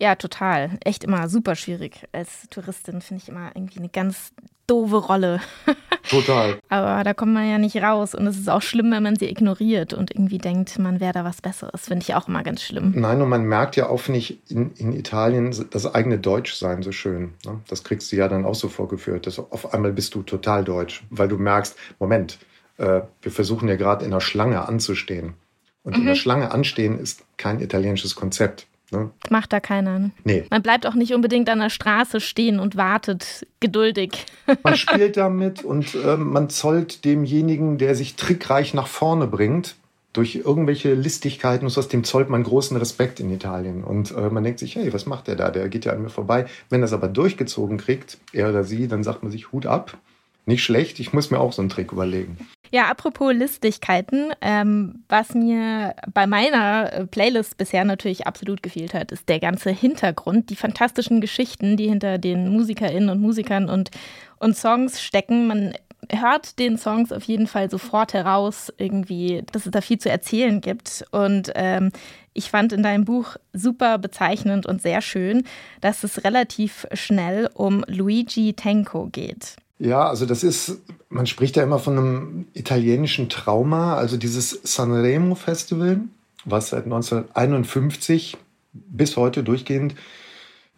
Ja, 0.04 0.16
total. 0.16 0.72
Echt 0.84 1.06
immer 1.06 1.30
super 1.30 1.56
schwierig. 1.56 2.10
Als 2.12 2.50
Touristin 2.50 3.00
finde 3.00 3.24
ich 3.24 3.30
immer 3.30 3.52
irgendwie 3.56 3.80
eine 3.80 3.88
ganz 3.88 4.34
doofe 4.68 4.98
Rolle. 4.98 5.40
Total. 6.10 6.60
Aber 6.68 7.06
da 7.06 7.14
kommt 7.14 7.34
man 7.34 7.50
ja 7.50 7.58
nicht 7.58 7.78
raus. 7.78 8.14
Und 8.14 8.28
es 8.28 8.38
ist 8.38 8.50
auch 8.50 8.62
schlimm, 8.62 8.92
wenn 8.92 9.02
man 9.02 9.16
sie 9.16 9.30
ignoriert 9.30 9.94
und 9.94 10.12
irgendwie 10.12 10.40
denkt, 10.40 10.78
man 10.78 11.00
wäre 11.00 11.14
da 11.14 11.24
was 11.24 11.42
Besseres. 11.42 11.86
Finde 11.86 12.04
ich 12.04 12.16
auch 12.16 12.28
immer 12.28 12.44
ganz 12.44 12.64
schlimm. 12.64 12.92
Nein, 12.94 13.22
und 13.22 13.30
man 13.30 13.46
merkt 13.46 13.78
ja 13.78 13.88
auch 13.88 14.10
nicht 14.10 14.52
in, 14.52 14.72
in 14.74 14.92
Italien 14.92 15.56
das 15.72 15.96
eigene 15.96 16.20
Deutschsein 16.20 16.84
so 16.84 16.92
schön. 16.92 17.36
Ne? 17.46 17.62
Das 17.70 17.86
kriegst 17.86 18.12
du 18.12 18.18
ja 18.18 18.28
dann 18.28 18.44
auch 18.44 18.56
so 18.56 18.68
vorgeführt. 18.68 19.26
Dass 19.26 19.40
auf 19.40 19.74
einmal 19.74 19.94
bist 19.94 20.16
du 20.16 20.24
total 20.24 20.66
deutsch, 20.66 21.06
weil 21.12 21.30
du 21.30 21.38
merkst, 21.38 21.78
Moment, 22.00 22.40
äh, 22.78 23.04
wir 23.22 23.32
versuchen 23.32 23.70
ja 23.70 23.78
gerade 23.78 24.04
in 24.04 24.12
der 24.12 24.20
Schlange 24.20 24.68
anzustehen. 24.68 25.36
Und 25.84 25.94
mhm. 25.94 26.00
in 26.00 26.06
der 26.08 26.16
mhm. 26.16 26.20
Schlange 26.20 26.52
anstehen 26.52 27.00
ist 27.00 27.24
kein 27.38 27.62
italienisches 27.62 28.16
Konzept. 28.16 28.68
Ne? 28.94 29.12
Macht 29.30 29.52
da 29.52 29.60
keiner. 29.60 30.00
Ne? 30.00 30.12
Nee. 30.24 30.46
Man 30.50 30.62
bleibt 30.62 30.86
auch 30.88 30.94
nicht 30.94 31.14
unbedingt 31.14 31.50
an 31.50 31.60
der 31.60 31.70
Straße 31.70 32.22
stehen 32.22 32.60
und 32.60 32.78
wartet 32.78 33.46
geduldig. 33.60 34.26
Man 34.64 34.76
spielt 34.76 35.18
damit 35.18 35.64
und 35.64 35.96
äh, 35.96 36.18
man 36.18 36.50
zollt 36.50 37.06
demjenigen, 37.06 37.78
der 37.78 37.96
sich 37.96 38.16
trickreich 38.16 38.74
nach 38.74 38.88
vorne 38.88 39.26
bringt, 39.28 39.76
durch 40.14 40.36
irgendwelche 40.36 40.94
Listigkeiten 40.94 41.66
und 41.66 41.72
so, 41.72 41.82
dem 41.82 42.04
zollt 42.04 42.30
man 42.30 42.44
großen 42.44 42.78
Respekt 42.78 43.20
in 43.20 43.32
Italien. 43.32 43.84
Und 43.84 44.12
äh, 44.12 44.30
man 44.30 44.44
denkt 44.44 44.60
sich, 44.60 44.76
hey, 44.76 44.94
was 44.94 45.08
macht 45.08 45.28
der 45.28 45.36
da? 45.36 45.50
Der 45.50 45.70
geht 45.70 45.86
ja 45.86 45.94
an 45.94 46.04
mir 46.04 46.10
vorbei. 46.10 46.46
Wenn 46.70 46.82
er 46.82 46.86
es 46.86 46.94
aber 46.94 47.08
durchgezogen 47.08 47.78
kriegt, 47.78 48.20
er 48.32 48.50
oder 48.50 48.64
sie, 48.64 48.88
dann 48.88 49.04
sagt 49.04 49.24
man 49.24 49.32
sich 49.32 49.52
Hut 49.52 49.66
ab. 49.66 49.98
Nicht 50.46 50.64
schlecht, 50.64 51.00
ich 51.00 51.14
muss 51.14 51.32
mir 51.32 51.40
auch 51.40 51.54
so 51.54 51.62
einen 51.62 51.70
Trick 51.70 51.92
überlegen. 51.92 52.38
Ja, 52.74 52.90
apropos 52.90 53.32
Listigkeiten, 53.36 54.32
ähm, 54.42 55.04
was 55.08 55.36
mir 55.36 55.94
bei 56.12 56.26
meiner 56.26 56.92
äh, 56.92 57.06
Playlist 57.06 57.56
bisher 57.56 57.86
natürlich 57.86 58.26
absolut 58.26 58.64
gefehlt 58.64 58.96
hat, 58.96 59.12
ist 59.12 59.30
der 59.30 59.40
ganze 59.40 59.70
Hintergrund, 59.70 60.50
die 60.50 60.56
fantastischen 60.56 61.22
Geschichten, 61.22 61.78
die 61.78 61.88
hinter 61.88 62.18
den 62.18 62.50
MusikerInnen 62.50 63.10
und 63.10 63.22
Musikern 63.22 63.70
und, 63.70 63.92
und 64.40 64.58
Songs 64.58 65.04
stecken. 65.04 65.46
Man 65.46 65.74
hört 66.10 66.58
den 66.58 66.80
Songs 66.80 67.12
auf 67.12 67.26
jeden 67.26 67.46
Fall 67.46 67.70
sofort 67.70 68.16
heraus, 68.16 68.74
irgendwie, 68.80 69.44
dass 69.52 69.68
es 69.68 69.72
da 69.72 69.82
viel 69.82 70.00
zu 70.00 70.10
erzählen 70.10 70.60
gibt. 70.60 71.06
Und 71.12 71.52
ähm, 71.54 71.92
ich 72.34 72.50
fand 72.50 72.74
in 72.74 72.82
deinem 72.82 73.06
Buch 73.06 73.36
super 73.54 74.00
bezeichnend 74.00 74.66
und 74.66 74.82
sehr 74.82 75.02
schön, 75.02 75.44
dass 75.82 76.04
es 76.04 76.24
relativ 76.24 76.88
schnell 76.94 77.52
um 77.54 77.86
Luigi 77.88 78.56
Tenco 78.56 79.10
geht. 79.12 79.58
Ja, 79.84 80.08
also 80.08 80.26
das 80.26 80.44
ist, 80.44 80.82
man 81.10 81.28
spricht 81.28 81.58
ja 81.58 81.64
immer 81.64 81.78
von 81.78 81.98
einem 81.98 82.46
italienischen 82.54 83.28
Trauma, 83.28 83.96
also 83.96 84.16
dieses 84.16 84.52
Sanremo 84.64 85.36
Festival, 85.36 86.00
was 86.46 86.70
seit 86.70 86.86
1951 86.86 88.38
bis 88.72 89.18
heute 89.18 89.44
durchgehend 89.44 89.96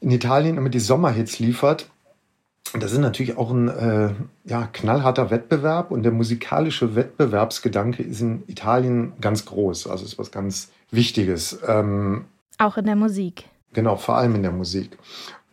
in 0.01 0.09
Italien 0.09 0.57
immer 0.57 0.69
die 0.69 0.79
Sommerhits 0.79 1.37
liefert. 1.37 1.87
Das 2.73 2.93
ist 2.93 2.97
natürlich 2.97 3.37
auch 3.37 3.51
ein 3.51 3.67
äh, 3.67 4.15
ja, 4.43 4.65
knallharter 4.73 5.29
Wettbewerb 5.29 5.91
und 5.91 6.01
der 6.01 6.11
musikalische 6.11 6.95
Wettbewerbsgedanke 6.95 8.01
ist 8.01 8.21
in 8.21 8.41
Italien 8.47 9.13
ganz 9.21 9.45
groß. 9.45 9.85
Also 9.85 10.03
ist 10.03 10.17
was 10.17 10.31
ganz 10.31 10.71
Wichtiges. 10.89 11.59
Ähm, 11.67 12.25
auch 12.57 12.75
in 12.77 12.85
der 12.85 12.95
Musik. 12.95 13.45
Genau, 13.71 13.97
vor 13.97 14.17
allem 14.17 14.33
in 14.33 14.41
der 14.41 14.51
Musik. 14.51 14.97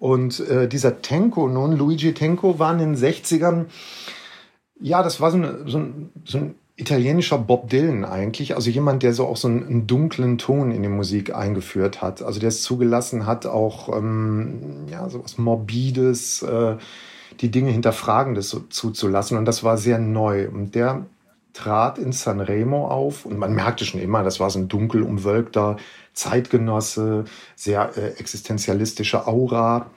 Und 0.03 0.41
äh, 0.41 0.67
dieser 0.67 1.01
Tenko 1.01 1.47
nun, 1.47 1.79
Luigi 1.79 2.13
Tenko, 2.13 2.59
war 2.59 2.73
in 2.73 2.79
den 2.81 2.97
60ern, 2.97 3.67
ja, 4.81 5.01
das 5.01 5.21
war 5.21 5.31
so, 5.31 5.37
eine, 5.37 5.59
so, 5.67 5.79
ein, 5.79 6.11
so 6.25 6.39
ein 6.39 6.55
italienischer 6.75 7.39
Bob 7.39 7.71
Dylan 7.71 8.05
eigentlich, 8.05 8.57
also 8.57 8.69
jemand, 8.69 9.05
der 9.05 9.15
so 9.15 9.29
auch 9.29 9.37
so 9.37 9.47
einen, 9.47 9.65
einen, 9.65 9.87
dunklen 9.87 10.39
Ton 10.39 10.73
in 10.73 10.83
die 10.83 10.89
Musik 10.89 11.33
eingeführt 11.33 12.03
hat, 12.03 12.21
also 12.21 12.41
der 12.41 12.49
es 12.49 12.63
zugelassen 12.63 13.27
hat, 13.27 13.47
auch 13.47 13.97
ähm, 13.97 14.89
ja 14.91 15.09
so 15.09 15.23
was 15.23 15.39
morbides, 15.39 16.43
äh, 16.43 16.79
die 17.41 17.53
Dinge 17.53 17.71
hinterfragendes 17.71 18.51
so, 18.51 18.59
zuzulassen. 18.59 19.39
Und 19.39 19.45
das 19.45 19.63
war 19.63 19.79
sehr 19.79 20.01
neu. 20.01 20.49
Und 20.49 20.75
der 20.75 21.07
trat 21.53 21.99
in 21.99 22.11
Sanremo 22.11 22.89
auf 22.89 23.25
und 23.25 23.39
man 23.39 23.55
merkte 23.55 23.85
schon 23.85 24.01
immer, 24.01 24.25
das 24.25 24.41
war 24.41 24.51
so 24.51 24.59
ein 24.59 24.67
dunkel 24.67 25.03
umwölkter 25.03 25.77
Zeitgenosse, 26.13 27.25
sehr 27.57 27.97
äh, 27.97 28.11
existenzialistische 28.19 29.27
Aura, 29.27 29.91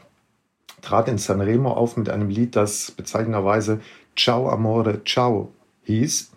trat 0.82 1.08
in 1.08 1.18
Sanremo 1.18 1.72
auf 1.72 1.98
mit 1.98 2.10
einem 2.10 2.30
Lied, 2.30 2.56
das 2.56 2.92
bezeichnenderweise 2.92 3.82
Ciao 4.16 4.50
Amore 4.50 5.04
Ciao 5.04 5.52
hieß 5.84 6.32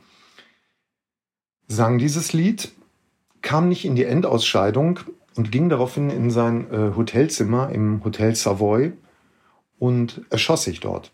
sang 1.68 1.98
dieses 1.98 2.32
Lied, 2.32 2.72
kam 3.42 3.68
nicht 3.68 3.84
in 3.84 3.94
die 3.94 4.04
Endausscheidung 4.04 5.00
und 5.36 5.52
ging 5.52 5.68
daraufhin 5.68 6.10
in 6.10 6.30
sein 6.30 6.72
äh, 6.72 6.96
Hotelzimmer 6.96 7.70
im 7.70 8.02
Hotel 8.02 8.34
Savoy 8.34 8.92
und 9.78 10.22
erschoss 10.30 10.64
sich 10.64 10.80
dort. 10.80 11.12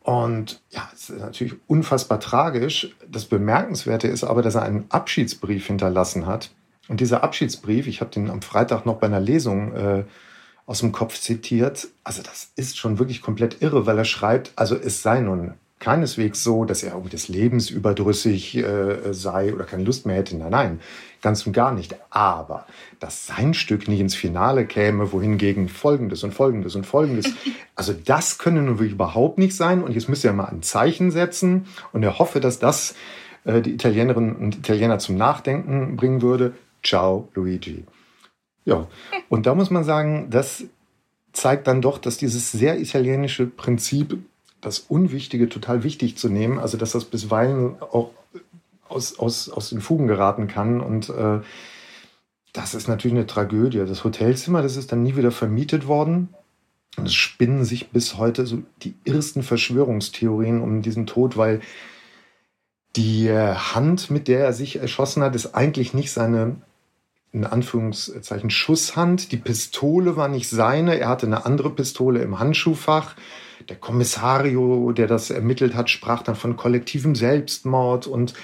Und 0.00 0.62
ja, 0.70 0.88
es 0.94 1.10
ist 1.10 1.20
natürlich 1.20 1.56
unfassbar 1.66 2.18
tragisch. 2.20 2.96
Das 3.06 3.26
Bemerkenswerte 3.26 4.08
ist 4.08 4.24
aber, 4.24 4.40
dass 4.40 4.54
er 4.54 4.62
einen 4.62 4.86
Abschiedsbrief 4.88 5.66
hinterlassen 5.66 6.24
hat. 6.24 6.50
Und 6.88 7.00
dieser 7.00 7.22
Abschiedsbrief, 7.22 7.86
ich 7.86 8.00
habe 8.00 8.10
den 8.10 8.30
am 8.30 8.42
Freitag 8.42 8.86
noch 8.86 8.96
bei 8.96 9.06
einer 9.06 9.20
Lesung 9.20 9.74
äh, 9.74 10.04
aus 10.66 10.80
dem 10.80 10.92
Kopf 10.92 11.18
zitiert. 11.18 11.88
Also 12.04 12.22
das 12.22 12.50
ist 12.56 12.78
schon 12.78 12.98
wirklich 12.98 13.22
komplett 13.22 13.62
irre, 13.62 13.86
weil 13.86 13.98
er 13.98 14.04
schreibt, 14.04 14.52
also 14.56 14.74
es 14.74 15.02
sei 15.02 15.20
nun 15.20 15.54
keineswegs 15.80 16.42
so, 16.42 16.64
dass 16.64 16.82
er 16.82 16.92
irgendwie 16.92 17.10
des 17.10 17.28
Lebens 17.28 17.70
überdrüssig 17.70 18.56
äh, 18.56 19.12
sei 19.12 19.54
oder 19.54 19.64
keine 19.64 19.84
Lust 19.84 20.06
mehr 20.06 20.16
hätte. 20.16 20.36
Nein, 20.36 20.50
nein, 20.50 20.80
ganz 21.22 21.46
und 21.46 21.52
gar 21.52 21.72
nicht. 21.72 21.94
Aber 22.10 22.66
dass 23.00 23.26
sein 23.26 23.54
Stück 23.54 23.86
nicht 23.88 24.00
ins 24.00 24.14
Finale 24.14 24.66
käme, 24.66 25.12
wohingegen 25.12 25.68
Folgendes 25.68 26.24
und 26.24 26.32
Folgendes 26.34 26.74
und 26.74 26.86
Folgendes. 26.86 27.26
Also 27.74 27.92
das 27.92 28.38
könne 28.38 28.60
nun 28.60 28.80
wirklich 28.80 28.94
überhaupt 28.94 29.38
nicht 29.38 29.54
sein. 29.54 29.84
Und 29.84 29.92
jetzt 29.92 30.08
müsste 30.08 30.26
er 30.26 30.34
mal 30.34 30.46
ein 30.46 30.62
Zeichen 30.62 31.12
setzen. 31.12 31.66
Und 31.92 32.02
er 32.02 32.18
hoffe, 32.18 32.40
dass 32.40 32.58
das 32.58 32.96
äh, 33.44 33.60
die 33.60 33.72
Italienerinnen 33.72 34.34
und 34.34 34.58
Italiener 34.58 34.98
zum 34.98 35.16
Nachdenken 35.16 35.94
bringen 35.94 36.20
würde. 36.20 36.54
Ciao, 36.88 37.28
Luigi. 37.34 37.84
Ja, 38.64 38.88
und 39.28 39.46
da 39.46 39.54
muss 39.54 39.70
man 39.70 39.84
sagen, 39.84 40.28
das 40.30 40.64
zeigt 41.32 41.66
dann 41.66 41.82
doch, 41.82 41.98
dass 41.98 42.16
dieses 42.16 42.50
sehr 42.50 42.80
italienische 42.80 43.46
Prinzip 43.46 44.18
das 44.60 44.78
Unwichtige 44.80 45.48
total 45.48 45.84
wichtig 45.84 46.16
zu 46.16 46.28
nehmen, 46.28 46.58
also 46.58 46.78
dass 46.78 46.92
das 46.92 47.04
bisweilen 47.04 47.80
auch 47.80 48.10
aus, 48.88 49.18
aus, 49.18 49.50
aus 49.50 49.68
den 49.68 49.80
Fugen 49.80 50.06
geraten 50.06 50.48
kann. 50.48 50.80
Und 50.80 51.10
äh, 51.10 51.40
das 52.54 52.74
ist 52.74 52.88
natürlich 52.88 53.16
eine 53.16 53.26
Tragödie. 53.26 53.84
Das 53.86 54.02
Hotelzimmer, 54.02 54.62
das 54.62 54.76
ist 54.76 54.90
dann 54.90 55.02
nie 55.02 55.14
wieder 55.14 55.30
vermietet 55.30 55.86
worden. 55.86 56.30
Und 56.96 57.06
es 57.06 57.14
spinnen 57.14 57.64
sich 57.64 57.90
bis 57.90 58.16
heute 58.16 58.46
so 58.46 58.62
die 58.82 58.94
ersten 59.04 59.42
Verschwörungstheorien 59.42 60.60
um 60.60 60.80
diesen 60.80 61.06
Tod, 61.06 61.36
weil 61.36 61.60
die 62.96 63.30
Hand, 63.30 64.10
mit 64.10 64.26
der 64.26 64.40
er 64.40 64.52
sich 64.52 64.76
erschossen 64.76 65.22
hat, 65.22 65.36
ist 65.36 65.54
eigentlich 65.54 65.94
nicht 65.94 66.10
seine, 66.10 66.56
in 67.32 67.44
Anführungszeichen, 67.44 68.50
Schusshand. 68.50 69.32
Die 69.32 69.36
Pistole 69.36 70.16
war 70.16 70.28
nicht 70.28 70.48
seine. 70.48 70.98
Er 70.98 71.08
hatte 71.08 71.26
eine 71.26 71.44
andere 71.46 71.70
Pistole 71.70 72.22
im 72.22 72.38
Handschuhfach. 72.38 73.16
Der 73.68 73.76
Kommissario, 73.76 74.92
der 74.92 75.06
das 75.06 75.30
ermittelt 75.30 75.74
hat, 75.74 75.90
sprach 75.90 76.22
dann 76.22 76.36
von 76.36 76.56
kollektivem 76.56 77.14
Selbstmord 77.14 78.06
und 78.06 78.34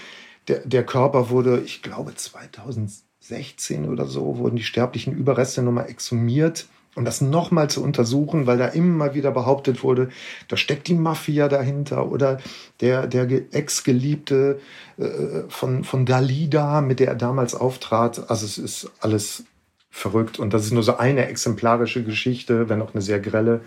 der, 0.49 0.61
der 0.61 0.85
Körper 0.85 1.31
wurde, 1.31 1.62
ich 1.64 1.83
glaube 1.83 2.14
2016 2.14 3.88
oder 3.88 4.07
so, 4.07 4.38
wurden 4.38 4.57
die 4.57 4.64
sterblichen 4.64 5.14
Überreste 5.14 5.62
nochmal 5.62 5.88
exhumiert 5.88 6.66
um 6.94 7.04
das 7.04 7.20
nochmal 7.20 7.68
zu 7.68 7.83
untersuchen, 7.83 8.46
weil 8.46 8.59
da 8.59 8.66
immer 8.66 9.14
wieder 9.14 9.30
behauptet 9.30 9.83
wurde, 9.83 10.09
da 10.48 10.57
steckt 10.57 10.88
die 10.88 10.94
Mafia 10.94 11.48
dahinter 11.48 12.11
oder 12.11 12.38
der, 12.80 13.07
der 13.07 13.28
Ex-Geliebte 13.54 14.61
äh, 14.98 15.04
von, 15.48 15.85
von 15.85 16.07
Dalida, 16.07 16.80
mit 16.80 17.00
der 17.00 17.09
er 17.09 17.14
damals 17.14 17.54
auftrat. 17.54 18.30
Also 18.30 18.46
es 18.46 18.59
ist 18.59 18.90
alles 19.00 19.44
verrückt 19.90 20.38
und 20.38 20.52
das 20.52 20.64
ist 20.64 20.72
nur 20.72 20.83
so 20.83 20.96
eine 20.96 21.26
exemplarische 21.26 22.02
Geschichte, 22.02 22.68
wenn 22.68 22.83
auch 22.83 22.94
eine 22.94 23.02
sehr 23.02 23.20
grelle 23.20 23.61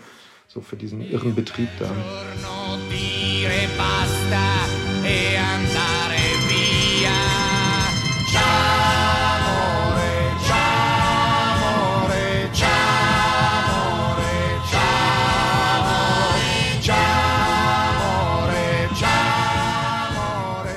so 0.46 0.60
für 0.62 0.76
diesen 0.76 1.00
irren 1.02 1.34
Betrieb 1.34 1.68
da. 1.78 1.90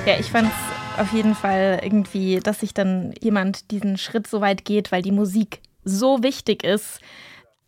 Ja, 0.04 0.18
ich 0.18 0.32
fand 0.32 0.48
es 0.48 1.00
auf 1.00 1.12
jeden 1.12 1.36
Fall 1.36 1.80
irgendwie, 1.80 2.40
dass 2.40 2.60
sich 2.60 2.74
dann 2.74 3.14
jemand 3.20 3.70
diesen 3.70 3.96
Schritt 3.96 4.26
so 4.26 4.40
weit 4.40 4.64
geht, 4.64 4.90
weil 4.90 5.00
die 5.00 5.12
Musik 5.12 5.60
so 5.84 6.24
wichtig 6.24 6.64
ist. 6.64 6.98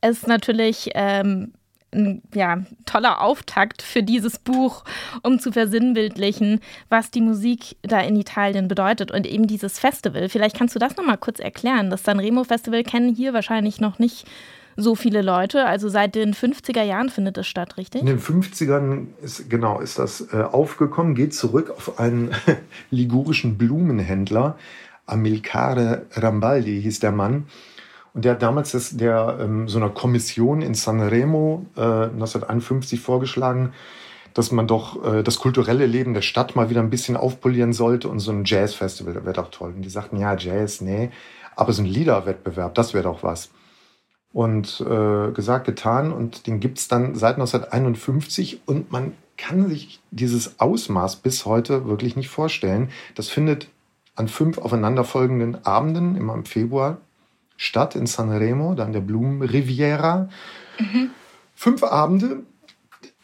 Es 0.00 0.18
ist 0.18 0.26
natürlich 0.26 0.90
ähm, 0.94 1.52
ein 1.92 2.22
ja, 2.34 2.64
toller 2.86 3.22
Auftakt 3.22 3.82
für 3.82 4.02
dieses 4.02 4.40
Buch, 4.40 4.84
um 5.22 5.38
zu 5.38 5.52
versinnbildlichen, 5.52 6.60
was 6.88 7.12
die 7.12 7.20
Musik 7.20 7.76
da 7.82 8.00
in 8.00 8.16
Italien 8.16 8.66
bedeutet 8.66 9.12
und 9.12 9.28
eben 9.28 9.46
dieses 9.46 9.78
Festival. 9.78 10.28
Vielleicht 10.28 10.58
kannst 10.58 10.74
du 10.74 10.80
das 10.80 10.96
nochmal 10.96 11.18
kurz 11.18 11.38
erklären. 11.38 11.88
Das 11.88 12.02
Sanremo 12.02 12.42
Festival 12.42 12.82
kennen 12.82 13.14
hier 13.14 13.32
wahrscheinlich 13.32 13.80
noch 13.80 14.00
nicht 14.00 14.26
so 14.76 14.94
viele 14.94 15.22
Leute. 15.22 15.64
Also 15.66 15.88
seit 15.88 16.14
den 16.14 16.34
50er 16.34 16.82
Jahren 16.82 17.08
findet 17.08 17.38
es 17.38 17.46
statt, 17.46 17.76
richtig? 17.76 18.00
In 18.00 18.06
den 18.06 18.20
50ern 18.20 19.06
ist, 19.22 19.48
genau, 19.48 19.80
ist 19.80 19.98
das 19.98 20.32
äh, 20.32 20.42
aufgekommen, 20.42 21.14
geht 21.14 21.34
zurück 21.34 21.72
auf 21.76 21.98
einen 21.98 22.30
ligurischen 22.90 23.58
Blumenhändler. 23.58 24.56
Amilcare 25.06 26.06
Rambaldi 26.12 26.82
hieß 26.82 27.00
der 27.00 27.12
Mann. 27.12 27.46
Und 28.14 28.24
der 28.24 28.32
hat 28.32 28.42
damals 28.42 28.72
das, 28.72 28.96
der, 28.96 29.38
ähm, 29.40 29.68
so 29.68 29.78
einer 29.78 29.90
Kommission 29.90 30.62
in 30.62 30.74
Sanremo 30.74 31.66
äh, 31.76 31.80
1951 31.80 33.00
vorgeschlagen, 33.00 33.72
dass 34.34 34.52
man 34.52 34.66
doch 34.66 35.04
äh, 35.04 35.22
das 35.22 35.38
kulturelle 35.38 35.86
Leben 35.86 36.14
der 36.14 36.22
Stadt 36.22 36.54
mal 36.54 36.70
wieder 36.70 36.80
ein 36.80 36.90
bisschen 36.90 37.16
aufpolieren 37.16 37.72
sollte 37.72 38.08
und 38.08 38.20
so 38.20 38.30
ein 38.30 38.44
Jazzfestival, 38.44 39.14
das 39.14 39.24
wäre 39.24 39.34
doch 39.34 39.50
toll. 39.50 39.72
Und 39.74 39.82
die 39.82 39.90
sagten, 39.90 40.16
ja, 40.16 40.36
Jazz, 40.36 40.80
nee, 40.80 41.10
aber 41.56 41.72
so 41.72 41.82
ein 41.82 41.86
Liederwettbewerb, 41.86 42.74
das 42.74 42.94
wäre 42.94 43.04
doch 43.04 43.22
was. 43.22 43.50
Und 44.34 44.80
äh, 44.80 45.30
gesagt, 45.30 45.64
getan 45.64 46.12
und 46.12 46.46
den 46.46 46.60
gibt's 46.60 46.88
dann 46.88 47.14
seit 47.14 47.36
1951 47.36 48.62
und 48.66 48.92
man 48.92 49.12
kann 49.36 49.68
sich 49.68 50.00
dieses 50.10 50.60
Ausmaß 50.60 51.16
bis 51.16 51.46
heute 51.46 51.86
wirklich 51.86 52.16
nicht 52.16 52.28
vorstellen. 52.28 52.90
Das 53.14 53.28
findet 53.28 53.68
an 54.16 54.28
fünf 54.28 54.58
aufeinanderfolgenden 54.58 55.64
Abenden, 55.64 56.16
immer 56.16 56.34
im 56.34 56.44
Februar, 56.44 56.98
Stadt 57.56 57.94
in 57.94 58.06
Sanremo, 58.06 58.74
dann 58.74 58.92
der 58.92 59.00
Blumenriviera. 59.00 60.28
Mhm. 60.78 61.10
Fünf 61.54 61.84
Abende, 61.84 62.42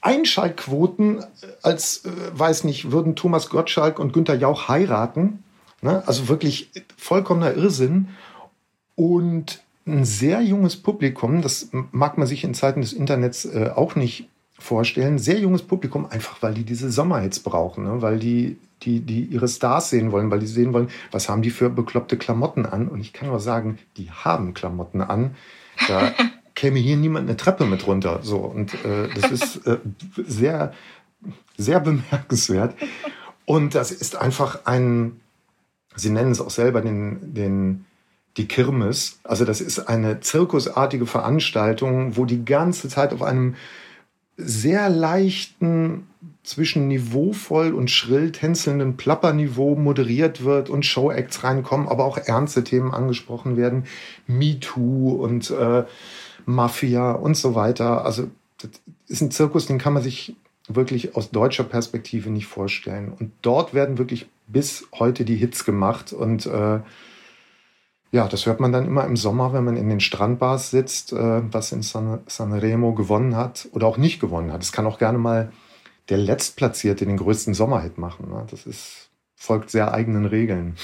Einschaltquoten, 0.01 1.25
als, 1.62 2.05
äh, 2.05 2.11
weiß 2.33 2.64
nicht, 2.64 2.92
würden 2.92 3.16
Thomas 3.16 3.51
Gottschalk 3.51 3.99
und 3.99 4.12
Günter 4.12 4.35
Jauch 4.35 4.68
heiraten. 4.68 5.42
Ne? 5.83 6.03
Also 6.07 6.29
wirklich 6.29 6.70
vollkommener 6.96 7.55
Irrsinn. 7.55 8.09
Und 8.94 9.62
ein 9.90 10.05
sehr 10.05 10.40
junges 10.42 10.76
Publikum, 10.76 11.42
das 11.42 11.70
mag 11.72 12.18
man 12.18 12.26
sich 12.26 12.44
in 12.44 12.55
Zeiten 12.55 12.81
des 12.81 12.92
Internets 12.92 13.44
äh, 13.44 13.70
auch 13.74 13.96
nicht 13.96 14.29
vorstellen. 14.59 15.18
Sehr 15.18 15.38
junges 15.38 15.62
Publikum, 15.62 16.07
einfach 16.11 16.42
weil 16.42 16.55
die 16.55 16.64
diese 16.64 16.90
Sommerhits 16.90 17.40
brauchen, 17.40 17.85
ne? 17.85 18.03
weil 18.03 18.18
die, 18.18 18.59
die, 18.83 19.00
die 19.00 19.24
ihre 19.24 19.48
Stars 19.48 19.90
sehen 19.90 20.12
wollen, 20.12 20.31
weil 20.31 20.40
die 20.40 20.46
sehen 20.46 20.72
wollen, 20.72 20.88
was 21.11 21.29
haben 21.29 21.42
die 21.42 21.50
für 21.50 21.70
bekloppte 21.70 22.16
Klamotten 22.16 22.66
an. 22.66 22.88
Und 22.88 23.00
ich 23.00 23.12
kann 23.12 23.29
nur 23.29 23.40
sagen, 23.40 23.79
die 23.96 24.11
haben 24.11 24.55
Klamotten 24.55 25.00
an. 25.00 25.35
Da 25.88 26.12
käme 26.55 26.79
hier 26.79 26.96
niemand 26.96 27.29
eine 27.29 27.37
Treppe 27.37 27.64
mit 27.64 27.87
runter. 27.87 28.20
So, 28.22 28.38
und 28.38 28.74
äh, 28.85 29.09
das 29.14 29.31
ist 29.31 29.57
äh, 29.66 29.79
sehr, 30.16 30.72
sehr 31.57 31.81
bemerkenswert. 31.81 32.74
Und 33.46 33.74
das 33.74 33.90
ist 33.90 34.16
einfach 34.16 34.66
ein, 34.66 35.20
Sie 35.96 36.11
nennen 36.11 36.31
es 36.31 36.40
auch 36.40 36.50
selber 36.50 36.83
den, 36.83 37.35
den, 37.35 37.85
die 38.37 38.47
Kirmes. 38.47 39.19
Also 39.25 39.45
das 39.45 39.61
ist 39.61 39.81
eine 39.81 40.21
zirkusartige 40.21 41.07
Veranstaltung, 41.07 42.16
wo 42.16 42.25
die 42.25 42.45
ganze 42.45 42.88
Zeit 42.88 43.12
auf 43.12 43.23
einem 43.23 43.57
sehr 44.37 44.88
leichten, 44.88 46.07
zwischen 46.43 46.88
niveauvoll 46.88 47.75
und 47.75 47.90
schrill 47.90 48.33
tänzelnden 48.33 48.97
Plapperniveau 48.97 49.77
moderiert 49.77 50.45
wird 50.45 50.71
und 50.71 50.87
Showacts 50.87 51.45
reinkommen, 51.45 51.87
aber 51.87 52.05
auch 52.05 52.16
ernste 52.16 52.64
Themen 52.64 52.93
angesprochen 52.93 53.57
werden. 53.57 53.85
MeToo 54.27 55.12
und 55.12 55.51
äh, 55.51 55.85
Mafia 56.47 57.12
und 57.12 57.37
so 57.37 57.55
weiter. 57.55 58.05
Also 58.05 58.31
das 58.59 58.71
ist 59.07 59.21
ein 59.21 59.31
Zirkus, 59.31 59.66
den 59.66 59.79
kann 59.79 59.93
man 59.93 60.03
sich 60.03 60.35
wirklich 60.66 61.14
aus 61.14 61.31
deutscher 61.31 61.64
Perspektive 61.64 62.31
nicht 62.31 62.47
vorstellen. 62.47 63.12
Und 63.19 63.33
dort 63.43 63.75
werden 63.75 63.99
wirklich 63.99 64.27
bis 64.47 64.88
heute 64.99 65.25
die 65.25 65.37
Hits 65.37 65.64
gemacht 65.64 66.12
und 66.12 66.47
äh, 66.47 66.81
ja, 68.12 68.27
das 68.27 68.46
hört 68.46 68.61
man 68.61 68.73
dann 68.73 68.87
immer 68.87 69.05
im 69.05 69.16
Sommer, 69.16 69.53
wenn 69.53 69.64
man 69.64 69.77
in 69.77 69.88
den 69.88 70.01
Strandbars 70.01 70.70
sitzt, 70.70 71.12
äh, 71.12 71.53
was 71.53 71.73
in 71.73 71.83
San, 71.83 72.20
Sanremo 72.27 72.92
gewonnen 72.94 73.37
hat 73.37 73.68
oder 73.73 73.87
auch 73.87 73.99
nicht 73.99 74.20
gewonnen 74.20 74.53
hat. 74.53 74.62
Es 74.62 74.73
kann 74.73 74.87
auch 74.87 74.99
gerne 74.99 75.18
mal 75.18 75.53
der 76.09 76.18
Letztplatzierte 76.18 77.07
den 77.07 77.16
größten 77.16 77.55
Sommerhit 77.55 77.99
machen. 77.99 78.29
Ne? 78.31 78.46
Das 78.51 78.66
ist, 78.66 79.11
folgt 79.37 79.70
sehr 79.70 79.94
eigenen 79.94 80.27
Regeln. 80.27 80.77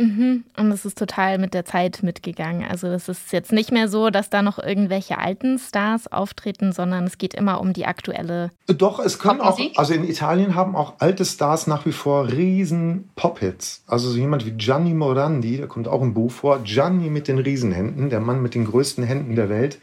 Mhm. 0.00 0.44
Und 0.56 0.72
es 0.72 0.84
ist 0.84 0.98
total 0.98 1.38
mit 1.38 1.52
der 1.52 1.64
Zeit 1.64 2.02
mitgegangen. 2.02 2.66
Also 2.68 2.86
es 2.86 3.08
ist 3.08 3.32
jetzt 3.32 3.52
nicht 3.52 3.70
mehr 3.70 3.88
so, 3.88 4.08
dass 4.08 4.30
da 4.30 4.40
noch 4.40 4.58
irgendwelche 4.58 5.18
alten 5.18 5.58
Stars 5.58 6.10
auftreten, 6.10 6.72
sondern 6.72 7.04
es 7.04 7.18
geht 7.18 7.34
immer 7.34 7.60
um 7.60 7.74
die 7.74 7.84
aktuelle. 7.84 8.50
Doch, 8.66 8.98
es 8.98 9.18
können 9.18 9.40
auch, 9.40 9.60
also 9.76 9.92
in 9.92 10.08
Italien 10.08 10.54
haben 10.54 10.74
auch 10.74 10.94
alte 11.00 11.24
Stars 11.24 11.66
nach 11.66 11.84
wie 11.84 11.92
vor 11.92 12.28
riesen 12.28 13.10
Pop-Hits. 13.14 13.84
Also 13.86 14.08
so 14.08 14.16
jemand 14.16 14.46
wie 14.46 14.52
Gianni 14.52 14.94
Morandi, 14.94 15.58
der 15.58 15.66
kommt 15.66 15.86
auch 15.86 16.00
im 16.00 16.14
Buch 16.14 16.32
vor. 16.32 16.60
Gianni 16.64 17.10
mit 17.10 17.28
den 17.28 17.38
Riesenhänden, 17.38 18.08
der 18.08 18.20
Mann 18.20 18.40
mit 18.40 18.54
den 18.54 18.64
größten 18.64 19.04
Händen 19.04 19.36
der 19.36 19.50
Welt, 19.50 19.78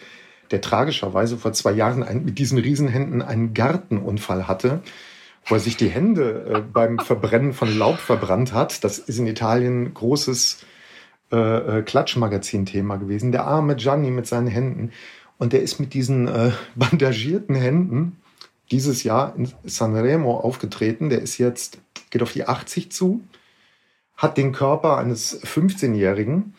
der 0.50 0.62
tragischerweise 0.62 1.38
vor 1.38 1.54
zwei 1.54 1.74
Jahren 1.74 2.06
mit 2.24 2.40
diesen 2.40 2.58
Riesenhänden 2.58 3.22
einen 3.22 3.54
Gartenunfall 3.54 4.48
hatte 4.48 4.82
wo 5.48 5.56
er 5.56 5.60
sich 5.60 5.78
die 5.78 5.90
Hände 5.90 6.46
äh, 6.54 6.62
beim 6.62 7.00
Verbrennen 7.00 7.54
von 7.54 7.76
Laub 7.78 7.98
verbrannt 7.98 8.54
hat. 8.54 8.84
Das 8.84 9.00
ist 9.00 9.18
in 9.18 9.28
Italien 9.28 9.94
großes 9.94 10.66
äh, 11.32 11.80
äh, 11.80 11.82
Klatschmagazin-Thema 11.82 12.98
gewesen. 12.98 13.32
Der 13.32 13.46
arme 13.46 13.76
Gianni 13.76 14.12
mit 14.12 14.28
seinen 14.28 14.48
Händen. 14.48 14.92
Und 15.38 15.54
der 15.54 15.62
ist 15.62 15.80
mit 15.80 15.94
diesen 15.94 16.28
äh, 16.28 16.52
bandagierten 16.76 17.56
Händen 17.56 18.18
dieses 18.72 19.04
Jahr 19.04 19.34
in 19.36 19.52
Sanremo 19.64 20.38
aufgetreten. 20.38 21.10
Der 21.10 21.22
ist 21.22 21.38
jetzt, 21.38 21.80
geht 22.10 22.22
auf 22.22 22.34
die 22.34 22.48
80 22.48 22.92
zu, 22.92 23.22
hat 24.18 24.38
den 24.38 24.52
Körper 24.52 24.98
eines 24.98 25.42
15-Jährigen 25.44 26.56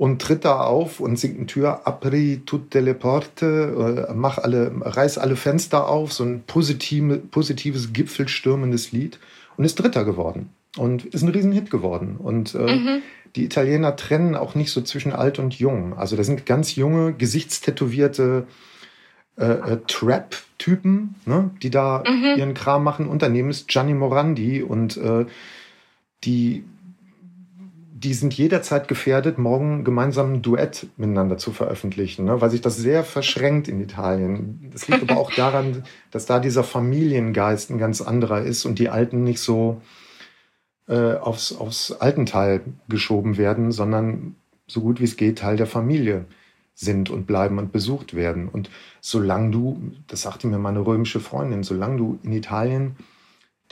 und 0.00 0.22
tritt 0.22 0.46
da 0.46 0.62
auf 0.62 0.98
und 0.98 1.18
singt 1.18 1.36
eine 1.36 1.46
Tür, 1.46 1.86
apri 1.86 2.40
tutte 2.46 2.80
le 2.80 2.94
porte, 2.94 4.06
äh, 4.08 4.14
mach 4.14 4.38
alle, 4.38 4.72
reiß 4.80 5.18
alle 5.18 5.36
Fenster 5.36 5.90
auf, 5.90 6.14
so 6.14 6.24
ein 6.24 6.42
positive, 6.46 7.18
positives, 7.18 7.92
gipfelstürmendes 7.92 8.92
Lied 8.92 9.18
und 9.58 9.66
ist 9.66 9.74
Dritter 9.74 10.06
geworden 10.06 10.48
und 10.78 11.04
ist 11.04 11.20
ein 11.20 11.28
Riesenhit 11.28 11.70
geworden. 11.70 12.16
Und 12.16 12.54
äh, 12.54 12.76
mhm. 12.76 13.02
die 13.36 13.44
Italiener 13.44 13.94
trennen 13.94 14.36
auch 14.36 14.54
nicht 14.54 14.70
so 14.70 14.80
zwischen 14.80 15.12
alt 15.12 15.38
und 15.38 15.58
jung. 15.58 15.92
Also 15.98 16.16
da 16.16 16.24
sind 16.24 16.46
ganz 16.46 16.76
junge, 16.76 17.12
gesichtstätowierte 17.12 18.46
äh, 19.36 19.44
äh, 19.44 19.78
Trap-Typen, 19.86 21.16
ne, 21.26 21.50
die 21.62 21.68
da 21.68 22.04
mhm. 22.08 22.38
ihren 22.38 22.54
Kram 22.54 22.84
machen. 22.84 23.06
Unternehmen 23.06 23.50
ist 23.50 23.68
Gianni 23.68 23.92
Morandi 23.92 24.62
und 24.62 24.96
äh, 24.96 25.26
die 26.24 26.64
die 28.02 28.14
sind 28.14 28.32
jederzeit 28.32 28.88
gefährdet, 28.88 29.36
morgen 29.36 29.84
gemeinsam 29.84 30.32
ein 30.32 30.42
Duett 30.42 30.86
miteinander 30.96 31.36
zu 31.36 31.52
veröffentlichen, 31.52 32.24
ne? 32.24 32.40
weil 32.40 32.48
sich 32.48 32.62
das 32.62 32.78
sehr 32.78 33.04
verschränkt 33.04 33.68
in 33.68 33.78
Italien. 33.78 34.70
Das 34.72 34.88
liegt 34.88 35.02
aber 35.02 35.20
auch 35.20 35.30
daran, 35.30 35.84
dass 36.10 36.24
da 36.24 36.40
dieser 36.40 36.64
Familiengeist 36.64 37.68
ein 37.68 37.76
ganz 37.76 38.00
anderer 38.00 38.40
ist 38.40 38.64
und 38.64 38.78
die 38.78 38.88
Alten 38.88 39.22
nicht 39.22 39.40
so 39.40 39.82
äh, 40.88 41.16
aufs, 41.16 41.52
aufs 41.52 41.92
Altenteil 41.92 42.62
geschoben 42.88 43.36
werden, 43.36 43.70
sondern 43.70 44.34
so 44.66 44.80
gut 44.80 44.98
wie 45.00 45.04
es 45.04 45.18
geht 45.18 45.38
Teil 45.38 45.56
der 45.56 45.66
Familie 45.66 46.24
sind 46.74 47.10
und 47.10 47.26
bleiben 47.26 47.58
und 47.58 47.70
besucht 47.70 48.14
werden. 48.14 48.48
Und 48.48 48.70
solange 49.02 49.50
du, 49.50 49.92
das 50.06 50.22
sagte 50.22 50.46
mir 50.46 50.58
meine 50.58 50.86
römische 50.86 51.20
Freundin, 51.20 51.64
solange 51.64 51.98
du 51.98 52.18
in 52.22 52.32
Italien 52.32 52.96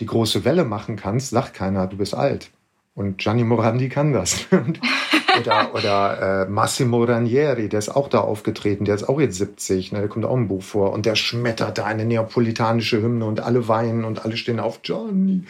die 0.01 0.07
große 0.07 0.45
Welle 0.45 0.65
machen 0.65 0.97
kannst, 0.97 1.31
sagt 1.31 1.55
keiner, 1.55 1.87
du 1.87 1.97
bist 1.97 2.15
alt. 2.15 2.51
Und 2.99 3.19
Gianni 3.19 3.45
Morandi 3.45 3.89
kann 3.89 4.13
das. 4.13 4.47
oder 5.41 5.73
oder 5.73 6.43
äh, 6.47 6.51
Massimo 6.51 7.05
Ranieri, 7.05 7.69
der 7.69 7.79
ist 7.79 7.91
auch 7.91 8.09
da 8.09 8.19
aufgetreten, 8.19 8.85
der 8.85 8.97
ist 8.97 9.09
auch 9.09 9.21
jetzt 9.21 9.39
70, 9.39 9.93
ne, 9.93 10.01
der 10.01 10.09
kommt 10.09 10.25
auch 10.25 10.35
im 10.35 10.49
Buch 10.49 10.65
vor. 10.65 10.93
Und 10.93 11.07
der 11.07 11.15
schmettert 11.15 11.79
da 11.79 11.85
eine 11.85 12.05
neapolitanische 12.05 13.01
Hymne 13.01 13.25
und 13.25 13.39
alle 13.39 13.69
weinen 13.69 14.05
und 14.05 14.25
alle 14.25 14.37
stehen 14.37 14.59
auf 14.59 14.83
Gianni. 14.83 15.45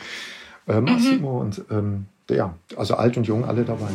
Äh, 0.67 0.83
Massimo 0.83 1.33
mhm. 1.33 1.41
und 1.41 1.65
ähm, 1.71 2.05
ja, 2.29 2.55
also 2.77 2.97
alt 2.97 3.17
und 3.17 3.27
jung, 3.27 3.47
alle 3.47 3.65
dabei. 3.65 3.89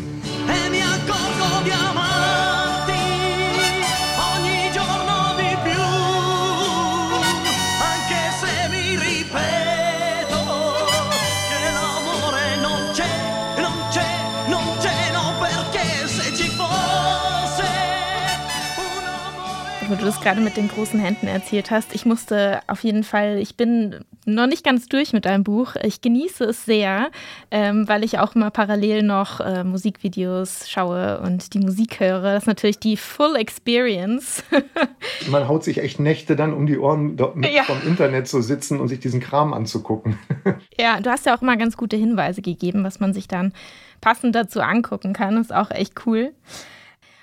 Wo 19.93 19.97
du 19.97 20.06
das 20.06 20.21
gerade 20.21 20.41
mit 20.41 20.58
den 20.58 20.69
großen 20.69 20.99
Händen 20.99 21.27
erzählt 21.27 21.69
hast. 21.69 21.93
Ich 21.93 22.03
musste 22.03 22.62
auf 22.65 22.84
jeden 22.84 23.03
Fall, 23.03 23.38
ich 23.38 23.58
bin 23.58 24.03
noch 24.25 24.47
nicht 24.47 24.63
ganz 24.63 24.88
durch 24.88 25.13
mit 25.13 25.25
deinem 25.25 25.43
Buch. 25.43 25.75
Ich 25.84 26.01
genieße 26.01 26.45
es 26.45 26.65
sehr, 26.65 27.12
ähm, 27.51 27.88
weil 27.88 28.03
ich 28.03 28.17
auch 28.17 28.34
immer 28.34 28.49
parallel 28.49 29.03
noch 29.03 29.39
äh, 29.39 29.63
Musikvideos 29.63 30.67
schaue 30.67 31.19
und 31.19 31.53
die 31.53 31.60
Musik 31.60 31.99
höre. 31.99 32.34
Das 32.34 32.43
ist 32.43 32.47
natürlich 32.47 32.79
die 32.79 32.97
Full 32.97 33.36
Experience. 33.36 34.43
Man 35.29 35.47
haut 35.47 35.63
sich 35.63 35.77
echt 35.77 35.99
Nächte 35.99 36.36
dann 36.36 36.53
um 36.53 36.65
die 36.65 36.79
Ohren 36.79 37.15
mit 37.36 37.53
ja. 37.53 37.62
vom 37.62 37.79
Internet 37.86 38.27
zu 38.27 38.41
sitzen 38.41 38.79
und 38.79 38.88
sich 38.88 38.99
diesen 38.99 39.19
Kram 39.19 39.53
anzugucken. 39.53 40.17
ja, 40.79 40.99
du 41.01 41.12
hast 41.12 41.27
ja 41.27 41.38
auch 41.38 41.43
immer 41.43 41.56
ganz 41.56 41.77
gute 41.77 41.97
Hinweise 41.97 42.41
gegeben, 42.41 42.84
was 42.84 42.99
man 42.99 43.13
sich 43.13 43.27
dann 43.27 43.53
passend 44.01 44.34
dazu 44.34 44.60
angucken 44.60 45.13
kann. 45.13 45.36
Das 45.36 45.47
ist 45.47 45.53
auch 45.53 45.69
echt 45.69 46.08
cool. 46.08 46.34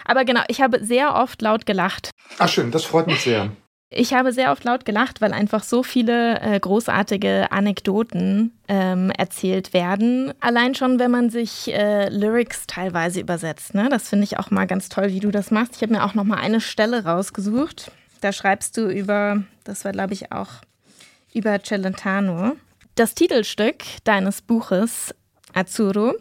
Aber 0.05 0.25
genau, 0.25 0.43
ich 0.49 0.61
habe 0.61 0.85
sehr 0.85 1.15
oft 1.15 1.43
laut 1.43 1.67
gelacht. 1.67 2.11
Ach 2.39 2.49
schön, 2.49 2.71
das 2.71 2.85
freut 2.85 3.07
mich 3.07 3.21
sehr. 3.21 3.51
Ich 3.93 4.15
habe 4.15 4.33
sehr 4.33 4.53
oft 4.53 4.63
laut 4.63 4.85
gelacht, 4.85 5.21
weil 5.21 5.33
einfach 5.33 5.65
so 5.65 5.83
viele 5.83 6.41
äh, 6.41 6.61
großartige 6.61 7.51
Anekdoten 7.51 8.57
ähm, 8.69 9.11
erzählt 9.11 9.73
werden. 9.73 10.33
Allein 10.39 10.77
schon, 10.77 11.01
wenn 11.01 11.11
man 11.11 11.29
sich 11.29 11.75
äh, 11.75 12.09
Lyrics 12.09 12.69
teilweise 12.69 13.19
übersetzt. 13.19 13.75
Ne? 13.75 13.89
Das 13.91 14.09
finde 14.09 14.25
ich 14.25 14.39
auch 14.39 14.53
mal 14.53 14.69
ganz 14.69 14.91
toll, 14.91 15.09
wie 15.09 15.19
du 15.19 15.33
das 15.33 15.51
machst. 15.51 15.75
Ich 15.75 15.83
habe 15.83 15.93
mir 15.93 16.05
auch 16.05 16.15
noch 16.15 16.23
mal 16.23 16.39
eine 16.39 16.61
Stelle 16.61 17.05
rausgesucht. 17.05 17.91
Da 18.21 18.33
schreibst 18.33 18.77
du 18.77 18.89
über, 18.89 19.43
das 19.65 19.85
war 19.85 19.91
glaube 19.91 20.15
ich 20.15 20.31
auch 20.31 20.51
über 21.35 21.61
Celentano. 21.61 22.57
Das 22.95 23.17
Titelstück 23.17 23.83
deines 24.05 24.41
Buches 24.41 25.13
Azzurro 25.53 26.15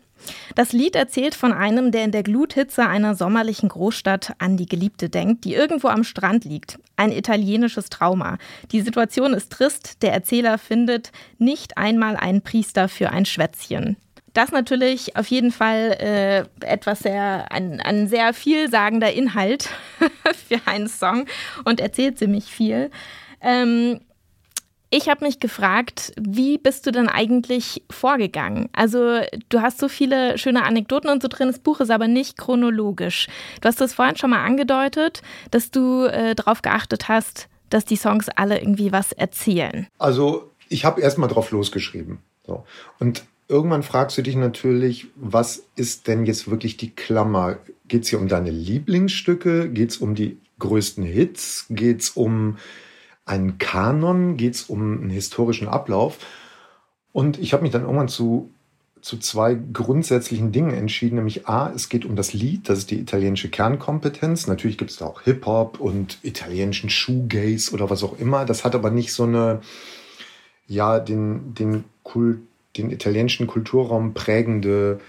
das 0.55 0.73
Lied 0.73 0.95
erzählt 0.95 1.36
von 1.36 1.53
einem, 1.53 1.91
der 1.91 2.03
in 2.03 2.12
der 2.12 2.23
Gluthitze 2.23 2.86
einer 2.86 3.15
sommerlichen 3.15 3.69
Großstadt 3.69 4.34
an 4.39 4.58
die 4.58 4.65
Geliebte 4.65 5.10
denkt, 5.10 5.45
die 5.45 5.53
irgendwo 5.53 5.88
am 5.88 6.03
Strand 6.03 6.45
liegt. 6.45 6.79
Ein 6.95 7.12
italienisches 7.12 7.89
Trauma. 7.89 8.38
Die 8.71 8.82
Situation 8.82 9.34
ist 9.34 9.51
trist, 9.51 10.01
der 10.01 10.13
Erzähler 10.13 10.58
findet 10.58 11.12
nicht 11.38 11.77
einmal 11.77 12.17
einen 12.17 12.41
Priester 12.41 12.89
für 12.89 13.10
ein 13.12 13.25
Schwätzchen. 13.25 13.97
Das 14.34 14.51
natürlich 14.51 15.15
auf 15.15 15.27
jeden 15.27 15.52
Fall 15.52 15.98
äh, 16.00 16.65
etwas 16.65 17.00
sehr, 17.00 17.52
ein, 17.52 17.81
ein 17.81 18.08
sehr 18.08 18.33
vielsagender 18.33 19.12
Inhalt 19.12 19.69
für 20.48 20.60
einen 20.65 20.87
Song 20.87 21.25
und 21.65 21.79
erzählt 21.79 22.19
ziemlich 22.19 22.46
viel. 22.46 22.91
Ähm, 23.41 24.02
ich 24.92 25.08
habe 25.08 25.25
mich 25.25 25.40
gefragt, 25.40 26.13
wie 26.19 26.58
bist 26.58 26.87
du 26.87 26.92
denn 26.92 27.08
eigentlich 27.08 27.83
vorgegangen? 27.92 28.69
Also 28.73 29.19
du 29.50 29.62
hast 29.62 29.79
so 29.79 29.87
viele 29.87 30.37
schöne 30.37 30.63
Anekdoten 30.63 31.10
und 31.10 31.21
so 31.21 31.27
drin, 31.27 31.48
das 31.48 31.60
Buch 31.60 31.79
ist 31.79 31.92
aber 31.92 32.08
nicht 32.08 32.37
chronologisch. 32.37 33.27
Du 33.62 33.67
hast 33.67 33.79
das 33.81 33.94
vorhin 33.94 34.15
schon 34.15 34.31
mal 34.31 34.44
angedeutet, 34.44 35.21
dass 35.52 35.69
du 35.69 36.06
äh, 36.06 36.33
darauf 36.33 36.62
geachtet 36.62 37.08
hast, 37.08 37.50
dass 37.69 37.85
die 37.85 37.98
Songs 37.98 38.29
alle 38.29 38.60
irgendwie 38.60 38.92
was 38.92 39.12
erzählen? 39.12 39.87
Also 40.00 40.50
ich 40.69 40.85
habe 40.85 41.02
erst 41.02 41.19
mal 41.19 41.27
drauf 41.27 41.52
losgeschrieben. 41.52 42.19
So. 42.48 42.63
Und 43.00 43.25
irgendwann 43.48 43.83
fragst 43.83 44.17
du 44.17 44.23
dich 44.23 44.35
natürlich, 44.35 45.08
was 45.15 45.65
ist 45.75 46.08
denn 46.08 46.25
jetzt 46.25 46.50
wirklich 46.50 46.77
die 46.77 46.90
Klammer? 46.90 47.58
Geht 47.87 48.04
es 48.04 48.10
hier 48.10 48.19
um 48.19 48.27
deine 48.27 48.50
Lieblingsstücke? 48.50 49.69
Geht 49.69 49.92
es 49.92 49.98
um 49.98 50.15
die 50.15 50.40
größten 50.58 51.04
Hits? 51.04 51.67
Geht 51.69 52.02
es 52.02 52.10
um 52.10 52.58
einen 53.30 53.58
Kanon? 53.58 54.38
Geht 54.38 54.56
es 54.56 54.63
um 54.63 55.02
einen 55.02 55.10
historischen 55.10 55.67
Ablauf? 55.67 56.17
Und 57.12 57.40
ich 57.40 57.54
habe 57.54 57.63
mich 57.63 57.71
dann 57.71 57.84
irgendwann 57.84 58.08
zu, 58.08 58.52
zu 59.02 59.17
zwei 59.17 59.56
grundsätzlichen 59.56 60.52
Dingen 60.52 60.71
entschieden, 60.71 61.15
nämlich 61.15 61.48
A, 61.48 61.71
es 61.73 61.90
geht 61.90 62.06
um 62.06 62.15
das 62.15 62.34
Lied, 62.34 62.69
das 62.69 62.80
ist 62.80 62.92
die 62.92 63.00
italienische 63.00 63.50
Kernkompetenz. 63.50 64.48
Natürlich 64.48 64.77
gibt 64.77 64.92
es 64.92 64.98
da 64.98 65.06
auch 65.06 65.21
Hip-Hop 65.21 65.80
und 65.80 66.17
italienischen 66.23 66.90
Shoegaze 66.90 67.73
oder 67.73 67.90
was 67.90 68.04
auch 68.04 68.19
immer. 68.19 68.46
Das 68.46 68.65
hat 68.65 68.75
aber 68.75 68.92
nicht 68.92 69.13
so 69.13 69.23
eine, 69.23 69.62
ja, 70.67 71.00
den, 71.00 71.54
den, 71.54 71.84
Kult, 72.04 72.40
den 72.77 72.92
italienischen 72.92 73.48
Kulturraum 73.48 74.13
prägende 74.13 75.00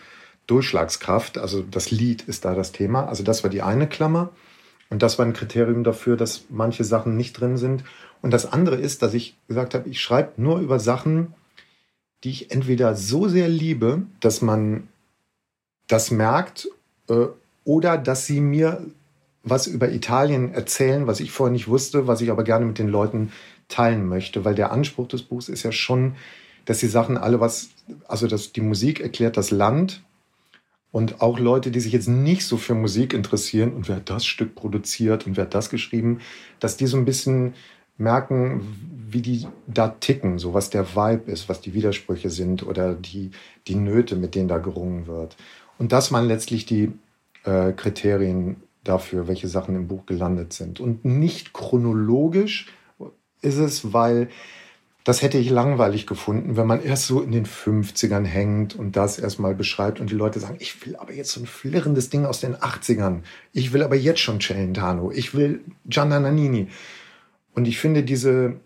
Durchschlagskraft. 0.47 1.39
Also 1.39 1.63
das 1.63 1.91
Lied 1.91 2.23
ist 2.23 2.45
da 2.45 2.55
das 2.55 2.73
Thema. 2.73 3.07
Also 3.07 3.23
das 3.23 3.43
war 3.43 3.51
die 3.51 3.63
eine 3.63 3.89
Klammer. 3.89 4.31
Und 4.91 5.03
das 5.03 5.19
war 5.19 5.25
ein 5.25 5.33
Kriterium 5.33 5.85
dafür, 5.85 6.17
dass 6.17 6.47
manche 6.49 6.83
Sachen 6.83 7.17
nicht 7.17 7.35
drin 7.35 7.57
sind. 7.57 7.85
Und 8.23 8.31
das 8.33 8.51
andere 8.51 8.77
ist, 8.77 9.03
dass 9.03 9.15
ich 9.15 9.37
gesagt 9.49 9.75
habe, 9.75 9.89
ich 9.89 10.01
schreibe 10.01 10.41
nur 10.41 10.59
über 10.59 10.79
Sachen, 10.79 11.35
die 12.25 12.31
ich 12.31 12.51
entweder 12.51 12.97
so 12.97 13.29
sehr 13.29 13.49
liebe, 13.49 14.03
dass 14.21 14.43
man 14.43 14.89
das 15.89 16.11
merkt, 16.11 16.69
äh, 17.09 17.27
oder 17.65 17.99
dass 17.99 18.27
sie 18.27 18.41
mir 18.41 18.85
was 19.43 19.67
über 19.67 19.91
Italien 19.91 20.53
erzählen, 20.53 21.07
was 21.07 21.21
ich 21.21 21.33
vorher 21.33 21.53
nicht 21.53 21.69
wusste, 21.69 22.07
was 22.07 22.21
ich 22.21 22.31
aber 22.31 22.45
gerne 22.45 22.67
mit 22.67 22.79
den 22.79 22.89
Leuten 22.89 23.33
teilen 23.69 24.07
möchte, 24.07 24.45
weil 24.45 24.55
der 24.55 24.73
Anspruch 24.73 25.09
des 25.09 25.23
Buchs 25.23 25.49
ist 25.49 25.63
ja 25.63 25.73
schon, 25.73 26.17
dass 26.67 26.79
die 26.79 26.89
Sachen 26.89 27.17
alle 27.17 27.41
was, 27.41 27.71
also 28.07 28.27
dass 28.27 28.53
die 28.53 28.61
Musik 28.61 29.01
erklärt 29.01 29.37
das 29.37 29.51
Land 29.51 30.03
und 30.93 31.23
auch 31.23 31.39
Leute, 31.39 31.71
die 31.71 31.81
sich 31.81 31.93
jetzt 31.93 32.09
nicht 32.09 32.45
so 32.45 32.57
für 32.57 32.75
Musik 32.75 33.15
interessieren 33.15 33.73
und 33.73 33.89
wer 33.89 33.97
hat 33.97 34.11
das 34.11 34.27
Stück 34.27 34.55
produziert 34.55 35.27
und 35.27 35.37
wer 35.37 35.45
hat 35.45 35.55
das 35.55 35.71
geschrieben, 35.71 36.21
dass 36.59 36.77
die 36.77 36.87
so 36.87 36.97
ein 36.97 37.05
bisschen 37.05 37.55
merken, 38.01 38.63
wie 39.13 39.23
die 39.23 39.47
da 39.67 39.89
ticken, 39.89 40.39
so 40.39 40.55
was 40.55 40.71
der 40.71 40.95
Vibe 40.95 41.31
ist, 41.31 41.49
was 41.49 41.61
die 41.61 41.75
Widersprüche 41.75 42.31
sind 42.31 42.67
oder 42.67 42.95
die, 42.95 43.31
die 43.67 43.75
Nöte, 43.75 44.17
mit 44.17 44.35
denen 44.35 44.49
da 44.49 44.59
gerungen 44.59 45.07
wird. 45.07 45.37
Und 45.79 45.93
das 45.93 46.13
waren 46.13 46.27
letztlich 46.27 46.67
die 46.67 46.93
äh, 47.45 47.73
Kriterien 47.73 48.57
dafür, 48.85 49.29
welche 49.29 49.49
Sachen 49.49 49.75
im 49.75 49.89
Buch 49.89 50.07
gelandet 50.07 50.53
sind. 50.53 50.81
Und 50.81 51.05
nicht 51.05 51.53
chronologisch 51.53 52.67
ist 53.43 53.57
es, 53.57 53.93
weil 53.93 54.29
das 55.05 55.23
hätte 55.23 55.39
ich 55.39 55.49
langweilig 55.51 56.07
gefunden, 56.07 56.57
wenn 56.57 56.67
man 56.67 56.83
erst 56.83 57.07
so 57.07 57.23
in 57.23 57.33
den 57.33 57.47
50ern 57.47 58.25
hängt 58.25 58.77
und 58.77 58.97
das 58.97 59.19
erstmal 59.19 59.55
beschreibt 59.55 59.99
und 59.99 60.11
die 60.11 60.15
Leute 60.15 60.41
sagen, 60.41 60.57
ich 60.61 60.85
will 60.85 60.97
aber 60.97 61.13
jetzt 61.13 61.33
so 61.33 61.41
ein 61.41 61.47
flirrendes 61.47 62.11
Ding 62.11 62.27
aus 62.27 62.41
den 62.41 62.55
80ern. 62.55 63.21
Ich 63.53 63.73
will 63.73 63.83
aber 63.83 63.97
jetzt 63.97 64.21
schon 64.21 64.41
Celentano. 64.41 65.11
Ich 65.11 65.35
will 65.35 65.63
Gianna 65.87 66.21
Nannini. 66.21 66.69
Und 67.55 67.67
ich 67.67 67.79
finde 67.79 68.03
diese 68.03 68.57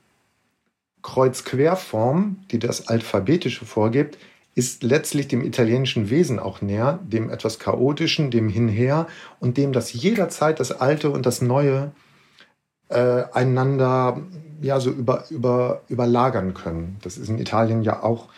Kreuz-Quer-Form, 1.02 2.44
die 2.50 2.58
das 2.58 2.88
Alphabetische 2.88 3.64
vorgibt, 3.64 4.18
ist 4.54 4.82
letztlich 4.82 5.28
dem 5.28 5.44
italienischen 5.44 6.10
Wesen 6.10 6.38
auch 6.38 6.62
näher, 6.62 7.00
dem 7.02 7.28
etwas 7.30 7.58
chaotischen, 7.58 8.30
dem 8.30 8.48
Hinher 8.48 9.08
und 9.40 9.56
dem, 9.56 9.72
dass 9.72 9.92
jederzeit 9.92 10.60
das 10.60 10.72
Alte 10.72 11.10
und 11.10 11.26
das 11.26 11.42
Neue 11.42 11.92
äh, 12.88 13.24
einander 13.32 14.22
ja 14.60 14.80
so 14.80 14.90
über, 14.90 15.24
über, 15.30 15.82
überlagern 15.88 16.54
können. 16.54 16.98
Das 17.02 17.18
ist 17.18 17.28
in 17.28 17.38
Italien 17.38 17.82
ja 17.82 18.02
auch 18.02 18.28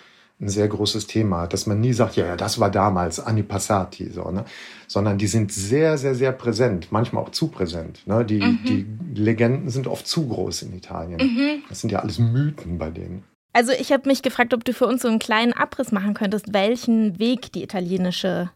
ein 0.41 0.49
sehr 0.49 0.69
großes 0.69 1.07
Thema, 1.07 1.47
dass 1.47 1.67
man 1.67 1.81
nie 1.81 1.95
sagt, 1.95 2.17
ja, 2.17 2.27
ja, 2.27 2.37
das 2.37 2.61
war 2.61 2.71
damals 2.71 3.21
Anni 3.21 3.43
Passati, 3.43 4.11
so, 4.11 4.31
ne? 4.31 4.45
sondern 4.87 5.17
die 5.17 5.29
sind 5.29 5.51
sehr, 5.51 5.97
sehr, 5.97 6.15
sehr 6.15 6.33
präsent, 6.33 6.89
manchmal 6.91 7.23
auch 7.23 7.31
zu 7.31 7.49
präsent. 7.49 8.07
Ne? 8.07 8.25
Die, 8.25 8.41
mhm. 8.41 8.59
die 8.67 8.87
Legenden 9.21 9.71
sind 9.71 9.87
oft 9.87 10.07
zu 10.07 10.29
groß 10.29 10.63
in 10.63 10.75
Italien. 10.75 11.19
Mhm. 11.19 11.63
Das 11.69 11.81
sind 11.81 11.91
ja 11.91 12.01
alles 12.01 12.19
Mythen 12.19 12.77
bei 12.77 12.91
denen. 12.91 13.25
Also 13.55 13.73
ich 13.73 13.91
habe 13.91 14.07
mich 14.07 14.21
gefragt, 14.21 14.53
ob 14.53 14.65
du 14.65 14.75
für 14.75 14.87
uns 14.87 15.01
so 15.01 15.09
einen 15.09 15.19
kleinen 15.19 15.55
Abriss 15.55 15.91
machen 15.91 16.13
könntest, 16.13 16.53
welchen 16.53 17.19
Weg 17.19 17.53
die 17.53 17.63
italienische 17.63 18.51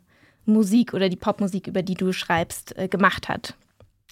Musik 0.45 0.93
oder 0.93 1.09
die 1.09 1.17
Popmusik, 1.17 1.67
über 1.67 1.83
die 1.83 1.95
du 1.95 2.13
schreibst, 2.13 2.77
äh, 2.77 2.89
gemacht 2.89 3.31
hat. 3.31 3.55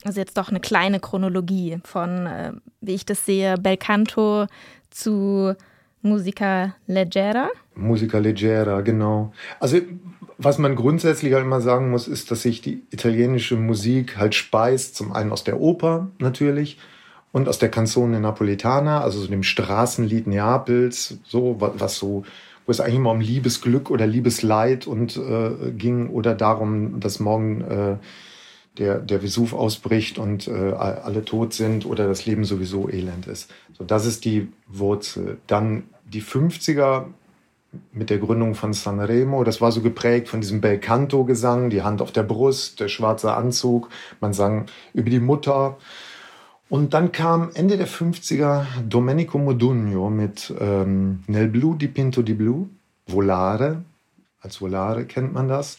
Also 0.04 0.20
jetzt 0.20 0.38
doch 0.38 0.48
eine 0.48 0.60
kleine 0.60 1.00
Chronologie 1.00 1.80
von, 1.84 2.26
äh, 2.26 2.52
wie 2.80 2.94
ich 2.94 3.04
das 3.04 3.26
sehe, 3.26 3.56
Belcanto 3.58 4.46
zu 4.88 5.54
Musica 6.02 6.74
Leggera. 6.86 7.50
Musica 7.74 8.18
Leggera, 8.18 8.80
genau. 8.82 9.32
Also 9.60 9.78
was 10.38 10.58
man 10.58 10.76
grundsätzlich 10.76 11.32
halt 11.34 11.44
immer 11.44 11.60
sagen 11.60 11.90
muss, 11.90 12.06
ist, 12.06 12.30
dass 12.30 12.42
sich 12.42 12.60
die 12.60 12.82
italienische 12.90 13.56
Musik 13.56 14.16
halt 14.16 14.34
speist, 14.34 14.94
zum 14.94 15.12
einen 15.12 15.32
aus 15.32 15.42
der 15.44 15.60
Oper 15.60 16.08
natürlich 16.18 16.78
und 17.32 17.48
aus 17.48 17.58
der 17.58 17.70
Canzone 17.70 18.20
Napolitana, 18.20 19.00
also 19.00 19.18
so 19.20 19.26
dem 19.26 19.42
Straßenlied 19.42 20.26
Neapels, 20.28 21.18
so 21.24 21.56
was 21.58 21.96
so 21.96 22.24
wo 22.68 22.72
es 22.72 22.80
eigentlich 22.80 22.96
immer 22.96 23.12
um 23.12 23.20
Liebesglück 23.20 23.90
oder 23.90 24.06
Liebesleid 24.06 24.86
und 24.86 25.16
äh, 25.16 25.70
ging 25.70 26.10
oder 26.10 26.34
darum, 26.34 27.00
dass 27.00 27.18
morgen 27.18 27.62
äh, 27.62 27.96
der, 28.78 28.98
der 28.98 29.22
Vesuv 29.22 29.52
ausbricht 29.52 30.18
und 30.18 30.48
äh, 30.48 30.72
alle 30.72 31.24
tot 31.24 31.52
sind 31.52 31.84
oder 31.86 32.06
das 32.06 32.26
Leben 32.26 32.44
sowieso 32.44 32.88
elend 32.88 33.26
ist. 33.26 33.50
So, 33.76 33.84
das 33.84 34.06
ist 34.06 34.24
die 34.24 34.48
Wurzel. 34.66 35.38
Dann 35.46 35.84
die 36.04 36.22
50er 36.22 37.04
mit 37.92 38.10
der 38.10 38.18
Gründung 38.18 38.54
von 38.54 38.72
Sanremo, 38.72 39.44
das 39.44 39.60
war 39.60 39.72
so 39.72 39.82
geprägt 39.82 40.28
von 40.28 40.40
diesem 40.40 40.60
Bel 40.60 40.78
Canto 40.78 41.24
Gesang, 41.24 41.70
die 41.70 41.82
Hand 41.82 42.00
auf 42.00 42.12
der 42.12 42.22
Brust, 42.22 42.80
der 42.80 42.88
schwarze 42.88 43.34
Anzug, 43.34 43.90
man 44.20 44.32
sang 44.32 44.66
über 44.94 45.10
die 45.10 45.20
Mutter. 45.20 45.76
Und 46.70 46.94
dann 46.94 47.12
kam 47.12 47.50
Ende 47.54 47.76
der 47.76 47.88
50er 47.88 48.64
Domenico 48.86 49.38
Modugno 49.38 50.10
mit 50.10 50.52
ähm, 50.60 51.24
Nel 51.26 51.48
Blu 51.48 51.74
di 51.74 51.88
Pinto 51.88 52.22
di 52.22 52.34
Blu, 52.34 52.68
Volare, 53.06 53.82
als 54.40 54.60
Volare 54.60 55.04
kennt 55.04 55.32
man 55.32 55.48
das. 55.48 55.78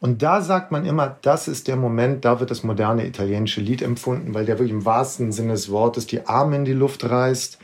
Und 0.00 0.22
da 0.22 0.40
sagt 0.40 0.72
man 0.72 0.86
immer, 0.86 1.18
das 1.20 1.46
ist 1.46 1.68
der 1.68 1.76
Moment, 1.76 2.24
da 2.24 2.40
wird 2.40 2.50
das 2.50 2.64
moderne 2.64 3.06
italienische 3.06 3.60
Lied 3.60 3.82
empfunden, 3.82 4.32
weil 4.32 4.46
der 4.46 4.58
wirklich 4.58 4.72
im 4.72 4.86
wahrsten 4.86 5.30
Sinne 5.30 5.52
des 5.52 5.70
Wortes 5.70 6.06
die 6.06 6.26
Arme 6.26 6.56
in 6.56 6.64
die 6.64 6.72
Luft 6.72 7.08
reißt, 7.08 7.58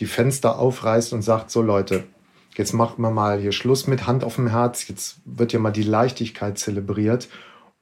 die 0.00 0.06
Fenster 0.06 0.58
aufreißt 0.58 1.12
und 1.12 1.22
sagt, 1.22 1.52
so 1.52 1.62
Leute, 1.62 2.02
jetzt 2.56 2.72
machen 2.72 3.00
wir 3.02 3.12
mal 3.12 3.38
hier 3.38 3.52
Schluss 3.52 3.86
mit 3.86 4.06
Hand 4.06 4.24
auf 4.24 4.34
dem 4.34 4.48
Herz, 4.48 4.88
jetzt 4.88 5.18
wird 5.24 5.52
ja 5.52 5.60
mal 5.60 5.70
die 5.70 5.84
Leichtigkeit 5.84 6.58
zelebriert 6.58 7.28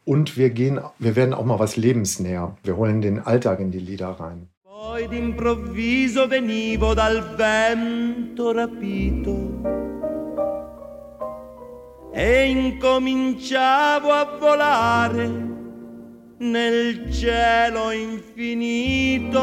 und 0.05 0.37
wir 0.37 0.51
gehen, 0.51 0.81
wir 0.99 1.17
werden 1.17 1.33
auch 1.33 1.47
mal 1.47 1.59
was 1.59 1.77
lebensnäher. 1.77 2.59
Wir 2.63 2.77
holen 2.77 3.01
den 3.01 3.21
Alltag 3.21 3.61
in 3.61 3.71
die 3.71 3.79
Lieder 3.79 4.09
rein. 4.09 4.49
Poi 4.63 5.09
d'improvviso 5.09 6.31
venivo 6.31 6.95
dal 6.95 7.39
vento 7.39 8.51
rapito 8.51 9.94
e 12.17 12.47
incominciavo 12.49 14.09
a 14.09 14.25
volare 14.39 15.29
nel 16.39 17.13
cielo 17.13 17.91
infinito. 17.91 19.43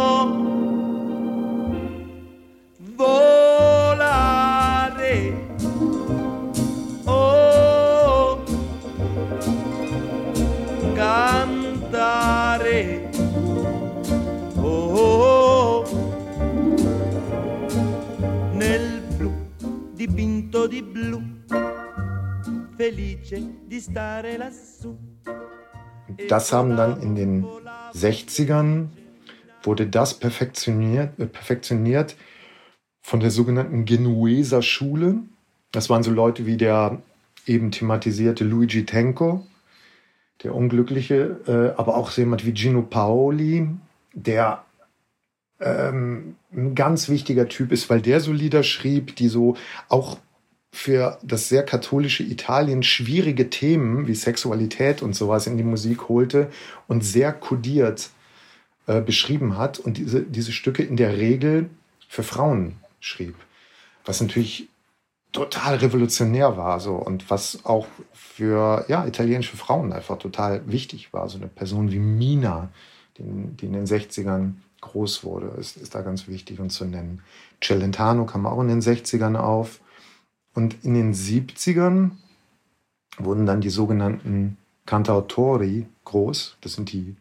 Volare. 2.95 4.35
Oh, 7.03 8.41
cantare. 10.93 12.29
Oh, 14.61 15.83
nel 18.53 19.01
blu 19.17 19.33
dipinto 19.93 20.67
di 20.67 20.81
blu 20.81 21.30
das 26.27 26.51
haben 26.51 26.75
dann 26.75 27.01
in 27.01 27.15
den 27.15 27.45
60ern 27.93 28.87
wurde 29.63 29.87
das 29.87 30.15
perfektioniert, 30.15 31.19
äh, 31.19 31.25
perfektioniert 31.25 32.15
von 33.01 33.19
der 33.19 33.31
sogenannten 33.31 33.85
Genueser 33.85 34.61
Schule. 34.61 35.19
Das 35.71 35.89
waren 35.89 36.03
so 36.03 36.11
Leute 36.11 36.45
wie 36.45 36.57
der 36.57 37.01
eben 37.45 37.71
thematisierte 37.71 38.43
Luigi 38.43 38.85
Tenco, 38.85 39.45
der 40.43 40.55
Unglückliche, 40.55 41.39
äh, 41.47 41.79
aber 41.79 41.95
auch 41.95 42.11
so 42.11 42.21
jemand 42.21 42.45
wie 42.45 42.53
Gino 42.53 42.81
Paoli, 42.81 43.67
der 44.13 44.65
ähm, 45.59 46.35
ein 46.51 46.75
ganz 46.75 47.09
wichtiger 47.09 47.47
Typ 47.47 47.71
ist, 47.71 47.89
weil 47.89 48.01
der 48.01 48.19
so 48.19 48.33
Lieder 48.33 48.63
schrieb, 48.63 49.15
die 49.15 49.27
so 49.27 49.55
auch 49.87 50.17
für 50.71 51.19
das 51.21 51.49
sehr 51.49 51.63
katholische 51.63 52.23
Italien 52.23 52.81
schwierige 52.81 53.49
Themen 53.49 54.07
wie 54.07 54.15
Sexualität 54.15 55.01
und 55.01 55.15
sowas 55.15 55.45
in 55.47 55.57
die 55.57 55.63
Musik 55.63 56.07
holte 56.07 56.49
und 56.87 57.03
sehr 57.03 57.33
kodiert 57.33 58.09
äh, 58.87 59.01
beschrieben 59.01 59.57
hat 59.57 59.79
und 59.79 59.97
diese, 59.97 60.21
diese 60.21 60.51
Stücke 60.51 60.83
in 60.83 60.95
der 60.95 61.17
Regel 61.17 61.69
für 62.07 62.23
Frauen 62.23 62.77
schrieb. 62.99 63.35
Was 64.05 64.21
natürlich 64.21 64.69
total 65.31 65.75
revolutionär 65.75 66.57
war 66.57 66.79
so 66.79 66.95
und 66.95 67.29
was 67.29 67.65
auch 67.65 67.87
für 68.13 68.85
ja, 68.87 69.05
italienische 69.05 69.57
Frauen 69.57 69.93
einfach 69.93 70.17
total 70.17 70.61
wichtig 70.67 71.13
war. 71.13 71.29
So 71.29 71.37
eine 71.37 71.47
Person 71.47 71.91
wie 71.91 71.99
Mina, 71.99 72.69
die, 73.17 73.23
die 73.23 73.65
in 73.65 73.73
den 73.73 73.85
60ern 73.85 74.53
groß 74.81 75.23
wurde, 75.23 75.47
ist, 75.59 75.77
ist 75.77 75.95
da 75.95 76.01
ganz 76.01 76.27
wichtig 76.27 76.59
und 76.59 76.71
zu 76.71 76.85
nennen. 76.85 77.21
Celentano 77.61 78.25
kam 78.25 78.45
auch 78.45 78.61
in 78.61 78.67
den 78.67 78.81
60ern 78.81 79.35
auf. 79.35 79.79
Und 80.53 80.83
in 80.83 80.93
den 80.93 81.13
70ern 81.13 82.11
wurden 83.17 83.45
dann 83.45 83.61
die 83.61 83.69
sogenannten 83.69 84.57
Cantautori 84.85 85.85
groß. 86.05 86.57
Das 86.61 86.73
sind 86.73 86.91
die, 86.91 87.15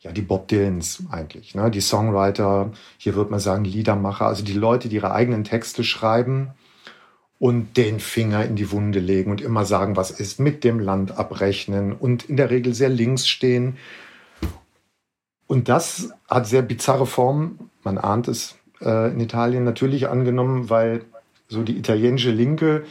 ja, 0.00 0.12
die 0.12 0.22
Bob 0.22 0.48
Dylans 0.48 1.02
eigentlich, 1.10 1.54
ne? 1.54 1.70
die 1.70 1.80
Songwriter, 1.80 2.72
hier 2.98 3.14
würde 3.14 3.30
man 3.30 3.40
sagen 3.40 3.64
Liedermacher, 3.64 4.26
also 4.26 4.44
die 4.44 4.52
Leute, 4.52 4.88
die 4.88 4.96
ihre 4.96 5.12
eigenen 5.12 5.44
Texte 5.44 5.84
schreiben 5.84 6.50
und 7.38 7.76
den 7.76 8.00
Finger 8.00 8.44
in 8.44 8.56
die 8.56 8.70
Wunde 8.70 9.00
legen 9.00 9.30
und 9.30 9.40
immer 9.40 9.64
sagen, 9.64 9.96
was 9.96 10.10
ist, 10.10 10.40
mit 10.40 10.64
dem 10.64 10.78
Land 10.80 11.18
abrechnen 11.18 11.92
und 11.92 12.24
in 12.24 12.36
der 12.36 12.50
Regel 12.50 12.74
sehr 12.74 12.88
links 12.88 13.28
stehen. 13.28 13.76
Und 15.46 15.68
das 15.68 16.10
hat 16.28 16.46
sehr 16.46 16.62
bizarre 16.62 17.06
Formen, 17.06 17.70
man 17.82 17.98
ahnt 17.98 18.28
es 18.28 18.56
äh, 18.80 19.10
in 19.12 19.20
Italien 19.20 19.64
natürlich 19.64 20.08
angenommen, 20.08 20.70
weil 20.70 21.04
so 21.48 21.62
die 21.62 21.76
italienische 21.76 22.30
Linke 22.30 22.84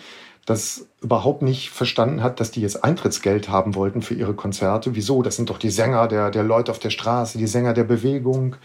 das 0.45 0.89
überhaupt 1.01 1.41
nicht 1.41 1.69
verstanden 1.69 2.21
hat, 2.21 2.39
dass 2.39 2.51
die 2.51 2.61
jetzt 2.61 2.83
Eintrittsgeld 2.83 3.47
haben 3.47 3.75
wollten 3.75 4.01
für 4.01 4.13
ihre 4.13 4.33
Konzerte. 4.33 4.93
Wieso? 4.93 5.21
Das 5.21 5.37
sind 5.37 5.49
doch 5.49 5.57
die 5.57 5.69
Sänger 5.69 6.07
der, 6.07 6.31
der 6.31 6.43
Leute 6.43 6.71
auf 6.71 6.79
der 6.79 6.89
Straße, 6.89 7.37
die 7.37 7.47
Sänger 7.47 7.73
der 7.73 7.85
Bewegung. 7.85 8.57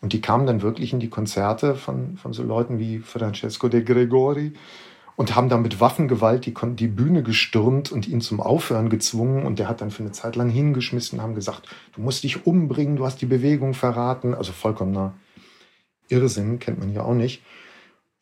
Und 0.00 0.12
die 0.12 0.20
kamen 0.20 0.46
dann 0.46 0.62
wirklich 0.62 0.92
in 0.92 1.00
die 1.00 1.08
Konzerte 1.08 1.74
von, 1.74 2.16
von 2.18 2.32
so 2.32 2.42
Leuten 2.42 2.78
wie 2.78 2.98
Francesco 3.00 3.68
de 3.68 3.82
Gregori 3.82 4.52
und 5.16 5.34
haben 5.34 5.48
dann 5.48 5.62
mit 5.62 5.80
Waffengewalt 5.80 6.46
die, 6.46 6.54
die 6.76 6.88
Bühne 6.88 7.22
gestürmt 7.22 7.90
und 7.90 8.06
ihn 8.06 8.20
zum 8.20 8.40
Aufhören 8.40 8.88
gezwungen. 8.88 9.44
Und 9.44 9.58
der 9.58 9.68
hat 9.68 9.80
dann 9.80 9.90
für 9.90 10.02
eine 10.02 10.12
Zeit 10.12 10.36
lang 10.36 10.50
hingeschmissen, 10.50 11.20
haben 11.20 11.34
gesagt, 11.34 11.68
du 11.94 12.00
musst 12.00 12.22
dich 12.22 12.46
umbringen, 12.46 12.96
du 12.96 13.06
hast 13.06 13.20
die 13.20 13.26
Bewegung 13.26 13.74
verraten. 13.74 14.34
Also 14.34 14.52
vollkommener 14.52 15.14
Irrsinn, 16.08 16.60
kennt 16.60 16.78
man 16.78 16.92
ja 16.92 17.02
auch 17.02 17.14
nicht. 17.14 17.42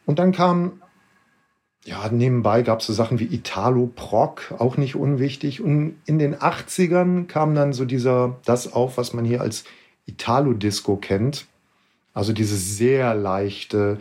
Und 0.07 0.18
dann 0.18 0.33
kam 0.33 0.83
ja, 1.85 2.09
nebenbei 2.11 2.62
gab 2.62 2.80
es 2.80 2.87
so 2.87 2.93
Sachen 2.93 3.18
wie 3.18 3.35
Italo-Prog, 3.35 4.55
auch 4.59 4.76
nicht 4.76 4.95
unwichtig. 4.95 5.61
Und 5.61 5.97
in 6.07 6.18
den 6.18 6.37
80ern 6.37 7.26
kam 7.26 7.55
dann 7.55 7.72
so 7.72 7.85
dieser, 7.85 8.37
das 8.45 8.72
auf, 8.72 8.99
was 8.99 9.12
man 9.14 9.24
hier 9.24 9.41
als 9.41 9.64
Italo-Disco 10.07 10.97
kennt. 10.97 11.47
Also 12.14 12.33
diese 12.33 12.57
sehr 12.57 13.14
leichte, 13.14 13.99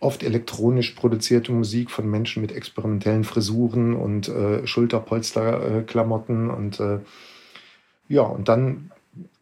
oft 0.00 0.22
elektronisch 0.22 0.92
produzierte 0.92 1.52
Musik 1.52 1.90
von 1.90 2.08
Menschen 2.08 2.40
mit 2.40 2.52
experimentellen 2.52 3.24
Frisuren 3.24 3.94
und 3.94 4.28
äh, 4.28 4.66
Schulterpolsterklamotten. 4.66 6.50
und 6.50 6.80
äh, 6.80 7.00
ja, 8.08 8.22
und 8.22 8.48
dann 8.48 8.90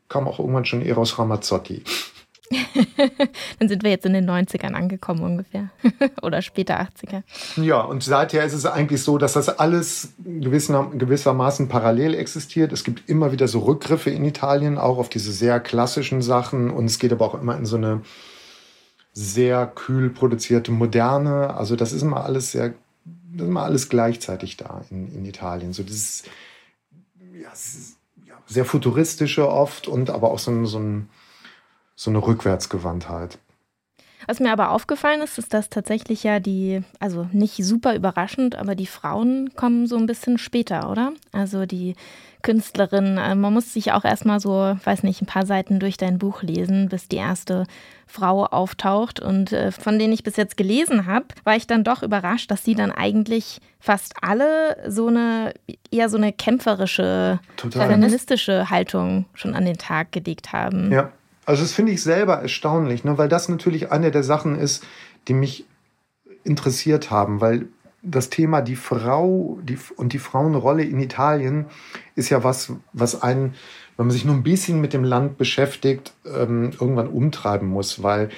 kam 0.08 0.26
auch 0.26 0.38
irgendwann 0.38 0.64
schon 0.64 0.82
Eros 0.82 1.18
Ramazzotti. 1.18 1.82
Dann 3.58 3.68
sind 3.68 3.82
wir 3.82 3.90
jetzt 3.90 4.04
in 4.04 4.12
den 4.12 4.28
90ern 4.28 4.74
angekommen 4.74 5.22
ungefähr. 5.22 5.70
Oder 6.22 6.42
später 6.42 6.80
80er. 6.80 7.22
Ja, 7.56 7.80
und 7.80 8.02
seither 8.02 8.44
ist 8.44 8.52
es 8.52 8.66
eigentlich 8.66 9.02
so, 9.02 9.18
dass 9.18 9.32
das 9.32 9.48
alles 9.48 10.12
gewissermaßen 10.18 11.68
parallel 11.68 12.14
existiert. 12.14 12.72
Es 12.72 12.84
gibt 12.84 13.08
immer 13.08 13.32
wieder 13.32 13.48
so 13.48 13.60
Rückgriffe 13.60 14.10
in 14.10 14.24
Italien, 14.24 14.78
auch 14.78 14.98
auf 14.98 15.08
diese 15.08 15.32
sehr 15.32 15.58
klassischen 15.60 16.22
Sachen. 16.22 16.70
Und 16.70 16.84
es 16.84 16.98
geht 16.98 17.12
aber 17.12 17.24
auch 17.24 17.34
immer 17.34 17.56
in 17.56 17.64
so 17.64 17.76
eine 17.76 18.02
sehr 19.12 19.66
kühl 19.66 20.10
produzierte 20.10 20.70
Moderne. 20.70 21.54
Also 21.54 21.76
das 21.76 21.92
ist 21.92 22.02
immer 22.02 22.24
alles 22.24 22.52
sehr, 22.52 22.74
das 23.32 23.42
ist 23.42 23.48
immer 23.48 23.62
alles 23.62 23.88
gleichzeitig 23.88 24.56
da 24.58 24.82
in, 24.90 25.14
in 25.14 25.24
Italien. 25.24 25.72
So 25.72 25.82
dieses, 25.82 26.24
ja, 27.40 27.50
sehr 28.46 28.64
futuristische 28.64 29.48
oft 29.48 29.88
und 29.88 30.10
aber 30.10 30.30
auch 30.30 30.38
so 30.38 30.66
so 30.66 30.78
ein 30.78 31.08
so 31.96 32.10
eine 32.10 32.24
Rückwärtsgewandtheit. 32.24 33.38
Was 34.26 34.40
mir 34.40 34.52
aber 34.52 34.70
aufgefallen 34.70 35.20
ist, 35.20 35.38
ist, 35.38 35.52
dass 35.52 35.68
tatsächlich 35.68 36.22
ja 36.22 36.40
die, 36.40 36.82
also 36.98 37.28
nicht 37.32 37.62
super 37.64 37.94
überraschend, 37.94 38.56
aber 38.56 38.74
die 38.74 38.86
Frauen 38.86 39.50
kommen 39.54 39.86
so 39.86 39.96
ein 39.96 40.06
bisschen 40.06 40.38
später, 40.38 40.90
oder? 40.90 41.12
Also 41.32 41.66
die 41.66 41.94
Künstlerin, 42.42 43.18
äh, 43.18 43.34
man 43.34 43.52
muss 43.52 43.72
sich 43.72 43.92
auch 43.92 44.04
erstmal 44.04 44.40
so, 44.40 44.76
weiß 44.84 45.02
nicht, 45.02 45.22
ein 45.22 45.26
paar 45.26 45.46
Seiten 45.46 45.78
durch 45.78 45.96
dein 45.96 46.18
Buch 46.18 46.42
lesen, 46.42 46.88
bis 46.88 47.08
die 47.08 47.16
erste 47.16 47.66
Frau 48.06 48.44
auftaucht. 48.44 49.18
Und 49.20 49.52
äh, 49.52 49.72
von 49.72 49.98
denen 49.98 50.12
ich 50.12 50.22
bis 50.22 50.36
jetzt 50.36 50.56
gelesen 50.56 51.06
habe, 51.06 51.26
war 51.44 51.56
ich 51.56 51.66
dann 51.66 51.84
doch 51.84 52.02
überrascht, 52.02 52.50
dass 52.50 52.64
sie 52.64 52.74
dann 52.74 52.92
eigentlich 52.92 53.60
fast 53.80 54.14
alle 54.22 54.76
so 54.88 55.08
eine, 55.08 55.54
eher 55.90 56.08
so 56.08 56.16
eine 56.16 56.32
kämpferische, 56.32 57.40
Total. 57.56 57.88
feministische 57.88 58.70
Haltung 58.70 59.24
schon 59.34 59.54
an 59.54 59.64
den 59.64 59.78
Tag 59.78 60.12
gelegt 60.12 60.52
haben. 60.52 60.92
Ja. 60.92 61.12
Also 61.46 61.62
das 61.62 61.72
finde 61.72 61.92
ich 61.92 62.02
selber 62.02 62.34
erstaunlich, 62.34 63.04
ne? 63.04 63.16
weil 63.18 63.28
das 63.28 63.48
natürlich 63.48 63.92
eine 63.92 64.10
der 64.10 64.22
Sachen 64.22 64.58
ist, 64.58 64.84
die 65.28 65.34
mich 65.34 65.66
interessiert 66.42 67.10
haben, 67.10 67.40
weil 67.40 67.68
das 68.02 68.30
Thema 68.30 68.60
die 68.60 68.76
Frau 68.76 69.58
die, 69.62 69.78
und 69.96 70.12
die 70.12 70.18
Frauenrolle 70.18 70.84
in 70.84 71.00
Italien 71.00 71.66
ist 72.16 72.28
ja 72.28 72.44
was, 72.44 72.72
was 72.92 73.22
einen, 73.22 73.54
wenn 73.96 74.06
man 74.06 74.12
sich 74.12 74.24
nur 74.24 74.34
ein 74.34 74.42
bisschen 74.42 74.80
mit 74.80 74.92
dem 74.92 75.04
Land 75.04 75.38
beschäftigt, 75.38 76.12
ähm, 76.26 76.72
irgendwann 76.72 77.08
umtreiben 77.08 77.68
muss, 77.68 78.02
weil 78.02 78.30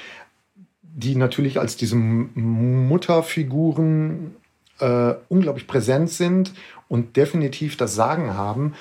die 0.82 1.16
natürlich 1.16 1.58
als 1.60 1.76
diese 1.76 1.96
Mutterfiguren 1.96 4.36
äh, 4.78 5.14
unglaublich 5.28 5.66
präsent 5.66 6.10
sind 6.10 6.52
und 6.88 7.16
definitiv 7.16 7.76
das 7.76 7.94
Sagen 7.94 8.34
haben, 8.34 8.74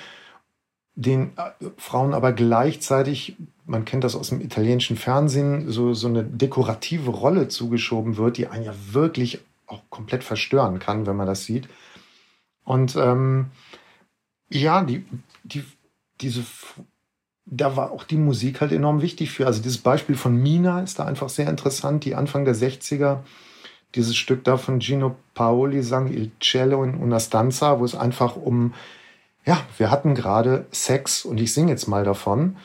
den 0.96 1.32
äh, 1.38 1.52
Frauen 1.78 2.14
aber 2.14 2.32
gleichzeitig 2.32 3.36
man 3.66 3.86
kennt 3.86 4.04
das 4.04 4.16
aus 4.16 4.30
dem 4.30 4.42
italienischen 4.42 4.98
Fernsehen, 4.98 5.72
so, 5.72 5.94
so 5.94 6.08
eine 6.08 6.24
dekorative 6.24 7.12
Rolle 7.12 7.48
zugeschoben 7.48 8.18
wird, 8.18 8.38
die 8.38 8.48
einen 8.48 8.66
ja 8.66 8.74
wirklich 8.92 9.40
auch 9.68 9.82
komplett 9.90 10.24
verstören 10.24 10.80
kann, 10.80 11.06
wenn 11.08 11.16
man 11.16 11.28
das 11.28 11.46
sieht. 11.46 11.68
Und 12.64 12.96
ähm, 12.96 13.48
ja, 14.50 14.84
die, 14.84 15.06
die, 15.44 15.64
diese, 16.22 16.44
da 17.46 17.76
war 17.76 17.92
auch 17.92 18.04
die 18.04 18.18
Musik 18.18 18.62
halt 18.62 18.72
enorm 18.72 19.02
wichtig 19.02 19.32
für. 19.32 19.48
Also 19.48 19.62
dieses 19.62 19.80
Beispiel 19.80 20.16
von 20.16 20.36
Mina 20.36 20.82
ist 20.82 21.00
da 21.00 21.06
einfach 21.06 21.30
sehr 21.30 21.50
interessant, 21.50 22.06
die 22.06 22.16
Anfang 22.16 22.46
der 22.46 22.56
60er, 22.56 23.20
dieses 23.96 24.16
Stück 24.16 24.44
da 24.44 24.58
von 24.58 24.82
Gino 24.82 25.16
Paoli 25.34 25.82
sang 25.82 26.12
Il 26.12 26.32
Cielo 26.40 26.84
in 26.84 26.96
una 26.96 27.20
Stanza, 27.20 27.80
wo 27.80 27.86
es 27.86 27.96
einfach 27.96 28.36
um, 28.36 28.74
ja, 29.46 29.62
wir 29.78 29.90
hatten 29.90 30.16
gerade 30.16 30.66
Sex 30.72 31.24
und 31.24 31.40
ich 31.40 31.54
singe 31.54 31.72
jetzt 31.72 31.88
mal 31.88 32.04
davon. 32.04 32.58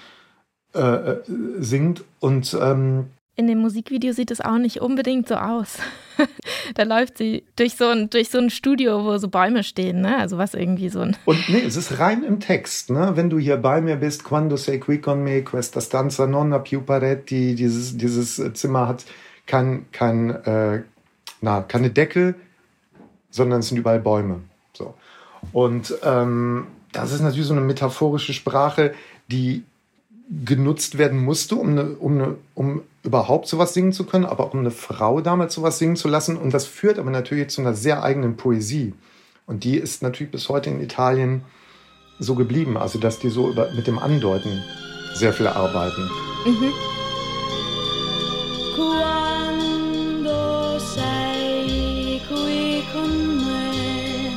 Äh, 0.73 0.79
äh, 0.79 1.23
singt. 1.59 2.05
Und 2.21 2.57
ähm, 2.61 3.07
in 3.35 3.49
dem 3.49 3.59
Musikvideo 3.59 4.13
sieht 4.13 4.31
es 4.31 4.41
auch 4.41 4.59
nicht 4.59 4.81
unbedingt 4.81 5.27
so 5.27 5.35
aus. 5.35 5.79
da 6.77 6.85
läuft 6.85 7.19
sie 7.19 7.43
durch 7.57 7.75
so, 7.75 7.89
ein, 7.89 8.09
durch 8.09 8.29
so 8.29 8.39
ein 8.39 8.51
Studio, 8.51 9.05
wo 9.05 9.19
so 9.19 9.27
Bäume 9.27 9.65
stehen, 9.65 10.01
ne? 10.01 10.19
Also 10.19 10.39
was 10.39 10.55
irgendwie 10.55 10.89
so 10.89 11.01
ein. 11.01 11.17
Und 11.25 11.49
nee, 11.49 11.63
es 11.67 11.75
ist 11.75 11.99
rein 11.99 12.23
im 12.23 12.39
Text, 12.39 12.91
ne? 12.91 13.13
Wenn 13.17 13.31
du 13.31 13.41
hier 13.41 13.57
bei 13.57 13.81
mir 13.81 13.97
bist, 13.97 14.23
quando 14.23 14.57
sei 14.57 14.79
qui 14.79 15.01
con 15.01 15.25
me, 15.25 15.43
questa 15.43 15.81
stanza 15.81 16.27
non 16.27 16.53
ha 16.53 16.61
più 16.61 16.83
paretti, 16.83 17.57
dieses, 17.57 17.97
dieses 17.97 18.41
Zimmer 18.55 18.87
hat 18.87 19.05
kein, 19.47 19.87
kein, 19.91 20.31
äh, 20.45 20.83
na, 21.41 21.63
keine 21.63 21.91
Decke, 21.91 22.37
sondern 23.31 23.59
es 23.61 23.69
sind 23.69 23.79
überall 23.79 24.01
Bäume. 24.01 24.43
So. 24.73 24.95
Und 25.53 25.95
ähm, 26.05 26.69
das 26.93 27.13
ist 27.13 27.23
natürlich 27.23 27.47
so 27.47 27.55
eine 27.55 27.63
metaphorische 27.63 28.35
Sprache, 28.35 28.95
die 29.29 29.65
genutzt 30.31 30.97
werden 30.97 31.23
musste, 31.23 31.57
um, 31.57 31.71
eine, 31.71 31.97
um, 31.97 32.13
eine, 32.15 32.37
um 32.55 32.83
überhaupt 33.03 33.49
sowas 33.49 33.75
singen 33.75 33.93
zu 33.93 34.05
können, 34.05 34.25
aber 34.25 34.45
auch 34.45 34.55
um 34.55 34.61
eine 34.61 34.71
Frau 34.71 35.21
damals 35.21 35.55
sowas 35.55 35.79
singen 35.79 35.97
zu 35.97 36.09
lassen. 36.09 36.37
Und 36.37 36.55
das 36.55 36.67
führt 36.67 36.99
aber 36.99 37.11
natürlich 37.11 37.49
zu 37.49 37.61
einer 37.61 37.75
sehr 37.75 38.03
eigenen 38.03 38.37
Poesie. 38.37 38.95
Und 39.47 39.65
die 39.65 39.77
ist 39.77 40.03
natürlich 40.03 40.31
bis 40.31 40.49
heute 40.49 40.71
in 40.71 40.81
Italien 40.81 41.43
so 42.21 42.37
geblieben. 42.37 42.77
Also, 42.77 43.01
dass 43.01 43.19
die 43.19 43.31
so 43.31 43.51
über, 43.51 43.73
mit 43.73 43.89
dem 43.89 43.99
Andeuten 43.99 44.63
sehr 45.15 45.33
viel 45.33 45.49
arbeiten. 45.49 46.09
Mhm. 46.47 46.73
Quando 48.77 50.39
sei 50.79 52.21
qui 52.29 52.85
con 52.93 53.37
me, 53.39 54.31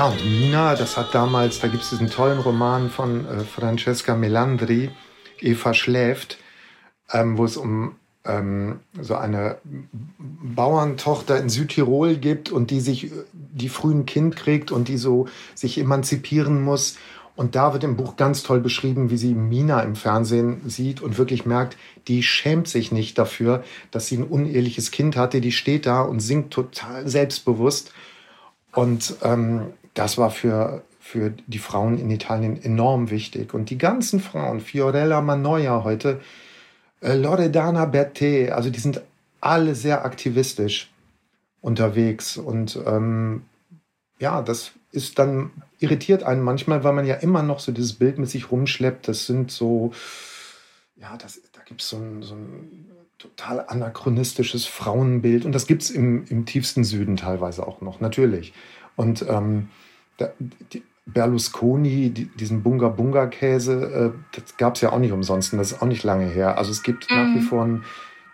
Ja, 0.00 0.06
und 0.06 0.24
Mina, 0.24 0.76
das 0.76 0.96
hat 0.96 1.14
damals, 1.14 1.60
da 1.60 1.68
gibt 1.68 1.82
es 1.82 1.90
diesen 1.90 2.08
tollen 2.08 2.38
Roman 2.38 2.88
von 2.88 3.26
äh, 3.26 3.40
Francesca 3.40 4.16
Melandri, 4.16 4.88
Eva 5.40 5.74
schläft, 5.74 6.38
ähm, 7.12 7.36
wo 7.36 7.44
es 7.44 7.58
um 7.58 7.96
ähm, 8.24 8.80
so 8.98 9.16
eine 9.16 9.58
Bauerntochter 10.18 11.38
in 11.38 11.50
Südtirol 11.50 12.16
gibt 12.16 12.50
und 12.50 12.70
die 12.70 12.80
sich, 12.80 13.12
die 13.34 13.68
früh 13.68 13.92
ein 13.92 14.06
Kind 14.06 14.36
kriegt 14.36 14.72
und 14.72 14.88
die 14.88 14.96
so 14.96 15.28
sich 15.54 15.76
emanzipieren 15.76 16.62
muss. 16.64 16.96
Und 17.36 17.54
da 17.54 17.74
wird 17.74 17.84
im 17.84 17.98
Buch 17.98 18.16
ganz 18.16 18.42
toll 18.42 18.60
beschrieben, 18.60 19.10
wie 19.10 19.18
sie 19.18 19.34
Mina 19.34 19.82
im 19.82 19.96
Fernsehen 19.96 20.62
sieht 20.64 21.02
und 21.02 21.18
wirklich 21.18 21.44
merkt, 21.44 21.76
die 22.08 22.22
schämt 22.22 22.68
sich 22.68 22.90
nicht 22.90 23.18
dafür, 23.18 23.64
dass 23.90 24.06
sie 24.06 24.16
ein 24.16 24.24
uneheliches 24.24 24.92
Kind 24.92 25.18
hatte. 25.18 25.42
Die 25.42 25.52
steht 25.52 25.84
da 25.84 26.00
und 26.00 26.20
singt 26.20 26.50
total 26.52 27.06
selbstbewusst. 27.06 27.92
Und 28.72 29.16
ähm, 29.22 29.72
das 29.94 30.18
war 30.18 30.30
für, 30.30 30.82
für 30.98 31.30
die 31.46 31.58
Frauen 31.58 31.98
in 31.98 32.10
Italien 32.10 32.62
enorm 32.62 33.10
wichtig. 33.10 33.54
Und 33.54 33.70
die 33.70 33.78
ganzen 33.78 34.20
Frauen, 34.20 34.60
Fiorella 34.60 35.20
Manoia 35.20 35.84
heute, 35.84 36.20
äh, 37.00 37.14
Loredana 37.14 37.84
Berté, 37.84 38.50
also 38.50 38.70
die 38.70 38.80
sind 38.80 39.02
alle 39.40 39.74
sehr 39.74 40.04
aktivistisch 40.04 40.90
unterwegs. 41.60 42.36
Und 42.36 42.78
ähm, 42.86 43.42
ja, 44.18 44.42
das 44.42 44.72
ist 44.92 45.18
dann 45.18 45.50
irritiert 45.78 46.22
einen 46.22 46.42
manchmal, 46.42 46.84
weil 46.84 46.92
man 46.92 47.06
ja 47.06 47.16
immer 47.16 47.42
noch 47.42 47.60
so 47.60 47.72
dieses 47.72 47.94
Bild 47.94 48.18
mit 48.18 48.28
sich 48.28 48.50
rumschleppt. 48.50 49.08
Das 49.08 49.26
sind 49.26 49.50
so, 49.50 49.92
ja, 50.96 51.16
das, 51.16 51.40
da 51.52 51.62
gibt 51.64 51.82
so 51.82 51.96
es 51.96 52.28
so 52.28 52.34
ein 52.34 52.90
total 53.18 53.64
anachronistisches 53.66 54.66
Frauenbild. 54.66 55.44
Und 55.44 55.52
das 55.52 55.66
gibt 55.66 55.82
es 55.82 55.90
im, 55.90 56.24
im 56.26 56.46
tiefsten 56.46 56.84
Süden 56.84 57.16
teilweise 57.16 57.66
auch 57.66 57.80
noch, 57.80 58.00
natürlich. 58.00 58.52
Und 59.00 59.24
ähm, 59.28 59.70
da, 60.18 60.30
die, 60.38 60.82
Berlusconi, 61.06 62.10
die, 62.10 62.26
diesen 62.26 62.62
Bunga-Bunga-Käse, 62.62 64.12
äh, 64.14 64.38
das 64.38 64.58
gab 64.58 64.74
es 64.74 64.82
ja 64.82 64.92
auch 64.92 64.98
nicht 64.98 65.12
umsonst 65.12 65.52
und 65.52 65.58
das 65.58 65.72
ist 65.72 65.82
auch 65.82 65.86
nicht 65.86 66.04
lange 66.04 66.26
her. 66.26 66.58
Also 66.58 66.70
es 66.70 66.82
gibt 66.82 67.10
mhm. 67.10 67.16
nach 67.16 67.34
wie 67.34 67.40
mhm. 67.40 67.48
vor 67.48 67.64
einen 67.64 67.84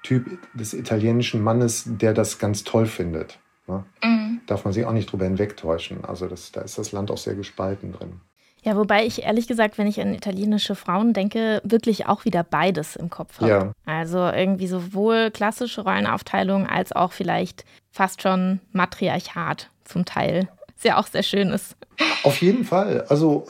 Typ 0.02 0.38
des 0.54 0.74
italienischen 0.74 1.42
Mannes, 1.42 1.84
der 1.86 2.12
das 2.12 2.40
ganz 2.40 2.64
toll 2.64 2.86
findet. 2.86 3.38
Ne? 3.68 3.84
Mhm. 4.02 4.40
Darf 4.48 4.64
man 4.64 4.74
sich 4.74 4.84
auch 4.84 4.92
nicht 4.92 5.10
drüber 5.10 5.24
hinwegtäuschen. 5.24 6.04
Also 6.04 6.26
das, 6.26 6.50
da 6.50 6.62
ist 6.62 6.78
das 6.78 6.90
Land 6.90 7.12
auch 7.12 7.18
sehr 7.18 7.36
gespalten 7.36 7.92
drin. 7.92 8.20
Ja, 8.62 8.76
wobei 8.76 9.06
ich 9.06 9.22
ehrlich 9.22 9.46
gesagt, 9.46 9.78
wenn 9.78 9.86
ich 9.86 10.00
an 10.00 10.12
italienische 10.12 10.74
Frauen 10.74 11.12
denke, 11.12 11.62
wirklich 11.62 12.06
auch 12.06 12.24
wieder 12.24 12.42
beides 12.42 12.96
im 12.96 13.10
Kopf 13.10 13.40
habe. 13.40 13.48
Ja. 13.48 13.72
Also 13.84 14.18
irgendwie 14.18 14.66
sowohl 14.66 15.30
klassische 15.30 15.82
Rollenaufteilung 15.82 16.66
als 16.66 16.90
auch 16.90 17.12
vielleicht 17.12 17.64
fast 17.92 18.22
schon 18.22 18.58
Matriarchat 18.72 19.70
zum 19.84 20.04
Teil 20.04 20.48
was 20.76 20.84
ja 20.84 20.98
auch 20.98 21.06
sehr 21.06 21.22
schön 21.22 21.50
ist. 21.50 21.76
Auf 22.22 22.40
jeden 22.42 22.64
Fall. 22.64 23.04
Also 23.08 23.46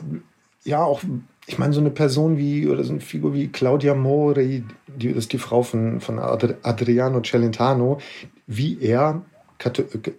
ja, 0.65 0.83
auch, 0.83 1.01
ich 1.47 1.59
meine, 1.59 1.73
so 1.73 1.81
eine 1.81 1.91
Person 1.91 2.39
wie, 2.39 2.67
oder 2.69 2.85
so 2.85 2.93
eine 2.93 3.01
Figur 3.01 3.35
wie 3.35 3.49
Claudia 3.49 3.95
Mori, 3.95 4.65
die 4.87 5.09
ist 5.09 5.33
die 5.33 5.39
Frau 5.39 5.63
von, 5.63 6.01
von 6.01 6.19
Adriano 6.19 7.21
Celentano, 7.23 8.01
wie 8.47 8.79
er, 8.81 9.23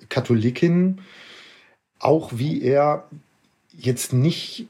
Katholikin, 0.10 1.02
auch 2.00 2.32
wie 2.34 2.62
er 2.62 3.04
jetzt 3.72 4.14
nicht 4.14 4.68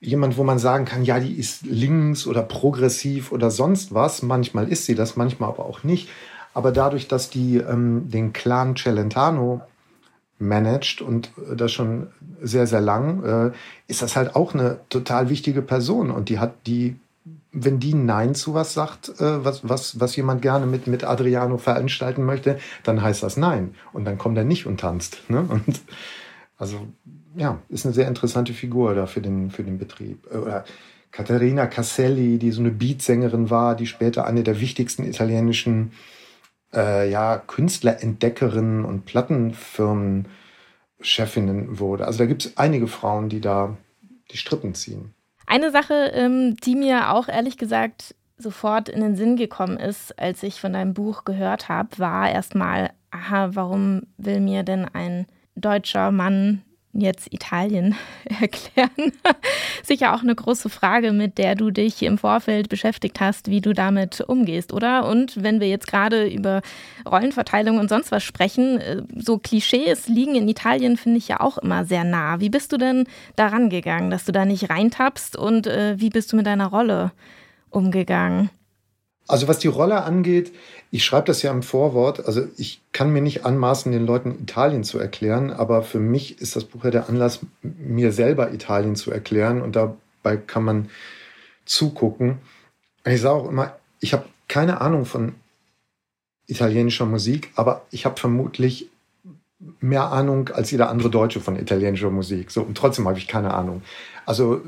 jemand, 0.00 0.36
wo 0.36 0.44
man 0.44 0.58
sagen 0.58 0.84
kann, 0.84 1.04
ja, 1.04 1.20
die 1.20 1.34
ist 1.34 1.64
links 1.64 2.26
oder 2.26 2.42
progressiv 2.42 3.32
oder 3.32 3.50
sonst 3.50 3.94
was. 3.94 4.22
Manchmal 4.22 4.68
ist 4.68 4.86
sie 4.86 4.94
das, 4.94 5.16
manchmal 5.16 5.50
aber 5.50 5.64
auch 5.64 5.82
nicht. 5.82 6.08
Aber 6.52 6.72
dadurch, 6.72 7.08
dass 7.08 7.30
die 7.30 7.56
ähm, 7.56 8.10
den 8.10 8.32
Clan 8.32 8.76
Celentano 8.76 9.62
managt 10.38 11.00
und 11.00 11.30
äh, 11.50 11.56
das 11.56 11.72
schon 11.72 12.08
sehr, 12.40 12.66
sehr 12.66 12.80
lang, 12.80 13.24
äh, 13.24 13.52
ist 13.86 14.02
das 14.02 14.16
halt 14.16 14.34
auch 14.34 14.54
eine 14.54 14.80
total 14.88 15.28
wichtige 15.28 15.62
Person. 15.62 16.10
Und 16.10 16.28
die 16.28 16.38
hat 16.38 16.66
die, 16.66 16.96
wenn 17.52 17.80
die 17.80 17.94
Nein 17.94 18.34
zu 18.34 18.54
was 18.54 18.74
sagt, 18.74 19.20
äh, 19.20 19.44
was, 19.44 19.68
was, 19.68 20.00
was 20.00 20.16
jemand 20.16 20.42
gerne 20.42 20.66
mit, 20.66 20.86
mit 20.86 21.04
Adriano 21.04 21.58
veranstalten 21.58 22.24
möchte, 22.24 22.58
dann 22.82 23.02
heißt 23.02 23.22
das 23.22 23.36
Nein. 23.36 23.74
Und 23.92 24.04
dann 24.04 24.18
kommt 24.18 24.36
er 24.36 24.44
nicht 24.44 24.66
und 24.66 24.80
tanzt. 24.80 25.18
Ne? 25.28 25.40
Und 25.48 25.82
also, 26.56 26.86
ja, 27.36 27.58
ist 27.68 27.84
eine 27.84 27.94
sehr 27.94 28.08
interessante 28.08 28.52
Figur 28.52 28.94
da 28.94 29.06
für 29.06 29.20
den, 29.20 29.50
für 29.50 29.64
den 29.64 29.78
Betrieb. 29.78 30.26
Oder 30.32 30.64
Caterina 31.10 31.66
Casselli, 31.66 32.38
die 32.38 32.50
so 32.50 32.60
eine 32.60 32.70
Beatsängerin 32.70 33.48
war, 33.48 33.76
die 33.76 33.86
später 33.86 34.24
eine 34.24 34.42
der 34.42 34.60
wichtigsten 34.60 35.04
italienischen 35.04 35.92
äh, 36.74 37.08
ja, 37.10 37.38
Künstlerentdeckerinnen 37.38 38.84
und 38.84 39.04
Plattenfirmen-Chefinnen 39.04 41.78
wurde. 41.78 42.06
Also 42.06 42.18
da 42.18 42.26
gibt 42.26 42.44
es 42.44 42.56
einige 42.56 42.88
Frauen, 42.88 43.28
die 43.28 43.40
da 43.40 43.76
die 44.30 44.36
Strippen 44.36 44.74
ziehen. 44.74 45.14
Eine 45.46 45.70
Sache, 45.70 46.10
ähm, 46.14 46.56
die 46.56 46.74
mir 46.74 47.12
auch 47.12 47.28
ehrlich 47.28 47.58
gesagt 47.58 48.14
sofort 48.36 48.88
in 48.88 49.00
den 49.00 49.14
Sinn 49.16 49.36
gekommen 49.36 49.78
ist, 49.78 50.18
als 50.18 50.42
ich 50.42 50.60
von 50.60 50.72
deinem 50.72 50.94
Buch 50.94 51.24
gehört 51.24 51.68
habe, 51.68 51.96
war 51.98 52.28
erstmal, 52.30 52.90
aha, 53.10 53.50
warum 53.52 54.02
will 54.16 54.40
mir 54.40 54.64
denn 54.64 54.86
ein 54.86 55.26
deutscher 55.54 56.10
Mann 56.10 56.63
jetzt 56.94 57.32
Italien 57.32 57.94
erklären. 58.40 59.12
Sicher 59.82 60.14
auch 60.14 60.22
eine 60.22 60.34
große 60.34 60.68
Frage, 60.68 61.12
mit 61.12 61.38
der 61.38 61.54
du 61.54 61.70
dich 61.70 62.02
im 62.02 62.18
Vorfeld 62.18 62.68
beschäftigt 62.68 63.20
hast, 63.20 63.48
wie 63.48 63.60
du 63.60 63.72
damit 63.72 64.20
umgehst, 64.20 64.72
oder? 64.72 65.08
Und 65.08 65.42
wenn 65.42 65.60
wir 65.60 65.68
jetzt 65.68 65.86
gerade 65.86 66.26
über 66.26 66.62
Rollenverteilung 67.08 67.78
und 67.78 67.88
sonst 67.88 68.12
was 68.12 68.22
sprechen, 68.22 68.80
äh, 68.80 69.02
so 69.16 69.38
Klischees 69.38 70.08
liegen 70.08 70.34
in 70.34 70.48
Italien, 70.48 70.96
finde 70.96 71.18
ich 71.18 71.28
ja 71.28 71.40
auch 71.40 71.58
immer 71.58 71.84
sehr 71.84 72.04
nah. 72.04 72.40
Wie 72.40 72.50
bist 72.50 72.72
du 72.72 72.76
denn 72.76 73.06
daran 73.36 73.70
gegangen, 73.70 74.10
dass 74.10 74.24
du 74.24 74.32
da 74.32 74.44
nicht 74.44 74.70
reintappst 74.70 75.36
und 75.36 75.66
äh, 75.66 76.00
wie 76.00 76.10
bist 76.10 76.32
du 76.32 76.36
mit 76.36 76.46
deiner 76.46 76.66
Rolle 76.66 77.12
umgegangen? 77.70 78.50
Also 79.26 79.48
was 79.48 79.58
die 79.58 79.68
Rolle 79.68 80.02
angeht, 80.02 80.52
ich 80.90 81.04
schreibe 81.04 81.26
das 81.26 81.42
ja 81.42 81.50
im 81.50 81.62
Vorwort, 81.62 82.26
also 82.26 82.46
ich 82.56 82.82
kann 82.92 83.10
mir 83.10 83.22
nicht 83.22 83.44
anmaßen, 83.44 83.90
den 83.90 84.06
Leuten 84.06 84.38
Italien 84.42 84.84
zu 84.84 84.98
erklären, 84.98 85.50
aber 85.50 85.82
für 85.82 85.98
mich 85.98 86.40
ist 86.40 86.56
das 86.56 86.64
Buch 86.64 86.84
ja 86.84 86.90
der 86.90 87.08
Anlass, 87.08 87.40
mir 87.62 88.12
selber 88.12 88.52
Italien 88.52 88.96
zu 88.96 89.10
erklären 89.10 89.62
und 89.62 89.76
dabei 89.76 90.36
kann 90.36 90.64
man 90.64 90.88
zugucken. 91.64 92.38
Ich 93.06 93.22
sage 93.22 93.34
auch 93.34 93.48
immer, 93.48 93.76
ich 94.00 94.12
habe 94.12 94.26
keine 94.46 94.80
Ahnung 94.80 95.06
von 95.06 95.34
italienischer 96.46 97.06
Musik, 97.06 97.50
aber 97.56 97.86
ich 97.90 98.04
habe 98.04 98.20
vermutlich 98.20 98.90
mehr 99.80 100.12
Ahnung 100.12 100.50
als 100.50 100.70
jeder 100.70 100.90
andere 100.90 101.10
Deutsche 101.10 101.40
von 101.40 101.56
italienischer 101.56 102.10
Musik. 102.10 102.50
So, 102.50 102.62
und 102.62 102.76
trotzdem 102.76 103.08
habe 103.08 103.18
ich 103.18 103.26
keine 103.26 103.54
Ahnung. 103.54 103.82
Also 104.26 104.60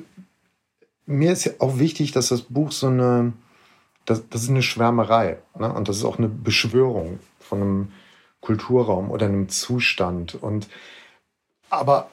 mir 1.04 1.32
ist 1.32 1.44
ja 1.44 1.52
auch 1.59 1.78
wichtig, 1.78 2.12
dass 2.12 2.28
das 2.28 2.42
Buch 2.42 2.72
so 2.72 2.86
eine 2.88 3.32
das, 4.07 4.28
das 4.28 4.44
ist 4.44 4.50
eine 4.50 4.62
Schwärmerei. 4.62 5.38
Ne? 5.59 5.72
Und 5.72 5.88
das 5.88 5.98
ist 5.98 6.04
auch 6.04 6.18
eine 6.18 6.28
Beschwörung 6.28 7.18
von 7.38 7.61
einem 7.61 7.92
Kulturraum 8.40 9.11
oder 9.11 9.26
einem 9.26 9.48
Zustand. 9.48 10.34
Und 10.34 10.68
aber 11.68 12.09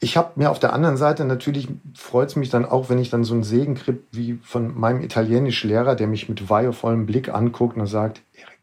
ich 0.00 0.16
habe 0.18 0.32
mir 0.36 0.50
auf 0.50 0.58
der 0.58 0.74
anderen 0.74 0.98
Seite 0.98 1.24
natürlich 1.24 1.68
freut 1.94 2.28
es 2.28 2.36
mich 2.36 2.50
dann 2.50 2.66
auch, 2.66 2.90
wenn 2.90 2.98
ich 2.98 3.08
dann 3.08 3.24
so 3.24 3.32
einen 3.32 3.42
Segen 3.42 3.74
kriege 3.74 4.00
wie 4.12 4.34
von 4.42 4.78
meinem 4.78 5.00
Italienischlehrer, 5.00 5.94
der 5.94 6.06
mich 6.06 6.28
mit 6.28 6.50
weihevollem 6.50 7.06
Blick 7.06 7.30
anguckt 7.30 7.76
und 7.78 7.86
sagt, 7.86 8.20
Erik, 8.34 8.58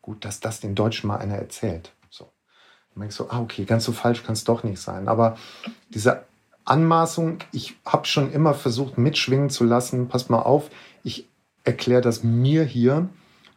gut, 0.00 0.24
dass 0.24 0.40
das 0.40 0.60
den 0.60 0.74
Deutschen 0.74 1.08
mal 1.08 1.18
einer 1.18 1.36
erzählt. 1.36 1.92
So. 2.08 2.24
Dann 2.94 3.02
denke 3.02 3.10
ich 3.10 3.16
so, 3.16 3.28
ah, 3.28 3.40
okay, 3.40 3.66
ganz 3.66 3.84
so 3.84 3.92
falsch 3.92 4.24
kann 4.24 4.32
es 4.32 4.44
doch 4.44 4.64
nicht 4.64 4.80
sein. 4.80 5.08
Aber 5.08 5.36
diese 5.90 6.24
Anmaßung, 6.64 7.38
ich 7.52 7.76
habe 7.84 8.06
schon 8.06 8.32
immer 8.32 8.54
versucht 8.54 8.96
mitschwingen 8.96 9.50
zu 9.50 9.64
lassen, 9.64 10.08
passt 10.08 10.30
mal 10.30 10.40
auf, 10.40 10.70
ich 11.04 11.28
erkläre 11.66 12.00
das 12.00 12.22
mir 12.22 12.64
hier 12.64 13.08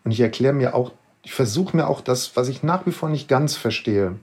und 0.04 0.12
ich 0.12 0.20
erkläre 0.20 0.54
mir 0.54 0.76
auch, 0.76 0.92
ich 1.24 1.34
versuche 1.34 1.78
mir 1.78 1.88
auch 1.88 2.02
das, 2.02 2.36
was 2.36 2.48
ich 2.48 2.64
nach 2.64 2.86
wie 2.86 2.92
vor 2.92 3.10
nicht 3.10 3.28
ganz 3.28 3.56
verstehe, 3.56 4.16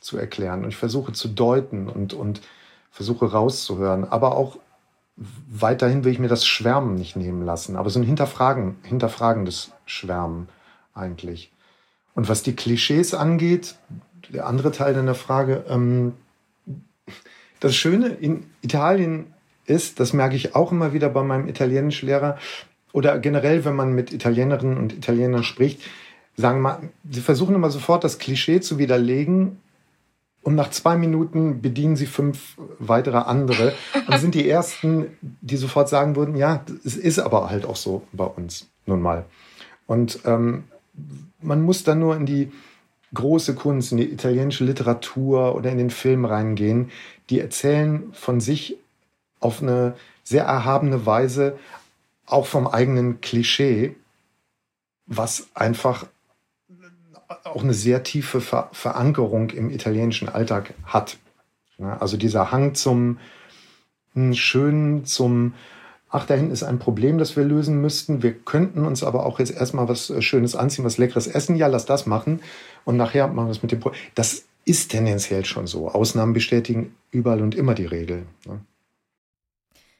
zu 0.00 0.18
erklären. 0.18 0.64
Und 0.64 0.70
ich 0.70 0.76
versuche 0.76 1.12
zu 1.12 1.28
deuten 1.28 1.88
und, 1.88 2.14
und 2.14 2.40
versuche 2.90 3.30
rauszuhören. 3.30 4.04
Aber 4.04 4.36
auch 4.36 4.58
weiterhin 5.16 6.04
will 6.04 6.12
ich 6.12 6.18
mir 6.18 6.28
das 6.28 6.46
Schwärmen 6.46 6.94
nicht 6.94 7.16
nehmen 7.16 7.44
lassen. 7.44 7.76
Aber 7.76 7.90
so 7.90 7.98
ein 7.98 8.04
Hinterfragen, 8.04 8.76
hinterfragendes 8.82 9.72
Schwärmen 9.86 10.48
eigentlich. 10.94 11.52
Und 12.14 12.28
was 12.28 12.42
die 12.42 12.54
Klischees 12.54 13.14
angeht, 13.14 13.76
der 14.28 14.46
andere 14.46 14.72
Teil 14.72 14.94
deiner 14.94 15.14
Frage, 15.14 15.64
ähm, 15.68 16.14
das 17.60 17.74
Schöne 17.74 18.08
in 18.08 18.46
Italien 18.60 19.32
ist, 19.66 20.00
das 20.00 20.12
merke 20.12 20.36
ich 20.36 20.54
auch 20.54 20.70
immer 20.70 20.92
wieder 20.92 21.08
bei 21.08 21.22
meinem 21.22 21.48
Italienischlehrer, 21.48 22.38
oder 22.94 23.18
generell, 23.18 23.64
wenn 23.64 23.74
man 23.74 23.92
mit 23.92 24.12
Italienerinnen 24.12 24.78
und 24.78 24.92
Italienern 24.92 25.42
spricht, 25.42 25.82
sagen 26.36 26.60
mal, 26.60 26.78
sie 27.10 27.20
versuchen 27.20 27.56
immer 27.56 27.70
sofort 27.70 28.04
das 28.04 28.18
Klischee 28.18 28.60
zu 28.60 28.78
widerlegen 28.78 29.58
und 30.44 30.54
nach 30.54 30.70
zwei 30.70 30.96
Minuten 30.96 31.60
bedienen 31.60 31.96
sie 31.96 32.06
fünf 32.06 32.56
weitere 32.78 33.16
andere 33.16 33.72
und 34.06 34.18
sind 34.18 34.36
die 34.36 34.48
ersten, 34.48 35.08
die 35.40 35.56
sofort 35.56 35.88
sagen 35.88 36.14
würden, 36.14 36.36
ja, 36.36 36.64
es 36.84 36.96
ist 36.96 37.18
aber 37.18 37.50
halt 37.50 37.66
auch 37.66 37.76
so 37.76 38.02
bei 38.12 38.26
uns 38.26 38.68
nun 38.86 39.02
mal. 39.02 39.24
Und 39.86 40.20
ähm, 40.24 40.64
man 41.42 41.62
muss 41.62 41.82
dann 41.82 41.98
nur 41.98 42.16
in 42.16 42.26
die 42.26 42.52
große 43.12 43.56
Kunst, 43.56 43.90
in 43.90 43.98
die 43.98 44.12
italienische 44.12 44.64
Literatur 44.64 45.56
oder 45.56 45.70
in 45.72 45.78
den 45.78 45.90
Film 45.90 46.24
reingehen, 46.24 46.90
die 47.28 47.40
erzählen 47.40 48.04
von 48.12 48.40
sich 48.40 48.76
auf 49.40 49.62
eine 49.62 49.94
sehr 50.22 50.44
erhabene 50.44 51.06
Weise, 51.06 51.58
auch 52.26 52.46
vom 52.46 52.66
eigenen 52.66 53.20
Klischee, 53.20 53.96
was 55.06 55.48
einfach 55.54 56.06
auch 57.44 57.62
eine 57.62 57.74
sehr 57.74 58.02
tiefe 58.02 58.40
Ver 58.40 58.68
Verankerung 58.72 59.50
im 59.50 59.70
italienischen 59.70 60.28
Alltag 60.28 60.74
hat. 60.84 61.18
also 61.78 62.16
dieser 62.16 62.52
Hang 62.52 62.74
zum 62.74 63.18
hm, 64.14 64.34
Schönen, 64.34 65.04
zum 65.04 65.54
ach, 66.14 66.26
da 66.26 66.34
hinten 66.34 66.52
ist 66.52 66.62
ein 66.62 66.78
Problem, 66.78 67.18
das 67.18 67.36
wir 67.36 67.44
lösen 67.44 67.80
müssten. 67.80 68.22
Wir 68.22 68.32
könnten 68.32 68.86
uns 68.86 69.02
aber 69.02 69.26
auch 69.26 69.40
jetzt 69.40 69.50
erstmal 69.50 69.88
was 69.88 70.10
äh, 70.10 70.22
Schönes 70.22 70.54
anziehen, 70.54 70.84
was 70.84 70.96
Leckeres 70.96 71.26
essen. 71.26 71.56
Ja, 71.56 71.66
lass 71.66 71.86
das 71.86 72.06
machen. 72.06 72.40
Und 72.84 72.96
nachher 72.96 73.26
machen 73.28 73.48
wir 73.48 73.52
es 73.52 73.62
mit 73.62 73.72
dem 73.72 73.80
Problem. 73.80 74.00
Das 74.14 74.44
ist 74.64 74.90
tendenziell 74.90 75.44
schon 75.44 75.66
so. 75.66 75.88
Ausnahmen 75.88 76.32
bestätigen 76.32 76.94
überall 77.10 77.42
und 77.42 77.56
immer 77.56 77.74
die 77.74 77.86
Regel. 77.86 78.26
Ne? 78.46 78.60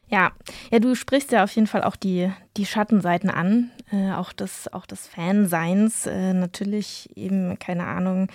Ja, 0.08 0.32
ja, 0.70 0.78
du 0.78 0.94
sprichst 0.94 1.32
ja 1.32 1.44
auf 1.44 1.52
jeden 1.52 1.66
Fall 1.66 1.82
auch 1.82 1.96
die, 1.96 2.30
die 2.56 2.66
Schattenseiten 2.66 3.30
an, 3.30 3.70
äh, 3.90 4.12
auch 4.12 4.32
des, 4.32 4.72
auch 4.72 4.86
des 4.86 5.06
Fanseins. 5.06 6.06
Äh, 6.06 6.34
natürlich 6.34 7.10
eben, 7.16 7.58
keine 7.58 7.86
Ahnung, 7.86 8.28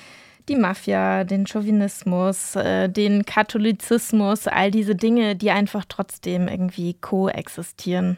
die 0.49 0.55
Mafia, 0.55 1.23
den 1.23 1.45
Chauvinismus, 1.45 2.55
äh, 2.55 2.89
den 2.89 3.23
Katholizismus, 3.25 4.47
all 4.47 4.71
diese 4.71 4.95
Dinge, 4.95 5.35
die 5.35 5.51
einfach 5.51 5.85
trotzdem 5.87 6.47
irgendwie 6.47 6.95
koexistieren. 6.95 8.17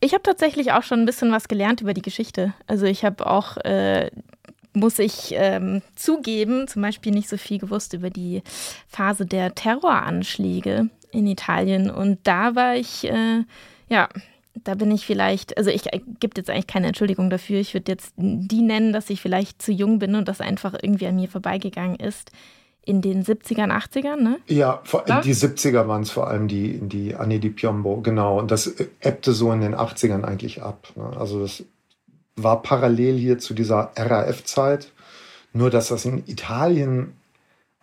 Ich 0.00 0.12
habe 0.12 0.22
tatsächlich 0.22 0.72
auch 0.72 0.82
schon 0.82 1.00
ein 1.00 1.06
bisschen 1.06 1.32
was 1.32 1.48
gelernt 1.48 1.80
über 1.80 1.94
die 1.94 2.02
Geschichte. 2.02 2.52
Also 2.66 2.84
ich 2.84 3.04
habe 3.04 3.26
auch, 3.26 3.56
äh, 3.58 4.10
muss 4.74 4.98
ich 4.98 5.32
ähm, 5.36 5.80
zugeben, 5.94 6.68
zum 6.68 6.82
Beispiel 6.82 7.12
nicht 7.12 7.28
so 7.28 7.38
viel 7.38 7.58
gewusst 7.58 7.94
über 7.94 8.10
die 8.10 8.42
Phase 8.86 9.24
der 9.24 9.54
Terroranschläge 9.54 10.90
in 11.14 11.26
Italien. 11.26 11.90
Und 11.90 12.18
da 12.24 12.54
war 12.54 12.76
ich, 12.76 13.04
äh, 13.04 13.44
ja, 13.88 14.08
da 14.62 14.74
bin 14.74 14.90
ich 14.90 15.04
vielleicht, 15.06 15.56
also 15.58 15.70
ich 15.70 15.92
äh, 15.92 16.00
gibt 16.20 16.38
jetzt 16.38 16.50
eigentlich 16.50 16.66
keine 16.66 16.88
Entschuldigung 16.88 17.30
dafür. 17.30 17.60
Ich 17.60 17.74
würde 17.74 17.92
jetzt 17.92 18.14
die 18.16 18.62
nennen, 18.62 18.92
dass 18.92 19.10
ich 19.10 19.20
vielleicht 19.20 19.60
zu 19.60 19.72
jung 19.72 19.98
bin 19.98 20.14
und 20.14 20.28
das 20.28 20.40
einfach 20.40 20.74
irgendwie 20.80 21.06
an 21.06 21.16
mir 21.16 21.28
vorbeigegangen 21.28 21.96
ist. 21.96 22.30
In 22.86 23.00
den 23.00 23.24
70ern, 23.24 23.70
80ern, 23.72 24.16
ne? 24.16 24.38
Ja, 24.46 24.82
vor, 24.84 25.04
die 25.04 25.34
70er 25.34 25.88
waren 25.88 26.02
es 26.02 26.10
vor 26.10 26.28
allem 26.28 26.48
die, 26.48 26.80
die 26.82 27.14
Anni 27.14 27.40
di 27.40 27.48
Piombo, 27.48 28.02
genau. 28.02 28.38
Und 28.38 28.50
das 28.50 28.74
ebbte 29.00 29.32
so 29.32 29.50
in 29.52 29.62
den 29.62 29.74
80ern 29.74 30.22
eigentlich 30.22 30.62
ab. 30.62 30.88
Ne? 30.94 31.10
Also 31.18 31.40
das 31.40 31.64
war 32.36 32.60
parallel 32.60 33.16
hier 33.16 33.38
zu 33.38 33.54
dieser 33.54 33.92
RAF-Zeit. 33.96 34.92
Nur, 35.54 35.70
dass 35.70 35.88
das 35.88 36.04
in 36.04 36.24
Italien 36.26 37.14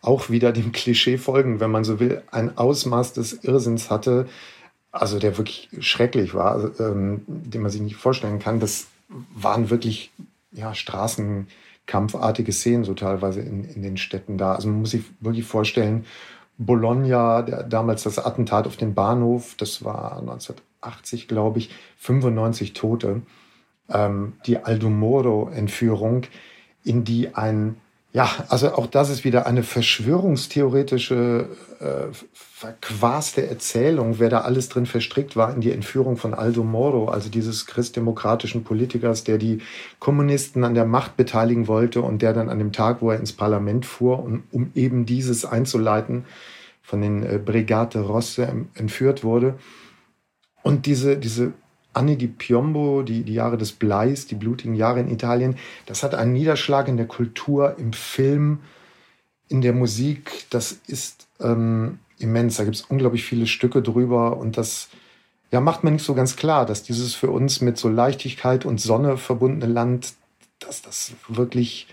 auch 0.02 0.30
wieder 0.30 0.52
dem 0.52 0.72
Klischee 0.72 1.18
folgen, 1.18 1.60
wenn 1.60 1.72
man 1.72 1.84
so 1.84 2.00
will, 2.00 2.24
ein 2.32 2.58
Ausmaß 2.58 3.14
des 3.14 3.44
Irrsinns 3.44 3.90
hatte, 3.90 4.28
also 4.92 5.20
der 5.20 5.38
wirklich 5.38 5.70
schrecklich 5.80 6.34
war, 6.34 6.72
ähm, 6.80 7.22
den 7.28 7.62
man 7.62 7.72
sich 7.72 7.82
nicht 7.82 7.96
vorstellen 7.96 8.40
kann. 8.40 8.60
Das 8.60 8.88
waren 9.34 9.70
wirklich 9.70 10.12
ja, 10.52 10.74
Straßenkampfartige 10.74 12.52
Szenen 12.52 12.84
so 12.84 12.94
teilweise 12.94 13.42
in, 13.42 13.64
in 13.64 13.84
den 13.84 13.98
Städten 13.98 14.38
da. 14.38 14.54
Also 14.56 14.68
man 14.68 14.82
muss 14.82 14.92
sich 14.92 15.04
wirklich 15.20 15.46
vorstellen, 15.46 16.06
Bologna, 16.58 17.42
der, 17.42 17.64
damals 17.64 18.04
das 18.04 18.20
Attentat 18.20 18.68
auf 18.68 18.78
den 18.78 18.94
Bahnhof, 18.94 19.56
das 19.56 19.84
war 19.84 20.20
1980, 20.20 21.28
glaube 21.28 21.60
ich, 21.60 21.70
95 21.98 22.74
Tote. 22.74 23.22
Ähm, 23.90 24.34
die 24.46 24.58
Aldo 24.58 24.90
Moro-Entführung, 24.90 26.24
in 26.84 27.04
die 27.04 27.36
ein 27.36 27.78
ja, 28.14 28.30
also 28.50 28.74
auch 28.74 28.88
das 28.88 29.10
ist 29.10 29.24
wieder 29.24 29.46
eine 29.46 29.64
verschwörungstheoretische, 29.64 31.48
äh, 31.80 32.14
verquaste 32.34 33.48
Erzählung, 33.48 34.20
wer 34.20 34.30
da 34.30 34.42
alles 34.42 34.70
drin 34.70 34.86
verstrickt 34.86 35.36
war 35.36 35.54
in 35.54 35.62
die 35.62 35.72
Entführung 35.72 36.18
von 36.18 36.34
Aldo 36.34 36.64
Moro, 36.64 37.08
also 37.08 37.30
dieses 37.30 37.66
christdemokratischen 37.66 38.64
Politikers, 38.64 39.24
der 39.24 39.38
die 39.38 39.60
Kommunisten 40.00 40.64
an 40.64 40.76
der 40.76 40.86
Macht 40.86 41.16
beteiligen 41.16 41.68
wollte 41.68 42.02
und 42.02 42.22
der 42.22 42.34
dann 42.34 42.50
an 42.50 42.60
dem 42.60 42.74
Tag, 42.74 43.02
wo 43.02 43.12
er 43.12 43.20
ins 43.20 43.32
Parlament 43.32 43.86
fuhr, 43.86 44.20
um, 44.20 44.44
um 44.52 44.72
eben 44.76 45.06
dieses 45.06 45.46
einzuleiten, 45.46 46.26
von 46.82 47.02
den 47.02 47.24
äh, 47.24 47.40
Brigate 47.44 48.02
Rosse 48.02 48.48
entführt 48.76 49.24
wurde. 49.24 49.56
Und 50.64 50.86
diese, 50.86 51.18
diese 51.18 51.54
Anni 51.94 52.18
di 52.18 52.28
Piombo, 52.28 53.04
die, 53.04 53.24
die 53.24 53.34
Jahre 53.34 53.58
des 53.58 53.74
Bleis, 53.74 54.26
die 54.26 54.36
blutigen 54.36 54.76
Jahre 54.76 55.02
in 55.02 55.10
Italien, 55.10 55.58
das 55.86 56.04
hat 56.04 56.16
einen 56.16 56.34
Niederschlag 56.34 56.88
in 56.88 56.98
der 56.98 57.08
Kultur, 57.08 57.76
im 57.78 57.94
Film, 57.94 58.60
in 59.50 59.62
der 59.62 59.74
Musik. 59.74 60.46
Das 60.50 60.72
ist 60.88 61.28
ähm, 61.40 62.00
immens. 62.18 62.58
Da 62.58 62.64
gibt 62.64 62.78
es 62.78 62.84
unglaublich 62.84 63.24
viele 63.24 63.48
Stücke 63.48 63.82
drüber 63.82 64.38
und 64.38 64.58
das 64.58 64.90
ja, 65.52 65.60
macht 65.60 65.84
man 65.84 65.94
nicht 65.94 66.06
so 66.06 66.14
ganz 66.14 66.38
klar, 66.38 66.66
dass 66.66 66.84
dieses 66.84 67.14
für 67.14 67.30
uns 67.30 67.60
mit 67.60 67.78
so 67.78 67.90
Leichtigkeit 67.90 68.66
und 68.66 68.80
Sonne 68.80 69.18
verbundene 69.18 69.72
Land, 69.72 70.14
dass 70.60 70.82
das 70.82 71.12
wirklich, 71.28 71.88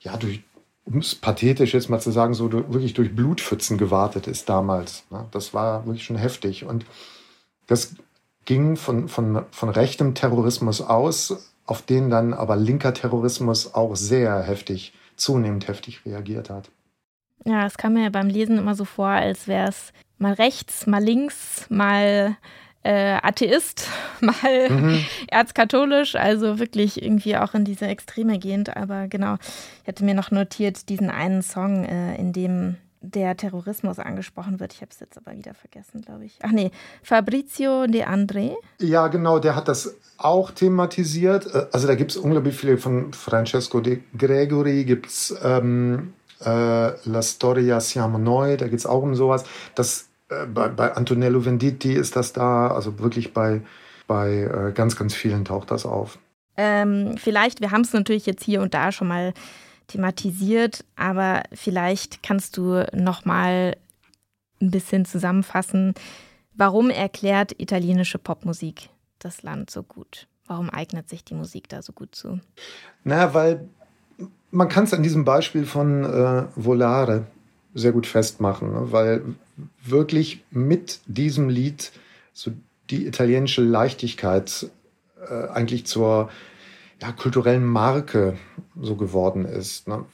ja, 0.00 0.16
durch, 0.18 0.42
um 0.84 0.98
es 0.98 1.14
pathetisch 1.14 1.72
jetzt 1.72 1.88
mal 1.88 2.00
zu 2.00 2.10
sagen, 2.10 2.34
so 2.34 2.52
wirklich 2.52 2.92
durch 2.92 3.14
Blutpfützen 3.14 3.78
gewartet 3.78 4.26
ist 4.26 4.50
damals. 4.50 5.04
Ne? 5.10 5.26
Das 5.30 5.54
war 5.54 5.86
wirklich 5.86 6.04
schon 6.04 6.16
heftig. 6.16 6.64
Und 6.64 6.84
das 7.66 7.94
ging 8.44 8.76
von, 8.76 9.08
von, 9.08 9.44
von 9.50 9.68
rechtem 9.68 10.14
Terrorismus 10.14 10.80
aus, 10.80 11.54
auf 11.66 11.82
den 11.82 12.10
dann 12.10 12.34
aber 12.34 12.56
linker 12.56 12.94
Terrorismus 12.94 13.74
auch 13.74 13.94
sehr 13.94 14.42
heftig, 14.42 14.92
zunehmend 15.16 15.68
heftig 15.68 16.04
reagiert 16.04 16.50
hat. 16.50 16.70
Ja, 17.44 17.64
es 17.66 17.78
kam 17.78 17.94
mir 17.94 18.10
beim 18.10 18.28
Lesen 18.28 18.58
immer 18.58 18.74
so 18.74 18.84
vor, 18.84 19.08
als 19.08 19.48
wäre 19.48 19.68
es 19.68 19.92
mal 20.18 20.32
rechts, 20.34 20.86
mal 20.86 21.02
links, 21.02 21.66
mal 21.70 22.36
äh, 22.82 23.18
Atheist, 23.22 23.88
mal 24.20 24.68
mhm. 24.68 25.04
erzkatholisch, 25.28 26.16
also 26.16 26.58
wirklich 26.58 27.02
irgendwie 27.02 27.36
auch 27.36 27.54
in 27.54 27.64
diese 27.64 27.86
Extreme 27.86 28.38
gehend. 28.38 28.76
Aber 28.76 29.08
genau, 29.08 29.36
ich 29.82 29.88
hatte 29.88 30.04
mir 30.04 30.14
noch 30.14 30.30
notiert 30.30 30.88
diesen 30.88 31.10
einen 31.10 31.42
Song, 31.42 31.84
äh, 31.84 32.16
in 32.16 32.32
dem 32.32 32.76
der 33.00 33.36
Terrorismus 33.36 33.98
angesprochen 33.98 34.60
wird. 34.60 34.74
Ich 34.74 34.82
habe 34.82 34.90
es 34.90 35.00
jetzt 35.00 35.16
aber 35.16 35.36
wieder 35.36 35.54
vergessen, 35.54 36.02
glaube 36.02 36.26
ich. 36.26 36.38
Ach 36.42 36.50
nee, 36.50 36.70
Fabrizio 37.02 37.86
De 37.86 38.04
André. 38.04 38.54
Ja, 38.78 39.08
genau, 39.08 39.38
der 39.38 39.56
hat 39.56 39.68
das 39.68 39.96
auch 40.18 40.50
thematisiert. 40.50 41.46
Äh, 41.54 41.66
also 41.72 41.86
da 41.86 41.94
gibt 41.94 42.10
es 42.10 42.16
unglaublich 42.16 42.56
viele 42.56 42.78
von 42.78 43.12
Francesco 43.12 43.80
De 43.80 44.00
Gregori, 44.16 44.84
gibt 44.84 45.06
es 45.06 45.34
ähm, 45.42 46.12
äh, 46.40 46.48
La 46.48 47.22
Storia 47.22 47.80
Siamo 47.80 48.18
Noi, 48.18 48.56
da 48.56 48.68
geht 48.68 48.78
es 48.78 48.86
auch 48.86 49.02
um 49.02 49.14
sowas. 49.14 49.44
Das, 49.74 50.08
äh, 50.28 50.46
bei, 50.46 50.68
bei, 50.68 50.94
Antonello 50.94 51.44
Venditti 51.44 51.92
ist 51.94 52.16
das 52.16 52.32
da, 52.32 52.68
also 52.68 52.98
wirklich 52.98 53.32
bei, 53.32 53.62
bei 54.06 54.42
äh, 54.42 54.72
ganz, 54.72 54.96
ganz 54.96 55.14
vielen 55.14 55.44
taucht 55.44 55.70
das 55.70 55.86
auf. 55.86 56.18
Ähm, 56.56 57.16
vielleicht, 57.16 57.60
wir 57.60 57.70
haben 57.70 57.82
es 57.82 57.92
natürlich 57.92 58.26
jetzt 58.26 58.44
hier 58.44 58.60
und 58.60 58.74
da 58.74 58.92
schon 58.92 59.08
mal 59.08 59.32
thematisiert, 59.90 60.84
aber 60.96 61.42
vielleicht 61.52 62.22
kannst 62.22 62.56
du 62.56 62.86
noch 62.94 63.24
mal 63.24 63.76
ein 64.60 64.70
bisschen 64.70 65.04
zusammenfassen, 65.04 65.94
warum 66.54 66.90
erklärt 66.90 67.54
italienische 67.58 68.18
Popmusik 68.18 68.90
das 69.18 69.42
Land 69.42 69.70
so 69.70 69.82
gut? 69.82 70.26
Warum 70.46 70.70
eignet 70.70 71.08
sich 71.08 71.24
die 71.24 71.34
Musik 71.34 71.68
da 71.68 71.82
so 71.82 71.92
gut 71.92 72.14
zu? 72.14 72.40
Naja, 73.04 73.34
weil 73.34 73.68
man 74.50 74.68
kann 74.68 74.84
es 74.84 74.94
an 74.94 75.02
diesem 75.02 75.24
Beispiel 75.24 75.64
von 75.64 76.04
äh, 76.04 76.44
Volare 76.56 77.26
sehr 77.74 77.92
gut 77.92 78.06
festmachen, 78.06 78.72
ne? 78.72 78.92
weil 78.92 79.22
wirklich 79.84 80.44
mit 80.50 81.00
diesem 81.06 81.48
Lied 81.48 81.92
so 82.32 82.50
die 82.90 83.06
italienische 83.06 83.62
Leichtigkeit 83.62 84.68
äh, 85.28 85.48
eigentlich 85.48 85.86
zur 85.86 86.30
ja, 87.00 87.12
kulturellen 87.12 87.64
Marke 87.64 88.36
so 88.80 88.96
geworden 88.96 89.44
ist. 89.44 89.88
Ne? 89.88 90.04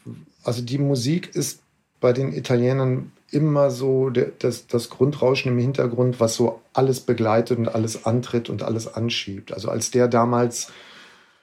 Also 0.45 0.63
die 0.63 0.79
Musik 0.79 1.35
ist 1.35 1.61
bei 2.01 2.13
den 2.13 2.33
Italienern 2.33 3.13
immer 3.31 3.71
so 3.71 4.11
der, 4.11 4.33
das, 4.39 4.67
das 4.67 4.91
Grundrauschen 4.91 5.53
im 5.53 5.59
Hintergrund, 5.59 6.21
was 6.21 6.37
so 6.37 6.61
alles 6.73 7.01
begleitet 7.01 7.59
und 7.59 7.69
alles 7.69 8.07
antritt 8.07 8.49
und 8.49 8.63
alles 8.63 8.93
anschiebt. 8.93 9.53
Also 9.53 9.69
als 9.69 9.91
der 9.91 10.09
damals 10.09 10.71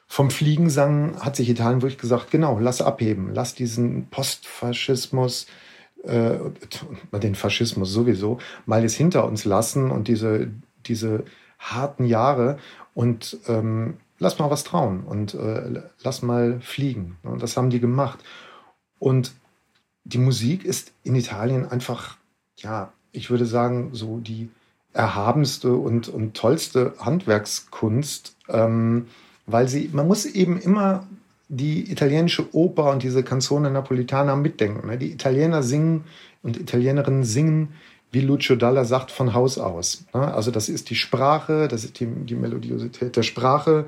vom 0.08 0.30
Fliegen 0.30 0.70
sang, 0.70 1.20
hat 1.20 1.36
sich 1.36 1.50
Italien 1.50 1.82
wirklich 1.82 2.00
gesagt, 2.00 2.32
genau, 2.32 2.60
lass 2.60 2.82
abheben, 2.82 3.32
lass 3.34 3.56
diesen 3.56 4.08
Postfaschismus, 4.10 5.48
äh, 6.04 6.38
den 7.12 7.36
Faschismus 7.36 7.92
sowieso, 7.92 8.38
mal 8.66 8.84
jetzt 8.84 8.96
hinter 8.96 9.26
uns 9.26 9.44
lassen 9.44 9.92
und 9.92 10.08
diese, 10.08 10.52
diese 10.86 11.24
harten 11.58 12.06
Jahre 12.06 12.58
und 12.94 13.40
ähm, 13.48 13.98
lass 14.20 14.40
mal 14.40 14.50
was 14.50 14.64
trauen 14.64 15.04
und 15.04 15.34
äh, 15.34 15.82
lass 16.04 16.22
mal 16.22 16.60
fliegen. 16.62 17.18
Und 17.24 17.42
das 17.44 17.58
haben 17.58 17.70
die 17.70 17.80
gemacht. 17.80 18.20
Und 19.00 19.34
die 20.04 20.18
Musik 20.18 20.66
ist 20.66 20.92
in 21.04 21.16
Italien 21.16 21.66
einfach, 21.66 22.18
ja, 22.58 22.92
ich 23.12 23.30
würde 23.30 23.46
sagen, 23.46 23.90
so 23.94 24.20
die 24.20 24.50
erhabenste 24.94 25.74
und, 25.74 26.08
und 26.08 26.36
tollste 26.36 26.94
Handwerkskunst, 27.00 28.36
ähm, 28.50 29.08
weil 29.46 29.68
sie, 29.68 29.90
man 29.92 30.08
muss 30.08 30.26
eben 30.26 30.60
immer 30.60 31.08
die 31.50 31.92
italienische 31.92 32.54
Oper 32.56 32.92
und 32.92 33.04
diese 33.04 33.24
Canzone 33.24 33.70
Napolitana 33.70 34.36
mitdenken. 34.36 34.88
Ne? 34.88 34.98
Die 34.98 35.12
Italiener 35.12 35.64
singen 35.64 36.06
und 36.42 36.58
Italienerinnen 36.58 37.24
singen, 37.24 37.70
wie 38.14 38.22
Lucio 38.22 38.56
Dalla 38.56 38.86
sagt, 38.86 39.12
von 39.12 39.34
Haus 39.34 39.58
aus. 39.58 40.06
Ne? 40.14 40.34
Also 40.34 40.52
das 40.52 40.70
ist 40.70 40.90
die 40.92 40.96
Sprache, 40.96 41.68
das 41.68 41.84
ist 41.84 42.00
die, 42.00 42.06
die 42.06 42.36
Melodiosität 42.36 43.16
der 43.16 43.24
Sprache. 43.24 43.86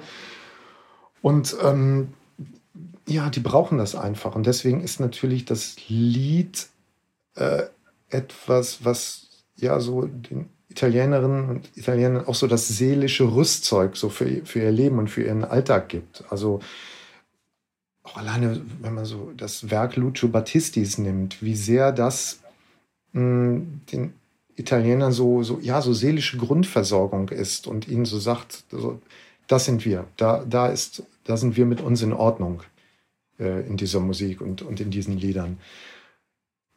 Und 1.21 1.55
ähm, 1.63 2.09
ja, 3.07 3.29
die 3.29 3.39
brauchen 3.39 3.77
das 3.77 3.95
einfach. 3.95 4.35
Und 4.35 4.47
deswegen 4.47 4.81
ist 4.81 4.99
natürlich 4.99 5.45
das 5.45 5.75
Lied 5.87 6.67
äh, 7.35 7.63
etwas, 8.09 8.83
was 8.83 9.27
ja 9.55 9.79
so 9.79 10.07
den 10.07 10.49
Italienerinnen 10.69 11.49
und 11.49 11.77
Italienern 11.77 12.25
auch 12.25 12.35
so 12.35 12.47
das 12.47 12.67
seelische 12.67 13.23
Rüstzeug 13.23 13.95
so 13.95 14.09
für, 14.09 14.43
für 14.43 14.59
ihr 14.59 14.71
Leben 14.71 14.97
und 14.97 15.09
für 15.09 15.23
ihren 15.23 15.45
Alltag 15.45 15.89
gibt. 15.89 16.23
Also 16.29 16.61
auch 18.01 18.17
alleine, 18.17 18.61
wenn 18.81 18.95
man 18.95 19.05
so 19.05 19.31
das 19.37 19.69
Werk 19.69 19.95
Lucio 19.95 20.29
Battistis 20.29 20.97
nimmt, 20.97 21.41
wie 21.43 21.55
sehr 21.55 21.91
das 21.91 22.39
den 23.15 24.13
Italienern 24.55 25.11
so, 25.11 25.43
so, 25.43 25.59
ja, 25.61 25.81
so 25.81 25.93
seelische 25.93 26.37
Grundversorgung 26.37 27.29
ist 27.29 27.67
und 27.67 27.87
ihnen 27.87 28.05
so 28.05 28.19
sagt, 28.19 28.63
so, 28.69 29.01
das 29.47 29.65
sind 29.65 29.85
wir, 29.85 30.05
da, 30.17 30.43
da 30.47 30.67
ist, 30.67 31.03
da 31.23 31.37
sind 31.37 31.57
wir 31.57 31.65
mit 31.65 31.81
uns 31.81 32.01
in 32.01 32.13
Ordnung 32.13 32.63
äh, 33.39 33.65
in 33.67 33.77
dieser 33.77 33.99
Musik 33.99 34.41
und, 34.41 34.61
und 34.61 34.79
in 34.79 34.91
diesen 34.91 35.17
Liedern. 35.17 35.59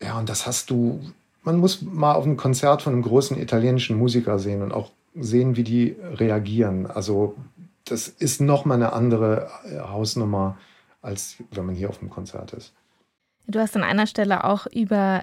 Ja, 0.03 0.18
und 0.18 0.28
das 0.28 0.47
hast 0.47 0.70
du, 0.70 1.01
man 1.43 1.59
muss 1.59 1.82
mal 1.82 2.14
auf 2.14 2.24
ein 2.24 2.36
Konzert 2.36 2.82
von 2.82 2.93
einem 2.93 3.03
großen 3.03 3.41
italienischen 3.41 3.97
Musiker 3.97 4.39
sehen 4.39 4.62
und 4.62 4.72
auch 4.72 4.91
sehen, 5.14 5.57
wie 5.57 5.64
die 5.64 5.97
reagieren. 6.14 6.86
Also 6.86 7.36
das 7.84 8.09
ist 8.09 8.41
nochmal 8.41 8.76
eine 8.76 8.93
andere 8.93 9.51
äh, 9.64 9.78
Hausnummer 9.80 10.59
als 11.03 11.36
wenn 11.51 11.66
man 11.66 11.74
hier 11.74 11.89
auf 11.89 11.99
dem 11.99 12.11
Konzert 12.11 12.53
ist. 12.53 12.72
Du 13.47 13.59
hast 13.59 13.76
an 13.76 13.82
einer 13.82 14.07
Stelle 14.07 14.45
auch 14.45 14.66
über 14.66 15.22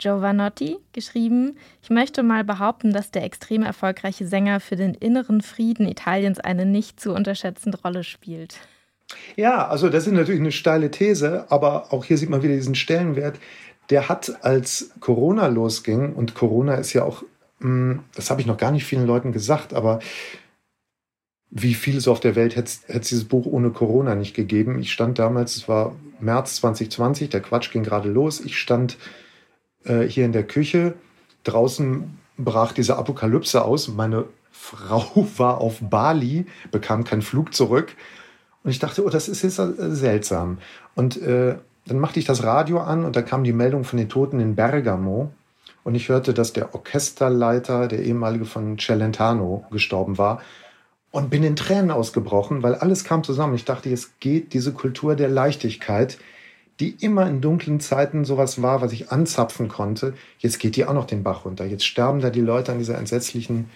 Giovanotti 0.00 0.78
geschrieben. 0.92 1.56
Ich 1.82 1.90
möchte 1.90 2.22
mal 2.22 2.42
behaupten, 2.42 2.92
dass 2.92 3.10
der 3.10 3.24
extrem 3.24 3.62
erfolgreiche 3.62 4.26
Sänger 4.26 4.58
für 4.60 4.76
den 4.76 4.94
inneren 4.94 5.42
Frieden 5.42 5.86
Italiens 5.86 6.40
eine 6.40 6.64
nicht 6.64 6.98
zu 6.98 7.12
unterschätzende 7.12 7.80
Rolle 7.82 8.02
spielt. 8.02 8.56
Ja, 9.36 9.68
also 9.68 9.88
das 9.88 10.06
ist 10.06 10.12
natürlich 10.12 10.40
eine 10.40 10.52
steile 10.52 10.90
These, 10.90 11.46
aber 11.50 11.92
auch 11.92 12.04
hier 12.04 12.16
sieht 12.16 12.30
man 12.30 12.42
wieder 12.42 12.54
diesen 12.54 12.74
Stellenwert. 12.74 13.38
Der 13.90 14.08
hat, 14.08 14.44
als 14.44 14.92
Corona 15.00 15.48
losging, 15.48 16.14
und 16.14 16.34
Corona 16.34 16.74
ist 16.74 16.92
ja 16.92 17.04
auch, 17.04 17.24
hm, 17.60 18.00
das 18.14 18.30
habe 18.30 18.40
ich 18.40 18.46
noch 18.46 18.56
gar 18.56 18.70
nicht 18.70 18.84
vielen 18.84 19.06
Leuten 19.06 19.32
gesagt, 19.32 19.74
aber 19.74 19.98
wie 21.50 21.74
vieles 21.74 22.06
auf 22.06 22.20
der 22.20 22.36
Welt 22.36 22.54
hätte 22.54 22.70
es 22.86 23.08
dieses 23.08 23.24
Buch 23.24 23.44
ohne 23.46 23.70
Corona 23.70 24.14
nicht 24.14 24.34
gegeben. 24.34 24.78
Ich 24.78 24.92
stand 24.92 25.18
damals, 25.18 25.56
es 25.56 25.68
war 25.68 25.96
März 26.20 26.56
2020, 26.56 27.28
der 27.28 27.40
Quatsch 27.40 27.72
ging 27.72 27.82
gerade 27.82 28.08
los. 28.08 28.40
Ich 28.40 28.58
stand 28.58 28.96
äh, 29.84 30.02
hier 30.02 30.24
in 30.24 30.32
der 30.32 30.46
Küche. 30.46 30.94
Draußen 31.44 32.18
brach 32.36 32.72
diese 32.72 32.96
Apokalypse 32.96 33.64
aus. 33.64 33.88
Meine 33.88 34.24
Frau 34.52 35.26
war 35.36 35.58
auf 35.58 35.78
Bali, 35.80 36.46
bekam 36.70 37.04
keinen 37.04 37.22
Flug 37.22 37.54
zurück. 37.54 37.94
Und 38.62 38.70
ich 38.70 38.78
dachte, 38.78 39.04
oh, 39.04 39.08
das 39.08 39.28
ist 39.28 39.42
jetzt 39.42 39.58
äh, 39.58 39.72
seltsam. 39.78 40.58
Und 40.94 41.20
äh, 41.22 41.56
dann 41.86 41.98
machte 41.98 42.20
ich 42.20 42.26
das 42.26 42.42
Radio 42.42 42.80
an 42.80 43.04
und 43.04 43.16
da 43.16 43.22
kam 43.22 43.42
die 43.42 43.52
Meldung 43.52 43.84
von 43.84 43.98
den 43.98 44.08
Toten 44.08 44.38
in 44.38 44.54
Bergamo. 44.54 45.32
Und 45.82 45.94
ich 45.94 46.08
hörte, 46.08 46.34
dass 46.34 46.52
der 46.52 46.74
Orchesterleiter, 46.74 47.88
der 47.88 48.02
ehemalige 48.02 48.44
von 48.44 48.78
Celentano, 48.78 49.64
gestorben 49.70 50.18
war 50.18 50.42
und 51.10 51.30
bin 51.30 51.42
in 51.42 51.56
Tränen 51.56 51.90
ausgebrochen, 51.90 52.62
weil 52.62 52.74
alles 52.74 53.04
kam 53.04 53.24
zusammen. 53.24 53.54
Ich 53.54 53.64
dachte, 53.64 53.90
es 53.90 54.18
geht 54.20 54.52
diese 54.52 54.72
Kultur 54.72 55.16
der 55.16 55.28
Leichtigkeit, 55.28 56.18
die 56.80 56.96
immer 57.00 57.26
in 57.26 57.40
dunklen 57.40 57.78
Zeiten 57.78 58.24
sowas 58.24 58.62
war, 58.62 58.80
was 58.80 58.92
ich 58.92 59.12
anzapfen 59.12 59.68
konnte. 59.68 60.14
Jetzt 60.38 60.58
geht 60.58 60.76
die 60.76 60.86
auch 60.86 60.94
noch 60.94 61.06
den 61.06 61.22
Bach 61.22 61.44
runter. 61.44 61.64
Jetzt 61.66 61.84
sterben 61.84 62.20
da 62.20 62.30
die 62.30 62.40
Leute 62.40 62.72
an 62.72 62.78
dieser 62.78 62.98
entsetzlichen 62.98 63.70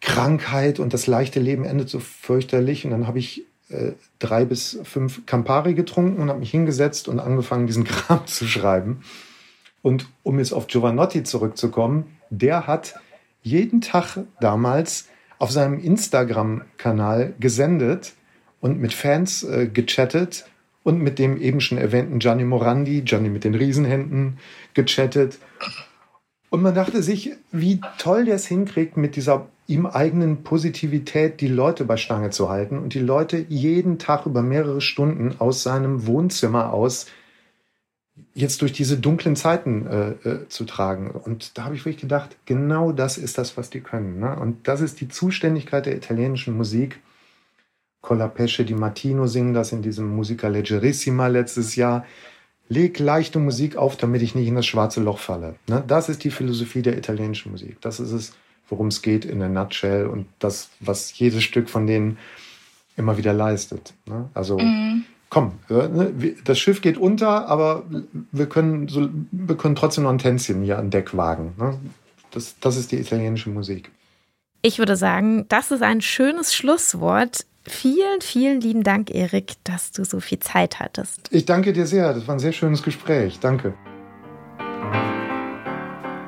Krankheit 0.00 0.78
und 0.78 0.94
das 0.94 1.06
leichte 1.06 1.40
Leben 1.40 1.64
endet 1.64 1.88
so 1.88 1.98
fürchterlich. 1.98 2.84
Und 2.84 2.92
dann 2.92 3.06
habe 3.08 3.18
ich 3.18 3.44
äh, 3.68 3.92
drei 4.20 4.44
bis 4.44 4.78
fünf 4.84 5.26
Campari 5.26 5.74
getrunken 5.74 6.22
und 6.22 6.28
habe 6.28 6.38
mich 6.38 6.52
hingesetzt 6.52 7.08
und 7.08 7.18
angefangen, 7.18 7.66
diesen 7.66 7.84
Kram 7.84 8.26
zu 8.26 8.46
schreiben. 8.46 9.02
Und 9.82 10.08
um 10.22 10.38
jetzt 10.38 10.52
auf 10.52 10.68
Giovanotti 10.68 11.24
zurückzukommen, 11.24 12.16
der 12.30 12.66
hat 12.66 12.94
jeden 13.42 13.80
Tag 13.80 14.18
damals 14.40 15.08
auf 15.38 15.50
seinem 15.50 15.78
Instagram-Kanal 15.78 17.34
gesendet 17.40 18.14
und 18.60 18.80
mit 18.80 18.92
Fans 18.92 19.42
äh, 19.42 19.68
gechattet 19.68 20.46
und 20.88 21.02
mit 21.02 21.18
dem 21.18 21.36
eben 21.38 21.60
schon 21.60 21.76
erwähnten 21.76 22.18
Gianni 22.18 22.44
Morandi, 22.44 23.02
Gianni 23.02 23.28
mit 23.28 23.44
den 23.44 23.54
Riesenhänden, 23.54 24.38
gechattet. 24.72 25.38
Und 26.48 26.62
man 26.62 26.74
dachte 26.74 27.02
sich, 27.02 27.32
wie 27.52 27.82
toll 27.98 28.24
der 28.24 28.36
es 28.36 28.46
hinkriegt, 28.46 28.96
mit 28.96 29.14
dieser 29.14 29.48
ihm 29.66 29.84
eigenen 29.84 30.44
Positivität 30.44 31.42
die 31.42 31.48
Leute 31.48 31.84
bei 31.84 31.98
Stange 31.98 32.30
zu 32.30 32.48
halten 32.48 32.78
und 32.78 32.94
die 32.94 33.00
Leute 33.00 33.44
jeden 33.50 33.98
Tag 33.98 34.24
über 34.24 34.40
mehrere 34.40 34.80
Stunden 34.80 35.34
aus 35.38 35.62
seinem 35.62 36.06
Wohnzimmer 36.06 36.72
aus 36.72 37.04
jetzt 38.32 38.62
durch 38.62 38.72
diese 38.72 38.96
dunklen 38.96 39.36
Zeiten 39.36 39.86
äh, 39.86 40.10
äh, 40.26 40.48
zu 40.48 40.64
tragen. 40.64 41.10
Und 41.10 41.58
da 41.58 41.64
habe 41.64 41.74
ich 41.74 41.84
wirklich 41.84 42.00
gedacht, 42.00 42.34
genau 42.46 42.92
das 42.92 43.18
ist 43.18 43.36
das, 43.36 43.58
was 43.58 43.68
die 43.68 43.80
können. 43.80 44.20
Ne? 44.20 44.38
Und 44.40 44.66
das 44.66 44.80
ist 44.80 45.02
die 45.02 45.08
Zuständigkeit 45.08 45.84
der 45.84 45.98
italienischen 45.98 46.56
Musik. 46.56 46.98
Colapesce 48.00 48.64
di 48.64 48.74
Martino 48.74 49.26
singen 49.26 49.54
das 49.54 49.72
in 49.72 49.82
diesem 49.82 50.14
Musica 50.14 50.48
Leggerissima 50.48 51.26
letztes 51.26 51.76
Jahr. 51.76 52.04
Leg 52.68 52.98
leichte 52.98 53.38
Musik 53.38 53.76
auf, 53.76 53.96
damit 53.96 54.22
ich 54.22 54.34
nicht 54.34 54.46
in 54.46 54.54
das 54.54 54.66
schwarze 54.66 55.00
Loch 55.00 55.18
falle. 55.18 55.56
Ne? 55.68 55.82
Das 55.86 56.08
ist 56.08 56.22
die 56.24 56.30
Philosophie 56.30 56.82
der 56.82 56.98
italienischen 56.98 57.50
Musik. 57.50 57.80
Das 57.80 57.98
ist 57.98 58.12
es, 58.12 58.34
worum 58.68 58.88
es 58.88 59.02
geht 59.02 59.24
in 59.24 59.38
der 59.38 59.48
Nutshell 59.48 60.06
und 60.06 60.26
das, 60.38 60.68
was 60.80 61.18
jedes 61.18 61.42
Stück 61.44 61.70
von 61.70 61.86
denen 61.86 62.18
immer 62.96 63.16
wieder 63.16 63.32
leistet. 63.32 63.94
Ne? 64.06 64.28
Also 64.34 64.58
mm 64.58 65.04
komm, 65.30 65.58
ne, 65.68 66.34
das 66.44 66.58
Schiff 66.58 66.80
geht 66.80 66.98
unter, 66.98 67.48
aber 67.48 67.84
wir 68.32 68.48
können, 68.48 68.88
so, 68.88 69.08
wir 69.30 69.56
können 69.56 69.74
trotzdem 69.74 70.04
noch 70.04 70.10
ein 70.10 70.18
Tänzchen 70.18 70.62
hier 70.62 70.78
an 70.78 70.90
Deck 70.90 71.16
wagen. 71.16 71.54
Ne? 71.58 71.78
Das, 72.30 72.56
das 72.60 72.76
ist 72.76 72.92
die 72.92 72.98
italienische 72.98 73.50
Musik. 73.50 73.90
Ich 74.62 74.78
würde 74.78 74.96
sagen, 74.96 75.46
das 75.48 75.70
ist 75.70 75.82
ein 75.82 76.00
schönes 76.00 76.54
Schlusswort. 76.54 77.46
Vielen, 77.68 78.20
vielen 78.20 78.60
lieben 78.60 78.82
Dank, 78.82 79.14
Erik, 79.14 79.54
dass 79.64 79.92
du 79.92 80.04
so 80.04 80.20
viel 80.20 80.38
Zeit 80.40 80.80
hattest. 80.80 81.28
Ich 81.30 81.44
danke 81.44 81.72
dir 81.72 81.86
sehr. 81.86 82.12
Das 82.14 82.26
war 82.26 82.36
ein 82.36 82.40
sehr 82.40 82.52
schönes 82.52 82.82
Gespräch. 82.82 83.38
Danke. 83.40 83.74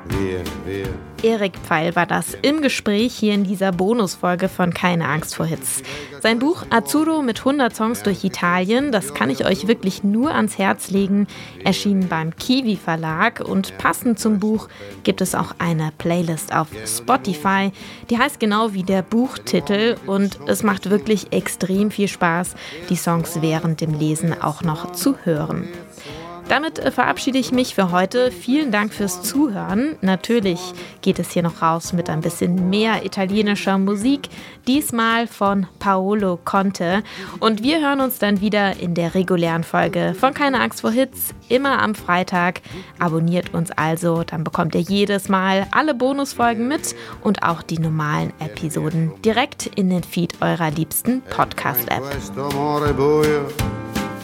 Wir, 0.09 0.43
wir. 0.65 1.10
Erik 1.23 1.55
Pfeil 1.55 1.95
war 1.95 2.07
das 2.07 2.35
im 2.41 2.63
Gespräch 2.63 3.13
hier 3.13 3.35
in 3.35 3.43
dieser 3.43 3.71
Bonusfolge 3.71 4.49
von 4.49 4.73
Keine 4.73 5.07
Angst 5.07 5.35
vor 5.35 5.45
Hits. 5.45 5.83
Sein 6.19 6.39
Buch 6.39 6.65
Azzurro 6.71 7.21
mit 7.21 7.39
100 7.39 7.75
Songs 7.75 8.01
durch 8.01 8.23
Italien, 8.23 8.91
das 8.91 9.13
kann 9.13 9.29
ich 9.29 9.45
euch 9.45 9.67
wirklich 9.67 10.03
nur 10.03 10.33
ans 10.33 10.57
Herz 10.57 10.89
legen, 10.89 11.27
erschienen 11.63 12.09
beim 12.09 12.35
Kiwi 12.35 12.75
Verlag 12.75 13.39
und 13.39 13.77
passend 13.77 14.19
zum 14.19 14.39
Buch 14.39 14.67
gibt 15.03 15.21
es 15.21 15.35
auch 15.35 15.53
eine 15.59 15.91
Playlist 15.99 16.55
auf 16.55 16.69
Spotify, 16.87 17.71
die 18.09 18.17
heißt 18.17 18.39
genau 18.39 18.73
wie 18.73 18.83
der 18.83 19.03
Buchtitel 19.03 19.97
und 20.07 20.39
es 20.47 20.63
macht 20.63 20.89
wirklich 20.89 21.31
extrem 21.33 21.91
viel 21.91 22.07
Spaß, 22.07 22.55
die 22.89 22.95
Songs 22.95 23.41
während 23.41 23.81
dem 23.81 23.93
Lesen 23.93 24.41
auch 24.41 24.63
noch 24.63 24.93
zu 24.93 25.15
hören. 25.23 25.67
Damit 26.49 26.79
äh, 26.79 26.91
verabschiede 26.91 27.37
ich 27.37 27.51
mich 27.51 27.75
für 27.75 27.91
heute. 27.91 28.31
Vielen 28.31 28.71
Dank 28.71 28.93
fürs 28.93 29.21
Zuhören. 29.23 29.95
Natürlich 30.01 30.59
geht 31.01 31.19
es 31.19 31.31
hier 31.31 31.43
noch 31.43 31.61
raus 31.61 31.93
mit 31.93 32.09
ein 32.09 32.21
bisschen 32.21 32.69
mehr 32.69 33.05
italienischer 33.05 33.77
Musik, 33.77 34.29
diesmal 34.67 35.27
von 35.27 35.67
Paolo 35.79 36.39
Conte. 36.43 37.03
Und 37.39 37.63
wir 37.63 37.81
hören 37.81 38.01
uns 38.01 38.19
dann 38.19 38.41
wieder 38.41 38.79
in 38.79 38.93
der 38.93 39.15
regulären 39.15 39.63
Folge 39.63 40.15
von 40.19 40.33
Keine 40.33 40.59
Angst 40.59 40.81
vor 40.81 40.91
Hits, 40.91 41.33
immer 41.49 41.81
am 41.81 41.95
Freitag. 41.95 42.61
Abonniert 42.99 43.53
uns 43.53 43.71
also, 43.71 44.23
dann 44.23 44.43
bekommt 44.43 44.75
ihr 44.75 44.81
jedes 44.81 45.29
Mal 45.29 45.67
alle 45.71 45.93
Bonusfolgen 45.93 46.67
mit 46.67 46.95
und 47.21 47.43
auch 47.43 47.61
die 47.61 47.79
normalen 47.79 48.33
Episoden 48.39 49.11
direkt 49.23 49.67
in 49.67 49.89
den 49.89 50.03
Feed 50.03 50.41
eurer 50.41 50.71
liebsten 50.71 51.21
Podcast-App. 51.21 52.03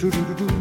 do 0.00 0.08
do 0.08 0.34
do 0.34 0.46
do 0.46 0.59